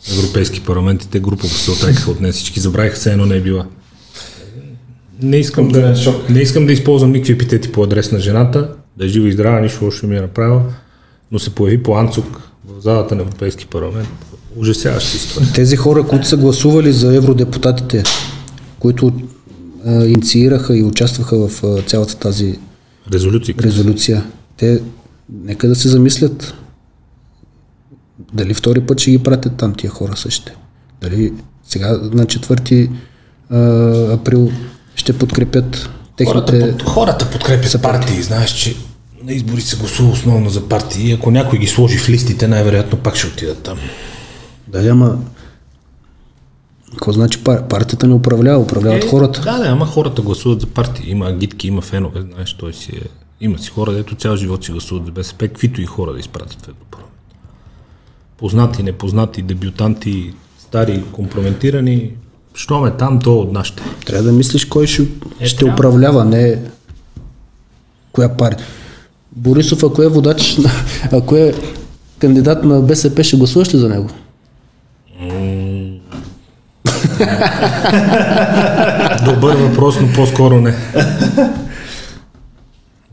[0.00, 2.32] в Европейски парламент и те група се отрекаха от нея.
[2.32, 3.66] Всички забравиха се едно не е била.
[5.22, 6.28] Не искам, да, шок.
[6.30, 9.60] не искам да използвам никакви епитети по адрес на жената, да е жива и здрава,
[9.60, 10.62] нищо лошо ми е направила,
[11.32, 14.08] но се появи по Анцук в залата на Европейски парламент.
[14.56, 15.52] Ужасяваща история.
[15.52, 18.02] Тези хора, които са гласували за евродепутатите,
[18.78, 19.12] които
[19.86, 22.58] а, инициираха и участваха в а, цялата тази
[23.12, 23.54] Резолюции.
[23.60, 24.24] резолюция,
[24.56, 24.82] те
[25.44, 26.54] нека да се замислят
[28.32, 30.54] дали втори път ще ги пратят там тия хора същите.
[31.00, 31.32] Дали
[31.64, 32.90] сега на 4
[33.50, 34.50] а, април
[34.94, 36.60] ще подкрепят техните...
[36.60, 38.22] Хората, хората подкрепят партии.
[38.22, 38.76] Знаеш, че
[39.22, 41.12] на избори се гласува основно за партии.
[41.12, 43.78] Ако някой ги сложи в листите, най-вероятно пак ще отидат там.
[44.68, 45.18] Да, ама...
[46.90, 47.68] Какво значи пар...
[47.68, 49.40] партията не управлява, управляват хората.
[49.40, 51.10] Да, да, ама хората гласуват за партии.
[51.10, 53.02] Има агитки, има фенове, знаеш, той си е...
[53.40, 56.62] Има си хора, дето цял живот си гласуват за БСП, каквито и хора да изпратят
[56.62, 57.14] в Европарламент.
[58.36, 62.10] Познати, непознати, дебютанти, стари, компрометирани.
[62.54, 63.82] Що ме там, то от нашите.
[64.06, 65.02] Трябва да мислиш кой ще,
[65.40, 65.74] Е, ще трябва.
[65.74, 66.58] управлява, не
[68.12, 68.66] коя партия.
[69.32, 70.56] Борисов, ако е водач,
[71.12, 71.54] ако е
[72.18, 74.08] кандидат на БСП, ще гласуваш ли за него?
[79.24, 80.74] Добър въпрос, но по-скоро не.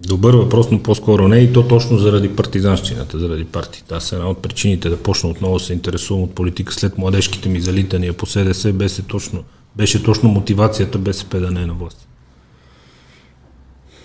[0.07, 3.95] Добър въпрос, но по-скоро не и то точно заради партизанщината, заради партията.
[3.95, 8.13] Аз една от причините да почна отново се интересувам от политика след младежките ми залитания
[8.13, 9.43] по СДС беше точно,
[9.75, 12.07] беше точно мотивацията БСП да не е на власт.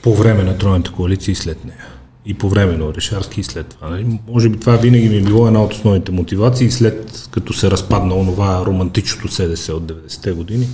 [0.02, 1.86] По време на Тройната коалиция и след нея.
[2.26, 3.90] И по време на Орешарски и след това.
[3.90, 4.18] Нали?
[4.28, 8.14] Може би това винаги ми е било една от основните мотивации, след като се разпадна
[8.14, 10.68] онова романтичното СДС от 90-те години,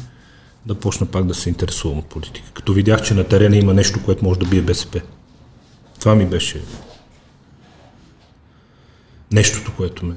[0.67, 2.51] да почна пак да се интересувам от политика.
[2.55, 5.01] Като видях, че на терена има нещо, което може да бие БСП.
[6.01, 6.63] Това ми беше
[9.33, 10.15] нещото, което ме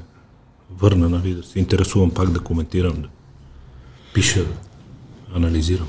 [0.80, 3.08] върна, нали, да се интересувам пак да коментирам, да
[4.14, 4.52] пиша, да
[5.36, 5.88] анализирам.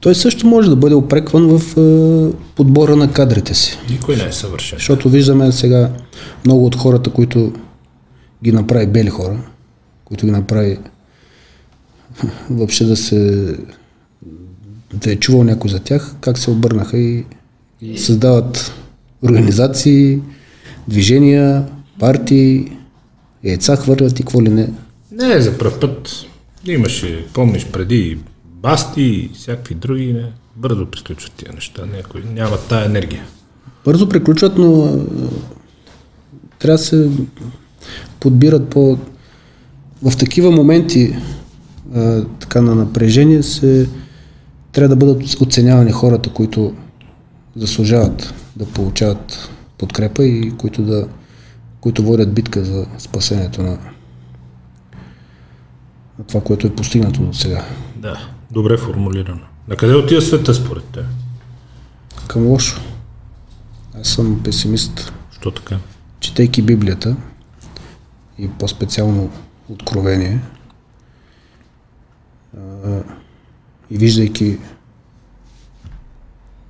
[0.00, 3.78] Той също може да бъде опрекван в е, подбора на кадрите си.
[3.90, 4.78] Никой не е съвършен.
[4.78, 5.92] Защото виждаме сега
[6.44, 7.52] много от хората, които
[8.44, 9.38] ги направи бели хора,
[10.04, 10.78] които ги направи
[12.50, 13.54] въобще да се
[14.94, 17.24] да е чувал някой за тях, как се обърнаха и,
[17.80, 18.72] и създават
[19.24, 20.20] организации,
[20.88, 21.66] движения,
[21.98, 22.72] партии,
[23.44, 24.68] яйца хвърлят и какво ли не.
[25.12, 26.10] Не, за пръв път
[26.66, 32.86] имаше, помниш, преди басти и всякакви други, не, бързо приключват тия неща, някой няма тая
[32.86, 33.24] енергия.
[33.84, 34.98] Бързо приключват, но
[36.58, 37.10] трябва да се
[38.20, 38.98] подбират по...
[40.02, 41.16] В такива моменти
[41.94, 43.88] а, така на напрежение се
[44.72, 46.74] трябва да бъдат оценявани хората, които
[47.56, 51.08] заслужават да получават подкрепа и които да
[51.80, 53.78] които водят битка за спасението на,
[56.18, 57.64] на това, което е постигнато до сега.
[57.96, 59.40] Да, добре формулирано.
[59.68, 61.00] На къде отива света според те?
[62.28, 62.80] Към лошо.
[64.00, 65.12] Аз съм песимист.
[65.32, 65.78] Що така?
[66.20, 67.16] четейки Библията
[68.38, 69.30] и по-специално
[69.70, 70.40] Откровение
[73.90, 74.58] и виждайки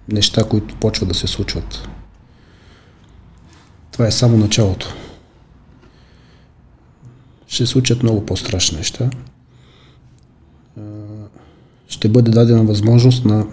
[0.08, 1.88] неща, които почват да се случват.
[3.92, 4.94] Това е само началото.
[7.46, 9.10] Ще случат много по-страшни неща.
[11.88, 13.46] Ще бъде дадена възможност на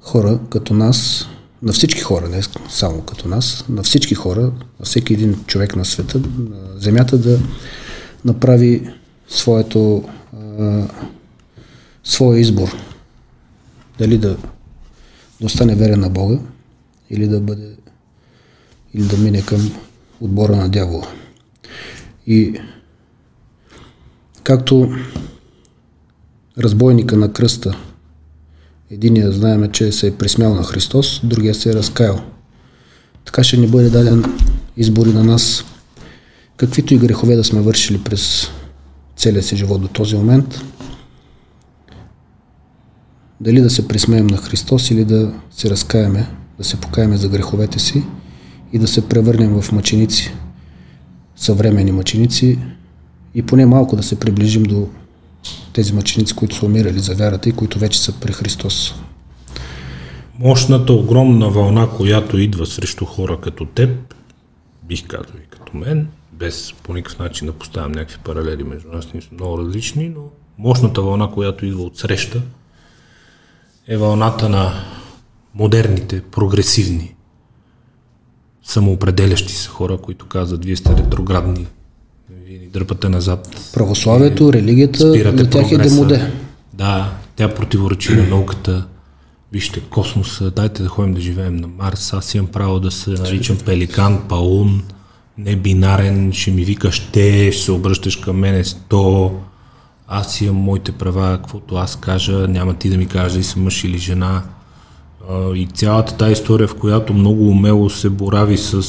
[0.00, 1.28] хора като нас,
[1.62, 5.84] на всички хора, не само като нас, на всички хора, на всеки един човек на
[5.84, 7.38] света, на Земята да
[8.24, 8.90] направи
[9.28, 10.04] своето,
[10.58, 10.88] а,
[12.04, 12.76] своя избор.
[13.98, 14.36] Дали да,
[15.40, 16.38] да остане верен на Бога
[17.10, 17.76] или да бъде
[18.94, 19.72] или да мине към
[20.20, 21.06] отбора на дявола.
[22.26, 22.60] И
[24.42, 24.88] както
[26.58, 27.76] разбойника на кръста
[28.90, 32.20] Единия знаеме, че се е присмял на Христос, другия се е разкаял.
[33.24, 34.24] Така ще ни бъде даден
[34.76, 35.64] избори на нас,
[36.56, 38.48] каквито и грехове да сме вършили през
[39.24, 40.64] целия си живот до този момент,
[43.40, 46.28] дали да се присмеем на Христос или да се разкаяме,
[46.58, 48.04] да се покаяме за греховете си
[48.72, 50.34] и да се превърнем в мъченици,
[51.36, 52.58] съвремени мъченици
[53.34, 54.88] и поне малко да се приближим до
[55.72, 58.94] тези мъченици, които са умирали за вярата и които вече са при Христос.
[60.38, 64.14] Мощната, огромна вълна, която идва срещу хора като теб,
[64.88, 66.08] бих казал и като мен,
[66.38, 70.22] без по никакъв начин да поставям някакви паралели между нас, ние сме много различни, но
[70.58, 72.42] мощната вълна, която идва от среща,
[73.88, 74.72] е вълната на
[75.54, 77.14] модерните, прогресивни,
[78.62, 81.66] самоопределящи се хора, които казват, вие сте ретроградни,
[82.44, 86.32] вие ни дърпате назад, Православието, религията, за тях е демоде.
[86.72, 88.86] Да, тя противоречи на науката.
[89.52, 93.58] вижте, космоса, дайте да ходим да живеем на Марс, аз имам право да се наричам
[93.64, 94.82] пеликан, паун,
[95.38, 99.32] не бинарен, ще ми викаш те, ще се обръщаш към мене сто,
[100.08, 103.84] аз имам моите права, каквото аз кажа, няма ти да ми кажеш дали съм мъж
[103.84, 104.42] или жена.
[105.54, 108.82] И цялата тази история, в която много умело се борави с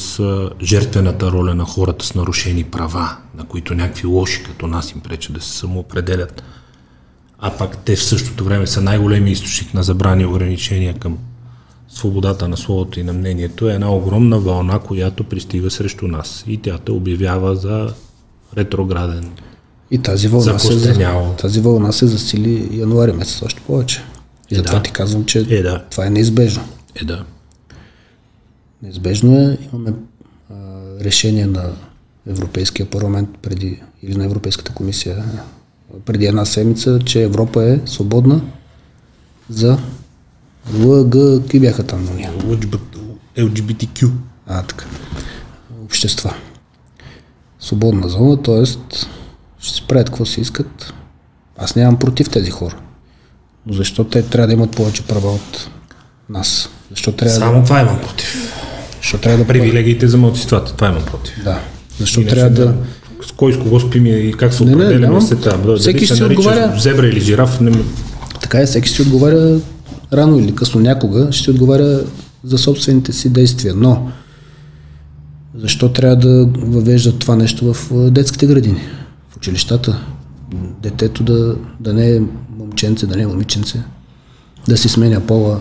[0.62, 5.34] жертвената роля на хората с нарушени права, на които някакви лоши като нас им пречат
[5.34, 6.42] да се самоопределят.
[7.38, 11.18] А пак те в същото време са най-големи източник на забрани и ограничения към
[11.96, 16.44] свободата на словото и на мнението е една огромна вълна, която пристига срещу нас.
[16.46, 17.94] И тя те обявява за
[18.56, 19.30] ретрограден.
[19.90, 20.94] И тази вълна, се,
[21.38, 24.02] тази вълна се засили януари месец още повече.
[24.50, 24.82] И Е, затова да.
[24.82, 25.84] ти казвам, че Е, да.
[25.90, 26.62] това е неизбежно.
[26.94, 27.24] Е, да.
[28.82, 29.58] Неизбежно е.
[29.72, 29.92] Имаме
[30.50, 30.54] а,
[31.00, 31.72] решение на
[32.26, 35.24] Европейския парламент преди, или на Европейската комисия
[36.04, 38.40] преди една седмица, че Европа е свободна
[39.50, 39.78] за
[40.74, 41.12] ЛГ,
[41.42, 42.08] какви бяха там?
[43.36, 44.10] LGBTQ.
[44.46, 44.84] А, така.
[45.84, 46.34] Общества.
[47.60, 48.64] Свободна зона, т.е.
[48.66, 50.94] ще си правят какво си искат.
[51.58, 52.76] Аз нямам против тези хора.
[53.66, 55.68] Но защо те трябва да имат повече права от
[56.30, 56.68] нас?
[56.90, 58.52] Защо трябва, да, Само това имам против.
[59.00, 61.44] защо трябва да Привилегиите за младсинствата, това имам против.
[61.44, 61.60] Да.
[61.98, 62.74] Защо Иначе трябва да...
[63.28, 65.62] С кой с кого спим и как се Не, не, определяме там.
[65.62, 66.74] Да, Всеки се си отговаря.
[66.78, 67.72] Зебра или жираф, не,
[68.40, 69.60] Така е, всеки си отговаря
[70.12, 72.00] рано или късно някога, ще отговаря
[72.44, 73.74] за собствените си действия.
[73.76, 74.08] Но
[75.54, 78.80] защо трябва да въвеждат това нещо в детските градини,
[79.30, 79.98] в училищата?
[80.82, 82.20] Детето да, да не е
[82.58, 83.82] момченце, да не е момиченце,
[84.68, 85.60] да си сменя пола.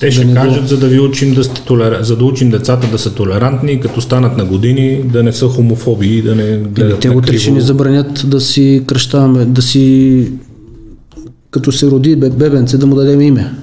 [0.00, 2.04] Те да ще го- кажат, за да ви учим да сте толера...
[2.04, 5.48] за да учим децата да са толерантни, и като станат на години, да не са
[5.48, 9.62] хомофоби и да не гледат те на утре ще ни забранят да си кръщаваме, да
[9.62, 10.28] си
[11.50, 13.54] като се роди бе- бебенце да му дадем име.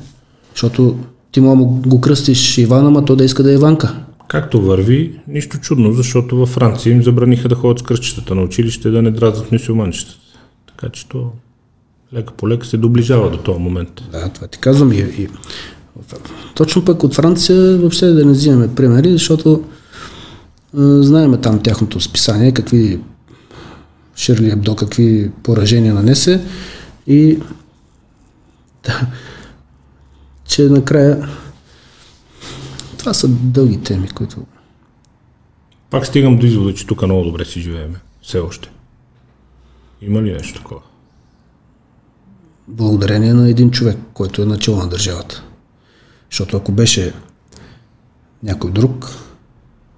[0.54, 0.98] Защото
[1.32, 3.96] ти му го кръстиш Иван, ама то да иска да е Иванка.
[4.28, 8.90] Както върви, нищо чудно, защото във Франция им забраниха да ходят с кръстчетата на училище
[8.90, 10.18] да не дразнат мюсюлманчетата.
[10.68, 11.32] Така че то
[12.14, 13.90] лека по лека се доближава до този момент.
[14.12, 14.92] Да, това ти казвам.
[14.92, 15.28] И, и,
[16.56, 19.64] точно пък от Франция въобще да не взимаме примери, защото
[20.74, 23.00] знаеме там тяхното списание, какви
[24.16, 26.42] Ширли Ебдо, какви поражения нанесе
[27.08, 27.38] и
[28.86, 29.08] да,
[30.54, 31.30] че накрая
[32.98, 34.38] това са дълги теми, които
[35.90, 37.96] Пак стигам до извода, че тук много добре си живееме.
[38.22, 38.70] Все още.
[40.02, 40.82] Има ли нещо такова?
[42.68, 45.44] благодарение на един човек, който е начало на държавата.
[46.32, 47.14] Защото ако беше
[48.44, 49.08] някой друг,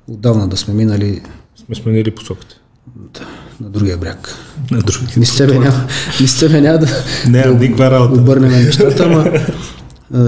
[0.07, 1.23] отдавна да сме минали
[1.65, 2.59] Сме сменили посоката.
[3.59, 4.35] на другия бряг.
[4.71, 5.19] На други.
[5.19, 5.87] Ни с тебе няма,
[6.21, 6.87] ни с тебе няма да,
[7.27, 8.21] Не, да работа.
[8.21, 9.25] обърнем нещата, ама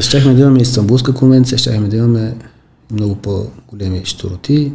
[0.01, 2.35] щяхме да имаме Истанбулска конвенция, щяхме да имаме
[2.91, 4.73] много по-големи щуроти,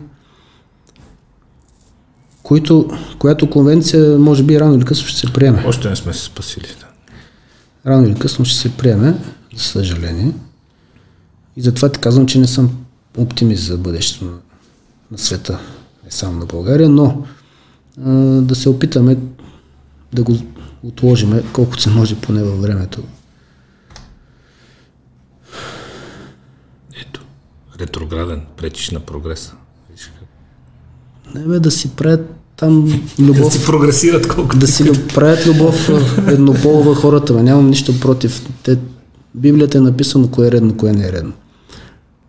[2.43, 5.65] които, която конвенция може би рано или късно ще се приеме.
[5.67, 6.67] Още не сме се спасили.
[6.81, 6.87] Да.
[7.91, 9.15] Рано или късно ще се приеме,
[9.57, 10.33] за съжаление.
[11.57, 12.71] И затова ти казвам, че не съм
[13.19, 14.33] оптимист за бъдещето на,
[15.11, 15.59] на света,
[16.05, 17.25] не само на България, но
[18.05, 18.11] а,
[18.41, 19.17] да се опитаме
[20.13, 20.39] да го
[20.83, 23.03] отложиме колкото се може поне във времето.
[27.01, 27.25] Ето.
[27.83, 28.43] Ретрограден.
[28.57, 29.53] Пречиш на прогреса.
[29.93, 30.29] Виж как.
[31.35, 34.59] Не бе да си правят там любов, прогресират колкото.
[34.59, 37.43] да си правят любов а, еднополова хората, бе.
[37.43, 38.47] нямам нищо против.
[38.63, 38.79] Те,
[39.35, 41.33] Библията е написано кое е редно, кое не е редно.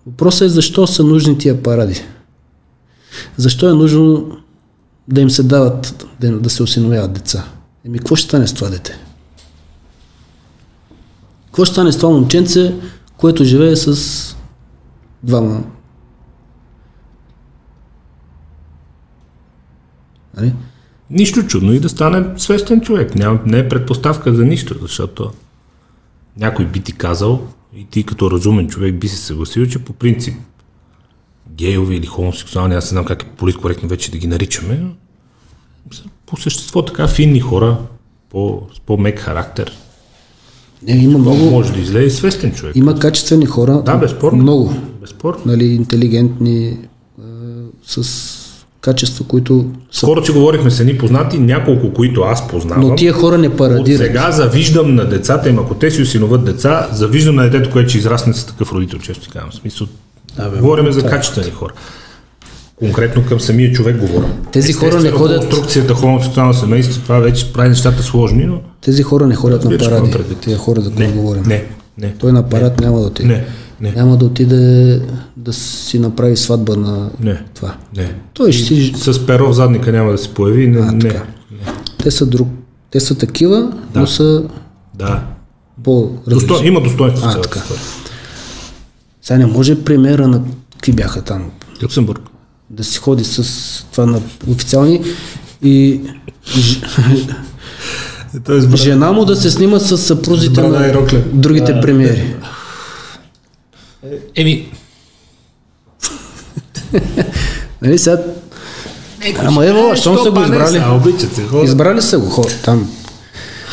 [0.07, 2.01] Въпросът е защо са нужни тия паради.
[3.38, 4.38] Защо е нужно
[5.07, 7.45] да им се дават, да, да се осиновяват деца?
[7.85, 8.97] Еми, какво ще стане с това дете?
[11.45, 12.75] Какво ще стане с това момченце,
[13.17, 14.35] което живее с
[15.24, 15.64] двама?
[20.38, 20.54] Нали?
[21.10, 23.16] Нищо чудно и да стане свестен човек.
[23.16, 25.32] Няма, не е предпоставка за нищо, защото
[26.38, 30.36] някой би ти казал и ти като разумен човек би се съгласил, че по принцип
[31.50, 34.86] гейове или хомосексуални, аз не знам как е политкоректно вече да ги наричаме,
[35.91, 37.78] са по същество така финни хора,
[38.30, 39.72] по, с по-мек характер.
[40.84, 42.76] Не, има много, Може да излезе свестен човек.
[42.76, 43.84] има качествени хора.
[43.86, 44.38] Да, безспорно.
[44.44, 44.74] Много.
[45.03, 45.39] Безспорно.
[45.45, 46.77] Нали, интелигентни, е,
[47.85, 48.03] с
[48.81, 49.99] качества, които са...
[49.99, 52.81] Скоро си говорихме с едни познати, няколко, които аз познавам.
[52.81, 53.97] Но тия хора не От парадират.
[53.99, 57.97] сега завиждам на децата им, ако те си осиноват деца, завиждам на детето, което ще
[57.97, 59.51] израсне с такъв родител, често ти казвам.
[59.51, 59.88] В смисъл,
[60.38, 61.73] Да, бе, говорим за качествени хора.
[62.75, 64.27] Конкретно към самия човек говоря.
[64.51, 69.27] Тези хора не ходят- Конструкцията хомосексуално семейство, това вече прави нещата сложни, но Тези хора
[69.27, 70.11] не ходят на паради.
[70.41, 71.43] Тия хора, за които не, говорим.
[71.43, 71.65] не.
[71.97, 72.13] Не.
[72.13, 73.27] Той на парад няма да отиде.
[73.27, 73.45] Не,
[73.82, 75.02] не, Няма да отиде
[75.38, 77.76] да си направи сватба на не, това.
[77.98, 78.16] не.
[78.34, 78.94] Той ще си...
[78.95, 80.68] С перо в задника няма да се появи.
[80.68, 81.00] Не, А, не.
[81.00, 81.24] така.
[81.98, 82.48] Те са друг...
[82.91, 83.60] Те са такива,
[83.95, 84.08] но Да.
[84.08, 84.44] са
[84.94, 85.24] Да.
[85.84, 86.48] по-различни.
[86.48, 86.66] Досто...
[86.66, 87.62] Има достоинство А, така.
[89.22, 90.41] Сега не може премиера на
[90.74, 91.52] какви бяха там,
[91.84, 92.22] Люксембург.
[92.70, 93.44] да си ходи с
[93.91, 95.02] това на официални
[95.62, 96.02] и
[98.45, 100.94] Тоест, жена му да се снима с съпрузите на
[101.34, 102.36] другите премиери.
[104.35, 104.71] Еми,
[107.81, 108.23] Нали сега...
[109.39, 110.77] Ама ево, щом са го избрали?
[110.77, 111.63] А, обичат се хора.
[111.63, 112.91] Избрали са го хора там.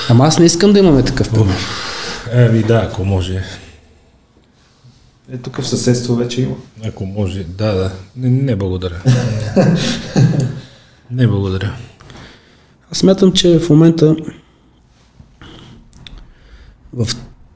[0.08, 1.58] Ама аз не искам да имаме такъв премиер.
[2.32, 3.42] Еми да, ако може.
[5.32, 6.54] Е, тук в съседство вече има.
[6.84, 7.92] Ако може, да, да.
[8.16, 9.02] Не, не благодаря.
[11.10, 11.72] не благодаря.
[12.92, 14.16] Аз смятам, че в момента
[16.92, 17.08] в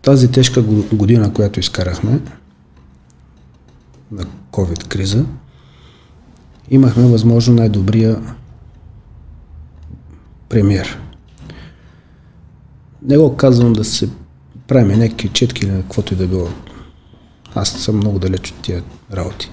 [0.02, 2.18] тази тежка го- година, която изкарахме
[4.10, 5.24] на COVID криза,
[6.70, 8.36] имахме възможно най-добрия
[10.48, 11.00] премиер.
[13.02, 14.08] Не го казвам да се
[14.66, 16.48] правим някакви четки или каквото и да било.
[17.54, 18.82] Аз съм много далеч от тия
[19.12, 19.50] работи.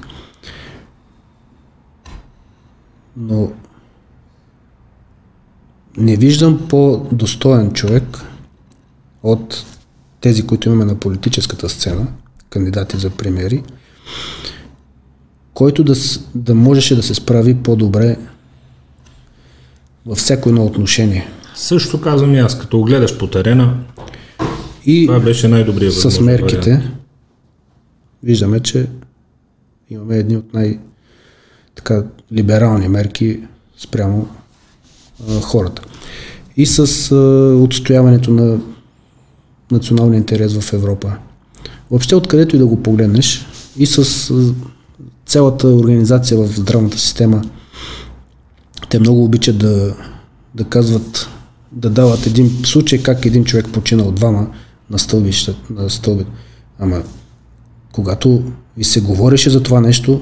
[3.18, 3.52] Но
[5.98, 8.18] не виждам по-достоен човек
[9.24, 9.66] от
[10.22, 12.08] тези, които имаме на политическата сцена,
[12.50, 13.64] кандидати за премиери,
[15.54, 15.94] който да,
[16.36, 18.18] да можеше да се справи по-добре
[20.06, 21.28] във всяко едно отношение.
[21.56, 23.78] Също казвам и аз, като го гледаш по терена,
[24.86, 26.86] И това беше най-добрият с мерките вариант.
[28.24, 28.88] виждаме, че
[29.90, 30.80] имаме едни от най-
[31.76, 33.40] така, либерални мерки
[33.78, 34.28] спрямо
[35.30, 35.82] а, хората.
[36.58, 36.80] И с
[37.12, 37.16] а,
[37.64, 38.60] отстояването на
[39.72, 41.14] националния интерес в Европа.
[41.92, 43.46] Въобще откъдето и да го погледнеш
[43.78, 44.32] и с
[45.26, 47.42] цялата организация в здравната система,
[48.90, 49.96] те много обичат да,
[50.56, 51.30] да казват,
[51.72, 54.48] да дават един случай как един човек почина от двама
[54.90, 56.26] на стълбища, на стълби.
[56.80, 57.04] Ама
[57.92, 58.44] когато
[58.78, 60.22] ви се говореше за това нещо,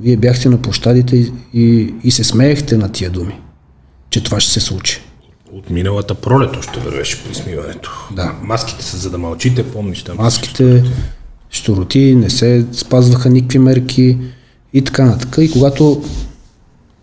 [0.00, 3.40] вие бяхте на площадите и, и, и се смеехте на тия думи,
[4.10, 5.00] че това ще се случи.
[5.52, 8.08] От миналата пролет още вървеше при смиването.
[8.16, 8.34] Да.
[8.42, 10.16] Маските са за да мълчите, помниш там.
[10.16, 10.84] Маските,
[11.50, 14.18] щуроти, не се спазваха никакви мерки
[14.72, 15.36] и така нататък.
[15.40, 16.02] И когато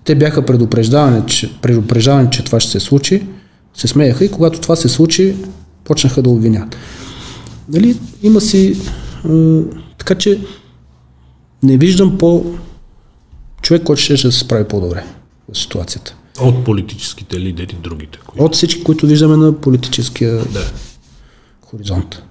[0.03, 3.27] те бяха предупреждавани, че, предупреждавани, че това ще се случи,
[3.73, 5.35] се смееха и когато това се случи,
[5.84, 6.76] почнаха да обвинят.
[7.67, 8.77] Дали има си...
[9.30, 9.61] Е,
[9.97, 10.39] така че
[11.63, 12.45] не виждам по
[13.61, 15.03] човек, който ще да се справи по-добре
[15.53, 16.15] в ситуацията.
[16.41, 18.19] От политическите лидери, другите.
[18.27, 18.43] Които...
[18.43, 20.72] От всички, които виждаме на политическия Да.
[21.61, 22.23] хоризонт.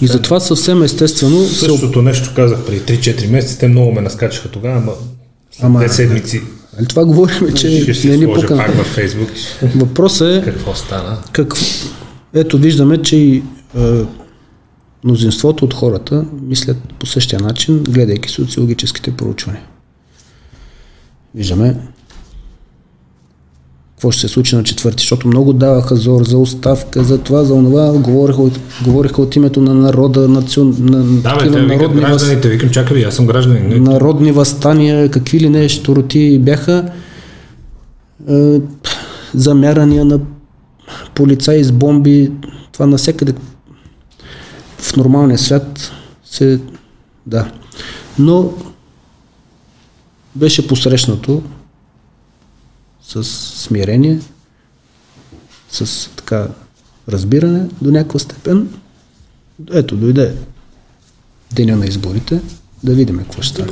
[0.00, 4.48] И затова съвсем естествено се Същото нещо казах преди 3-4 месеца, те много ме наскачаха
[4.48, 4.92] тогава, ама
[5.60, 6.42] Ама- седмици
[6.76, 8.56] Нали това говорим, че ще не ни пука.
[8.56, 9.28] пак във Фейсбук.
[9.76, 11.18] Въпросът е Какво стана?
[11.32, 11.64] какво...
[12.34, 13.42] Ето виждаме, че и
[13.78, 14.02] е,
[15.04, 19.62] мнозинството от хората мислят по същия начин, гледайки социологическите проучвания.
[21.34, 21.76] Виждаме
[24.00, 27.54] какво ще се случи на четвърти, защото много даваха зор за оставка, за това, за
[27.54, 32.00] онова, говориха от, говориха от името на народа, национ, на Да, бе, те викат народни,
[32.00, 33.68] въз, гражданите, викам, чакай, аз съм гражданин.
[33.68, 36.90] Не, народни възстания, какви ли не щуроти бяха
[38.28, 38.60] е,
[39.34, 40.20] замярания на
[41.14, 42.32] полицаи с бомби,
[42.72, 43.34] това навсякъде
[44.78, 45.92] в нормалния свят
[46.24, 46.60] се...
[47.26, 47.50] Да.
[48.18, 48.52] Но
[50.34, 51.42] беше посрещнато
[53.10, 54.20] с смирение,
[55.70, 56.48] с така
[57.08, 58.74] разбиране до някаква степен.
[59.72, 60.34] Ето, дойде
[61.52, 62.40] деня на изборите,
[62.84, 63.68] да видим какво ще стане.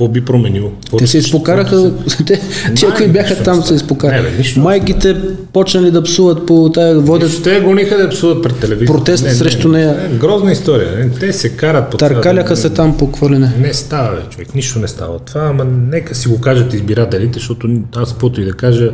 [0.00, 0.70] Какво би променило?
[0.70, 1.92] Какво Те се изпокараха,
[2.26, 2.40] те,
[2.74, 4.22] тия, които бяха там, не се изпокараха.
[4.22, 5.16] Не, не Майките
[5.52, 8.92] почнали да псуват по тая, водят, Те гониха да псуват пред телевизията.
[8.92, 10.08] Протест Не, не, срещу не, нея.
[10.12, 10.98] Не, грозна история.
[10.98, 13.52] Не, Те се карат по търкаляха се там по хвърлене.
[13.58, 14.54] Не става, бе, човек.
[14.54, 18.44] Нищо не става от това, ама нека си го кажат избирателите, защото аз каквото и
[18.44, 18.90] да кажа,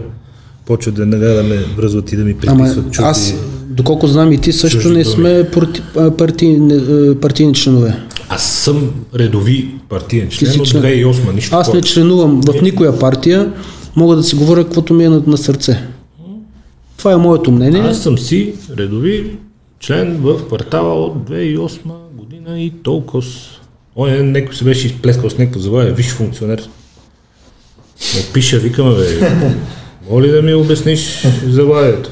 [0.67, 3.05] почват да веднага да ме връзват и да ми приписват чути.
[3.05, 3.35] аз,
[3.67, 5.49] доколко знам и ти също чужди не сме
[6.19, 7.95] парти, не, партийни членове.
[8.29, 10.83] Аз съм редови партиен член си от член.
[10.83, 13.53] 2008, нищо Аз не членувам в никоя партия,
[13.97, 15.83] мога да си говоря каквото ми е на, на сърце.
[16.97, 17.81] Това е моето мнение.
[17.81, 19.37] Аз съм си редови
[19.81, 21.79] член в квартала от 2008
[22.13, 23.23] година и толкова.
[23.99, 26.69] Ден някой се беше изплескал с някакво завоя, виж функционер.
[28.15, 29.31] Ме пиша, викаме, бе,
[30.11, 32.11] моли да ми обясниш завоето.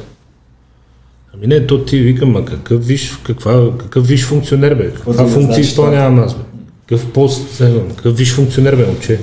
[1.35, 4.90] Ами не, то ти викам, а какъв виж, каква, какъв виж функционер бе?
[4.90, 6.43] Каква да функция знаеш изпълнявам аз бе?
[6.86, 7.62] Какъв пост?
[7.97, 9.20] Какъв виж функционер бе, момче?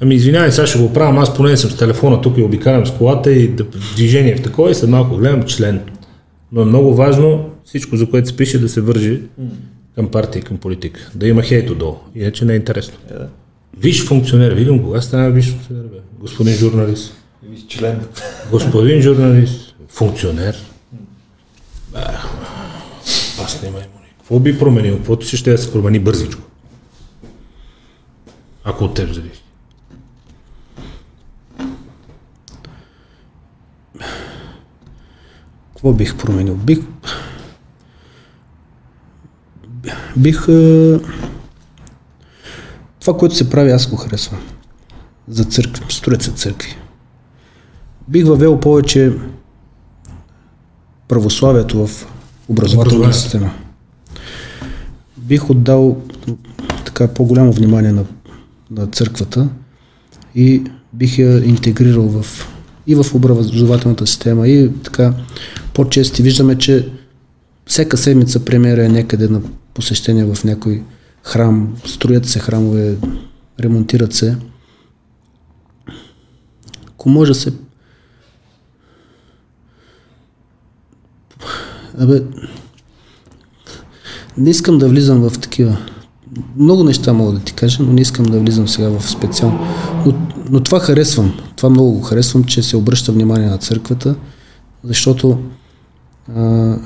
[0.00, 2.90] Ами извинявай, сега ще го правя, аз поне съм с телефона тук и обикалям с
[2.90, 3.64] колата и да,
[3.96, 5.80] движение в такова и след малко гледам член.
[6.52, 9.20] Но е много важно всичко, за което се пише, да се вържи
[9.94, 11.10] към партия и към политика.
[11.14, 11.96] Да има хейт отдолу.
[12.14, 12.94] Иначе не е интересно.
[13.10, 13.28] Е, да.
[13.78, 15.98] Виж функционер, видим кога стана виж функционер, бе?
[16.20, 17.14] Господин журналист.
[17.50, 18.00] Виж член.
[18.50, 20.56] Господин журналист, функционер.
[21.94, 23.78] Аз не му
[24.18, 24.96] Какво би променил?
[24.96, 26.42] Каквото си ще да се промени бързичко.
[28.64, 29.44] Ако от теб зависи.
[35.74, 36.54] Какво бих променил?
[36.54, 36.78] Бих...
[40.16, 40.46] Бих...
[43.00, 44.40] Това, което се прави, аз го харесвам.
[45.28, 45.84] За църкви.
[45.88, 46.76] Строят се църкви.
[48.08, 49.12] Бих въвел повече
[51.08, 52.06] православието в
[52.48, 53.50] образователната система.
[55.16, 56.02] Бих отдал
[56.84, 58.04] така по-голямо внимание на,
[58.70, 59.48] на църквата
[60.34, 60.62] и
[60.92, 62.26] бих я интегрирал в,
[62.86, 65.14] и в образователната система и така
[65.74, 66.88] по-чести виждаме, че
[67.66, 69.40] всяка седмица премиера е някъде на
[69.74, 70.82] посещение в някой
[71.22, 72.96] храм, строят се храмове,
[73.60, 74.36] ремонтират се.
[76.88, 77.52] Ако може се
[81.98, 82.22] Абе,
[84.38, 85.76] не искам да влизам в такива.
[86.56, 89.66] Много неща мога да ти кажа, но не искам да влизам сега в специално.
[90.06, 90.14] Но,
[90.50, 91.40] но това харесвам.
[91.56, 94.14] Това много го харесвам, че се обръща внимание на църквата,
[94.84, 95.38] защото
[96.36, 96.76] а,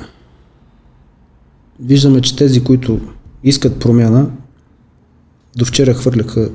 [1.81, 3.01] виждаме, че тези, които
[3.45, 4.31] искат промяна,
[5.57, 6.51] до вчера хвърляха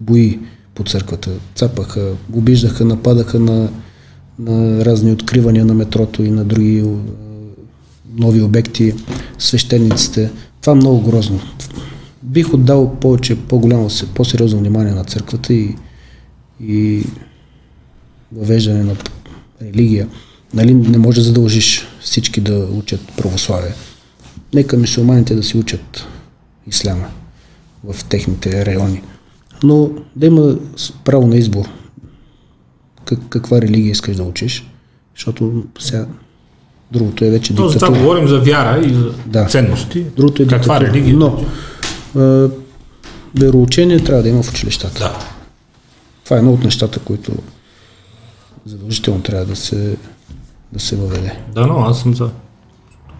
[0.00, 0.40] бои
[0.74, 1.30] по църквата.
[1.54, 3.68] Цапаха, обиждаха, нападаха на,
[4.38, 6.84] на разни откривания на метрото и на други
[8.16, 8.94] нови обекти,
[9.38, 10.30] свещениците.
[10.60, 11.40] Това е много грозно.
[12.22, 15.76] Бих отдал повече, по-голямо, се- по-сериозно внимание на църквата и,
[16.60, 17.04] и
[18.32, 18.96] въвеждане на
[19.62, 20.08] религия.
[20.54, 23.72] Нали, не може да задължиш всички да учат православие.
[24.54, 26.06] Нека мисулманите да си учат
[26.66, 27.08] исляма
[27.84, 29.02] в техните райони.
[29.62, 30.56] Но да има
[31.04, 31.68] право на избор.
[33.04, 34.66] Как, каква религия искаш да учиш,
[35.16, 36.06] защото сега
[36.94, 38.00] другото е вече То за това диктатура.
[38.00, 39.46] говорим за вяра и за Да.
[39.46, 40.00] ценности.
[40.16, 40.88] Другото е Каква диктатура.
[40.88, 41.16] религия?
[41.16, 41.44] Но
[42.16, 42.48] е,
[43.36, 44.98] вероучение трябва да има в училищата.
[44.98, 45.18] Да.
[46.24, 47.32] Това е едно от нещата, които
[48.66, 49.96] задължително трябва да се,
[50.72, 51.38] да се въведе.
[51.54, 52.30] Да, но аз съм за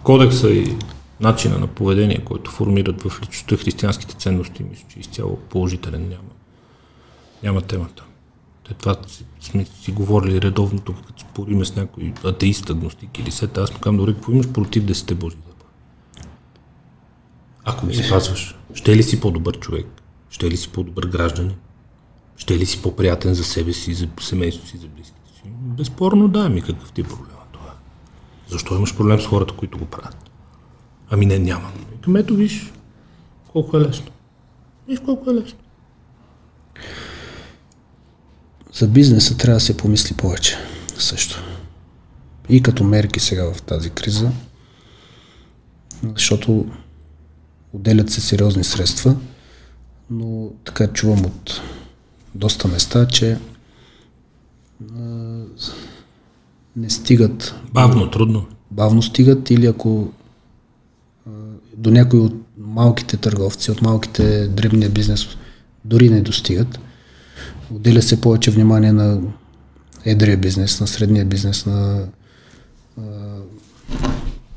[0.03, 0.75] кодекса и
[1.19, 6.29] начина на поведение, който формират в личността християнските ценности, мисля, че изцяло положителен няма.
[7.43, 8.03] Няма темата.
[8.73, 8.95] Това
[9.39, 13.61] сме си говорили редовно тук, като спориме с някой атеист, агностик или сета.
[13.61, 15.55] Аз му казвам, добре, какво имаш против десете Божи заповеди?
[17.65, 19.87] Ако ги спазваш, ще ли си по-добър човек?
[20.29, 21.55] Ще ли си по-добър гражданин?
[22.37, 25.43] Ще ли си по-приятен за себе си, за семейството си, за близките си?
[25.45, 27.73] Безспорно да, ми какъв ти е проблема това?
[28.47, 30.31] Защо имаш проблем с хората, които го правят?
[31.09, 31.71] Ами не, нямам.
[31.91, 32.73] Викам, ето виж,
[33.51, 34.11] колко е лесно.
[34.87, 35.59] Виж колко е лесно.
[38.75, 40.57] За бизнеса трябва да се помисли повече
[40.97, 41.43] също.
[42.49, 44.31] И като мерки сега в тази криза,
[46.15, 46.65] защото
[47.73, 49.15] отделят се сериозни средства,
[50.09, 51.61] но така чувам от
[52.35, 53.37] доста места, че
[56.75, 58.45] не стигат Бавно, трудно.
[58.71, 60.11] бавно стигат или ако
[61.77, 65.27] до някои от малките търговци, от малките дребния бизнес
[65.85, 66.79] дори не достигат.
[67.73, 69.19] Отделя се повече внимание на
[70.05, 72.07] едрия бизнес, на средния бизнес, на
[72.97, 73.01] а,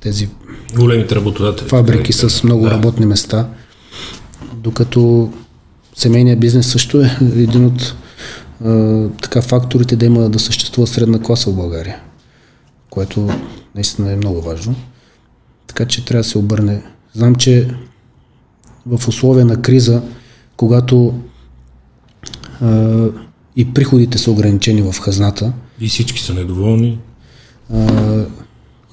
[0.00, 0.28] тези
[0.74, 1.68] Големите работодатели.
[1.68, 2.70] фабрики да с много да.
[2.70, 3.48] работни места,
[4.54, 5.32] докато
[5.96, 7.94] семейният бизнес също е един от
[8.64, 12.00] а, така факторите да има да съществува средна класа в България,
[12.90, 13.28] което
[13.74, 14.74] наистина е много важно.
[15.66, 16.82] Така че трябва да се обърне.
[17.14, 17.74] Знам, че
[18.86, 20.02] в условия на криза,
[20.56, 21.14] когато
[22.62, 23.06] а,
[23.56, 26.98] и приходите са ограничени в хазната, И всички са недоволни.
[27.74, 28.24] а,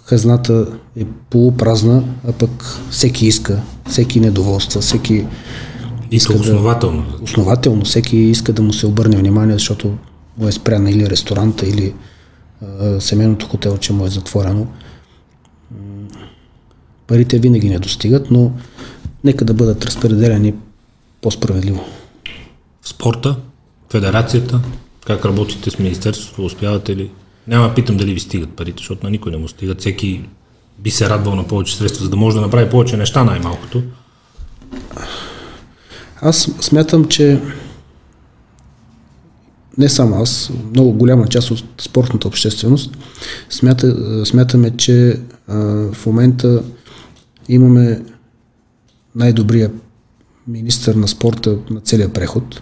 [0.03, 2.51] хазната е полупразна, а пък
[2.89, 5.25] всеки иска, всеки недоволства, всеки
[6.11, 7.05] И Иска то да- основателно.
[7.21, 9.93] основателно, всеки иска да му се обърне внимание, защото
[10.37, 11.93] му е спряна или ресторанта, или
[12.61, 14.67] а, семейното хотелче му е затворено.
[17.07, 18.51] Парите винаги не достигат, но
[19.23, 20.53] нека да бъдат разпределени
[21.21, 21.83] по-справедливо.
[22.81, 23.35] В спорта,
[23.89, 24.61] федерацията,
[25.05, 27.11] как работите с Министерството, успявате ли?
[27.47, 29.79] Няма питам дали ви стигат парите, защото на никой не му стигат.
[29.79, 30.29] Всеки
[30.79, 33.83] би се радвал на повече средства, за да може да направи повече неща най-малкото.
[36.21, 37.41] Аз смятам, че
[39.77, 42.97] не само аз, много голяма част от спортната общественост,
[43.49, 45.55] смята, смятаме, че а,
[45.93, 46.63] в момента
[47.49, 48.01] имаме
[49.15, 49.71] най-добрия
[50.47, 52.61] министър на спорта на целия преход.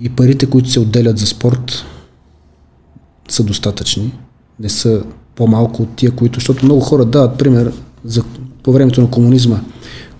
[0.00, 1.84] И парите, които се отделят за спорт,
[3.28, 4.12] са достатъчни.
[4.60, 5.02] Не са
[5.34, 7.72] по-малко от тия, които, защото много хора дават пример
[8.04, 8.22] за,
[8.62, 9.60] по времето на комунизма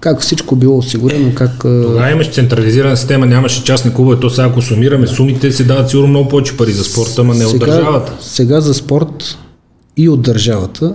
[0.01, 1.59] как всичко било осигурено, как...
[1.61, 6.09] Тогава имаш централизирана система, нямаше частни клубове, то сега ако сумираме сумите, се дават сигурно
[6.09, 8.17] много повече пари за спорта, ама не сега, от държавата.
[8.21, 9.39] Сега за спорт
[9.97, 10.95] и от държавата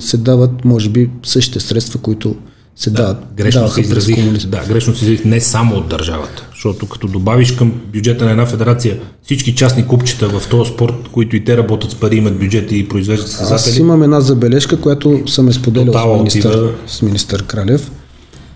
[0.00, 2.36] се дават, може би, същите средства, които
[2.80, 3.16] се да, дават.
[3.36, 7.72] Грешно се изразих, да, грешно се изразих не само от държавата, защото като добавиш към
[7.92, 11.94] бюджета на една федерация всички частни купчета в този спорт, които и те работят с
[11.94, 13.70] пари, имат бюджети и произвеждат състезатели.
[13.70, 16.72] Аз имам една забележка, която съм е споделял с министър, отива...
[16.86, 17.90] с министър Кралев.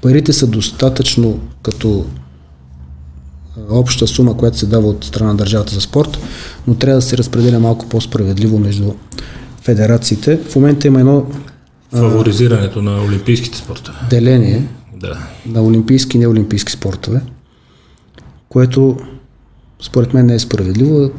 [0.03, 2.05] Парите са достатъчно като
[3.71, 6.19] обща сума, която се дава от страна на държавата за спорт,
[6.67, 8.93] но трябва да се разпределя малко по-справедливо между
[9.63, 10.39] федерациите.
[10.49, 11.27] В момента има едно
[12.01, 13.99] Фаворизирането на олимпийските спортове.
[14.11, 15.19] Деление да.
[15.47, 17.21] на олимпийски и неолимпийски спортове,
[18.49, 18.97] което
[19.83, 21.11] според мен не е справедливо.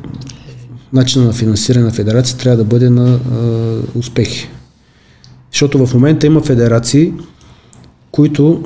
[0.93, 4.49] Начина на финансиране на федерация трябва да бъде на а, успехи.
[5.51, 7.13] Защото в момента има федерации,
[8.11, 8.63] които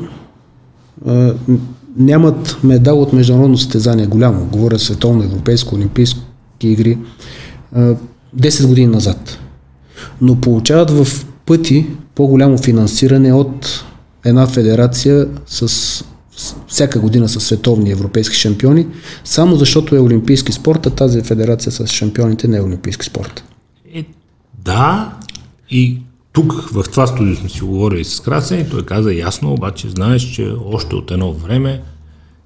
[1.08, 1.34] а,
[1.98, 4.46] нямат медал от международно състезание голямо.
[4.46, 6.22] Говоря световно, европейско, олимпийски
[6.64, 6.98] игри.
[7.76, 7.96] А,
[8.38, 9.40] 10 години назад.
[10.22, 11.86] Но получават в пъти
[12.16, 13.86] по-голямо финансиране от
[14.26, 16.06] една федерация с
[16.68, 18.88] всяка година с световни европейски шампиони,
[19.24, 23.44] само защото е олимпийски спорт, а тази федерация с шампионите не е олимпийски спорт.
[23.94, 24.06] Е,
[24.66, 25.14] да,
[25.70, 25.98] и
[26.32, 30.22] тук в това студио сме си говорили с Красен и той каза ясно, обаче знаеш,
[30.22, 31.82] че още от едно време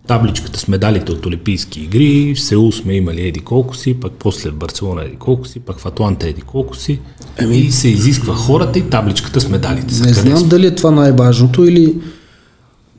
[0.07, 4.49] табличката с медалите от Олимпийски игри, в Сеул сме имали еди колко си, пък после
[4.49, 6.99] в Барселона еди колко си, пък в Атланта еди колко си.
[7.37, 7.57] Еми...
[7.57, 10.01] И се изисква хората и табличката с медалите.
[10.01, 10.47] Не знам сме.
[10.47, 11.95] дали е това най-важното или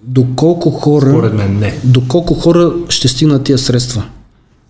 [0.03, 1.79] доколко хора, Според мен не.
[1.85, 4.05] доколко хора ще стигнат тия средства.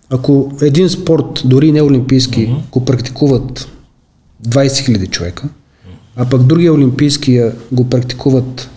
[0.09, 2.69] Ако един спорт, дори не олимпийски, uh-huh.
[2.71, 3.69] го практикуват
[4.47, 5.49] 20 000 човека,
[6.15, 8.69] а пък другия олимпийския го практикуват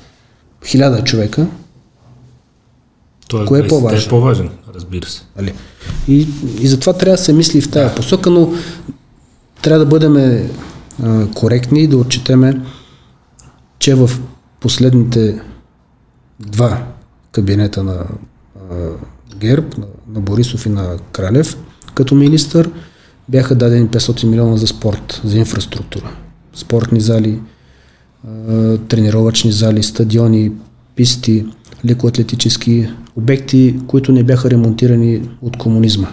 [0.64, 1.46] 1000 човека,
[3.28, 4.06] той Кое е по-важен?
[4.06, 5.22] е по-важен, разбира се.
[5.38, 5.52] Али?
[6.08, 6.28] И,
[6.60, 8.52] и затова трябва да се мисли в тая посока, но
[9.62, 10.16] трябва да бъдем
[11.02, 12.60] а, коректни и да отчетеме,
[13.78, 14.10] че в
[14.60, 15.40] последните
[16.40, 16.86] два
[17.32, 18.04] кабинета на
[18.70, 18.74] а,
[19.36, 21.56] ГЕРБ, на, на Борисов и на Кралев,
[21.94, 22.70] като министър,
[23.28, 26.10] бяха дадени 500 милиона за спорт, за инфраструктура.
[26.54, 27.40] Спортни зали,
[28.88, 30.52] тренировъчни зали, стадиони,
[30.96, 31.46] писти,
[31.86, 36.08] лекоатлетически обекти, които не бяха ремонтирани от комунизма.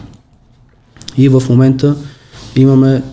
[1.17, 1.95] И в момента
[2.55, 3.03] имаме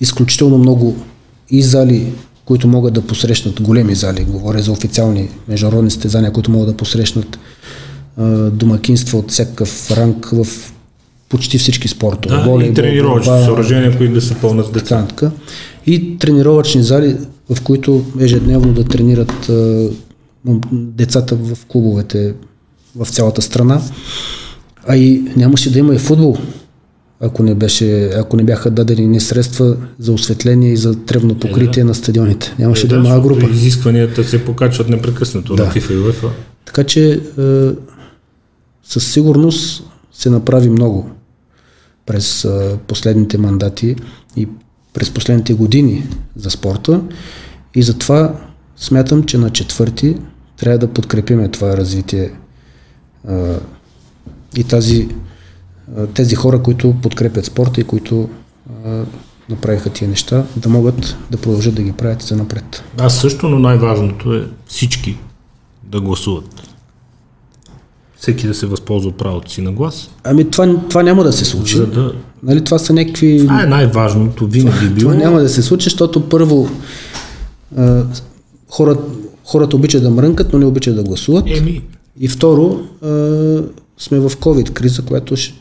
[0.00, 0.96] изключително много
[1.50, 2.12] и зали,
[2.44, 7.38] които могат да посрещнат големи зали, говоря за официални международни стезания, които могат да посрещнат
[8.52, 10.46] домакинства от всякакъв ранг в
[11.28, 12.36] почти всички спортове.
[12.36, 15.06] Да, Волейбол, и тренировъчни съоръжения, които да са пълнат с деца.
[15.86, 17.16] И тренировъчни зали,
[17.50, 19.50] в които ежедневно да тренират
[20.72, 22.34] децата в клубовете
[22.96, 23.82] в цялата страна.
[24.86, 26.36] А и нямаше да има и футбол,
[27.20, 31.80] ако не, беше, ако не бяха дадени ни средства за осветление и за тревно покритие
[31.80, 31.88] е, да.
[31.88, 32.54] на стадионите.
[32.58, 33.46] Нямаше е, да, да има група.
[33.50, 35.64] Изискванията се покачват непрекъснато да.
[35.64, 36.28] на FIFA и UEFA.
[36.64, 37.20] Така че е,
[38.84, 41.10] със сигурност се направи много
[42.06, 43.96] през е, последните мандати
[44.36, 44.48] и
[44.92, 47.00] през последните години за спорта
[47.74, 48.49] и затова
[48.80, 50.16] смятам, че на четвърти
[50.56, 52.32] трябва да подкрепиме това развитие
[53.28, 53.54] а,
[54.56, 55.08] и тази,
[55.98, 58.28] а, тези хора, които подкрепят спорта и които
[58.86, 59.02] а,
[59.48, 62.82] направиха тия неща, да могат да продължат да ги правят за напред.
[62.98, 65.18] Аз също, но най-важното е всички
[65.84, 66.62] да гласуват.
[68.16, 70.10] Всеки да се възползва от правото си на глас.
[70.24, 71.76] Ами това, това няма да се случи.
[71.76, 72.12] За да...
[72.42, 73.38] Нали, това са някакви...
[73.38, 75.12] Това е най-важното, винаги било.
[75.12, 76.68] Това няма да се случи, защото първо
[78.70, 79.02] хората,
[79.44, 81.44] хората обичат да мрънкат, но не обичат да гласуват.
[81.46, 81.82] Еми.
[82.20, 83.08] И второ, а,
[83.98, 85.54] сме в COVID-криза, която ще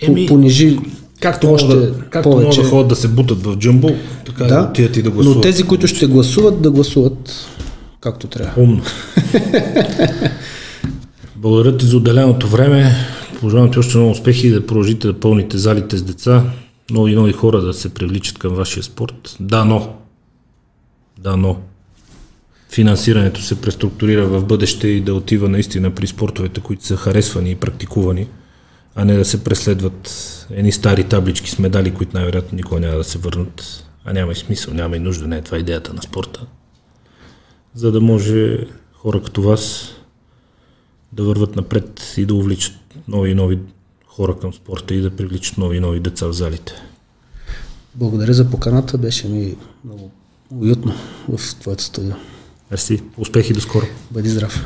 [0.00, 0.78] Еми, понижи
[1.20, 2.46] Както още да, както повече.
[2.46, 3.90] могат да ходят да се бутат в джамбо,
[4.26, 5.36] така да, да отидат и да гласуват.
[5.36, 7.46] Но тези, които ще гласуват, да гласуват
[8.00, 8.62] както трябва.
[8.62, 8.82] Умно.
[11.36, 12.92] Благодаря ти за отделеното време.
[13.40, 16.44] Пожелавам ти още много успехи и да продължите да пълните залите с деца,
[16.90, 19.36] нови нови хора да се привличат към вашия спорт.
[19.40, 19.88] Да, но.
[21.18, 21.56] Да, но.
[22.74, 27.56] Финансирането се преструктурира в бъдеще и да отива наистина при спортовете, които са харесвани и
[27.56, 28.28] практикувани,
[28.94, 30.08] а не да се преследват
[30.50, 33.84] едни стари таблички с медали, които най-вероятно никога няма да се върнат.
[34.04, 36.46] А няма и смисъл, няма и нужда, не е това идеята на спорта.
[37.74, 39.90] За да може хора като вас
[41.12, 42.74] да върват напред и да увличат
[43.08, 43.58] нови и нови
[44.06, 46.72] хора към спорта и да привличат нови и нови деца в залите.
[47.94, 50.10] Благодаря за поканата, беше ми много
[50.50, 50.94] уютно
[51.28, 52.16] в твоята студия.
[52.72, 53.86] Мерси, успехи до скоро.
[54.10, 54.60] Бъди здрав.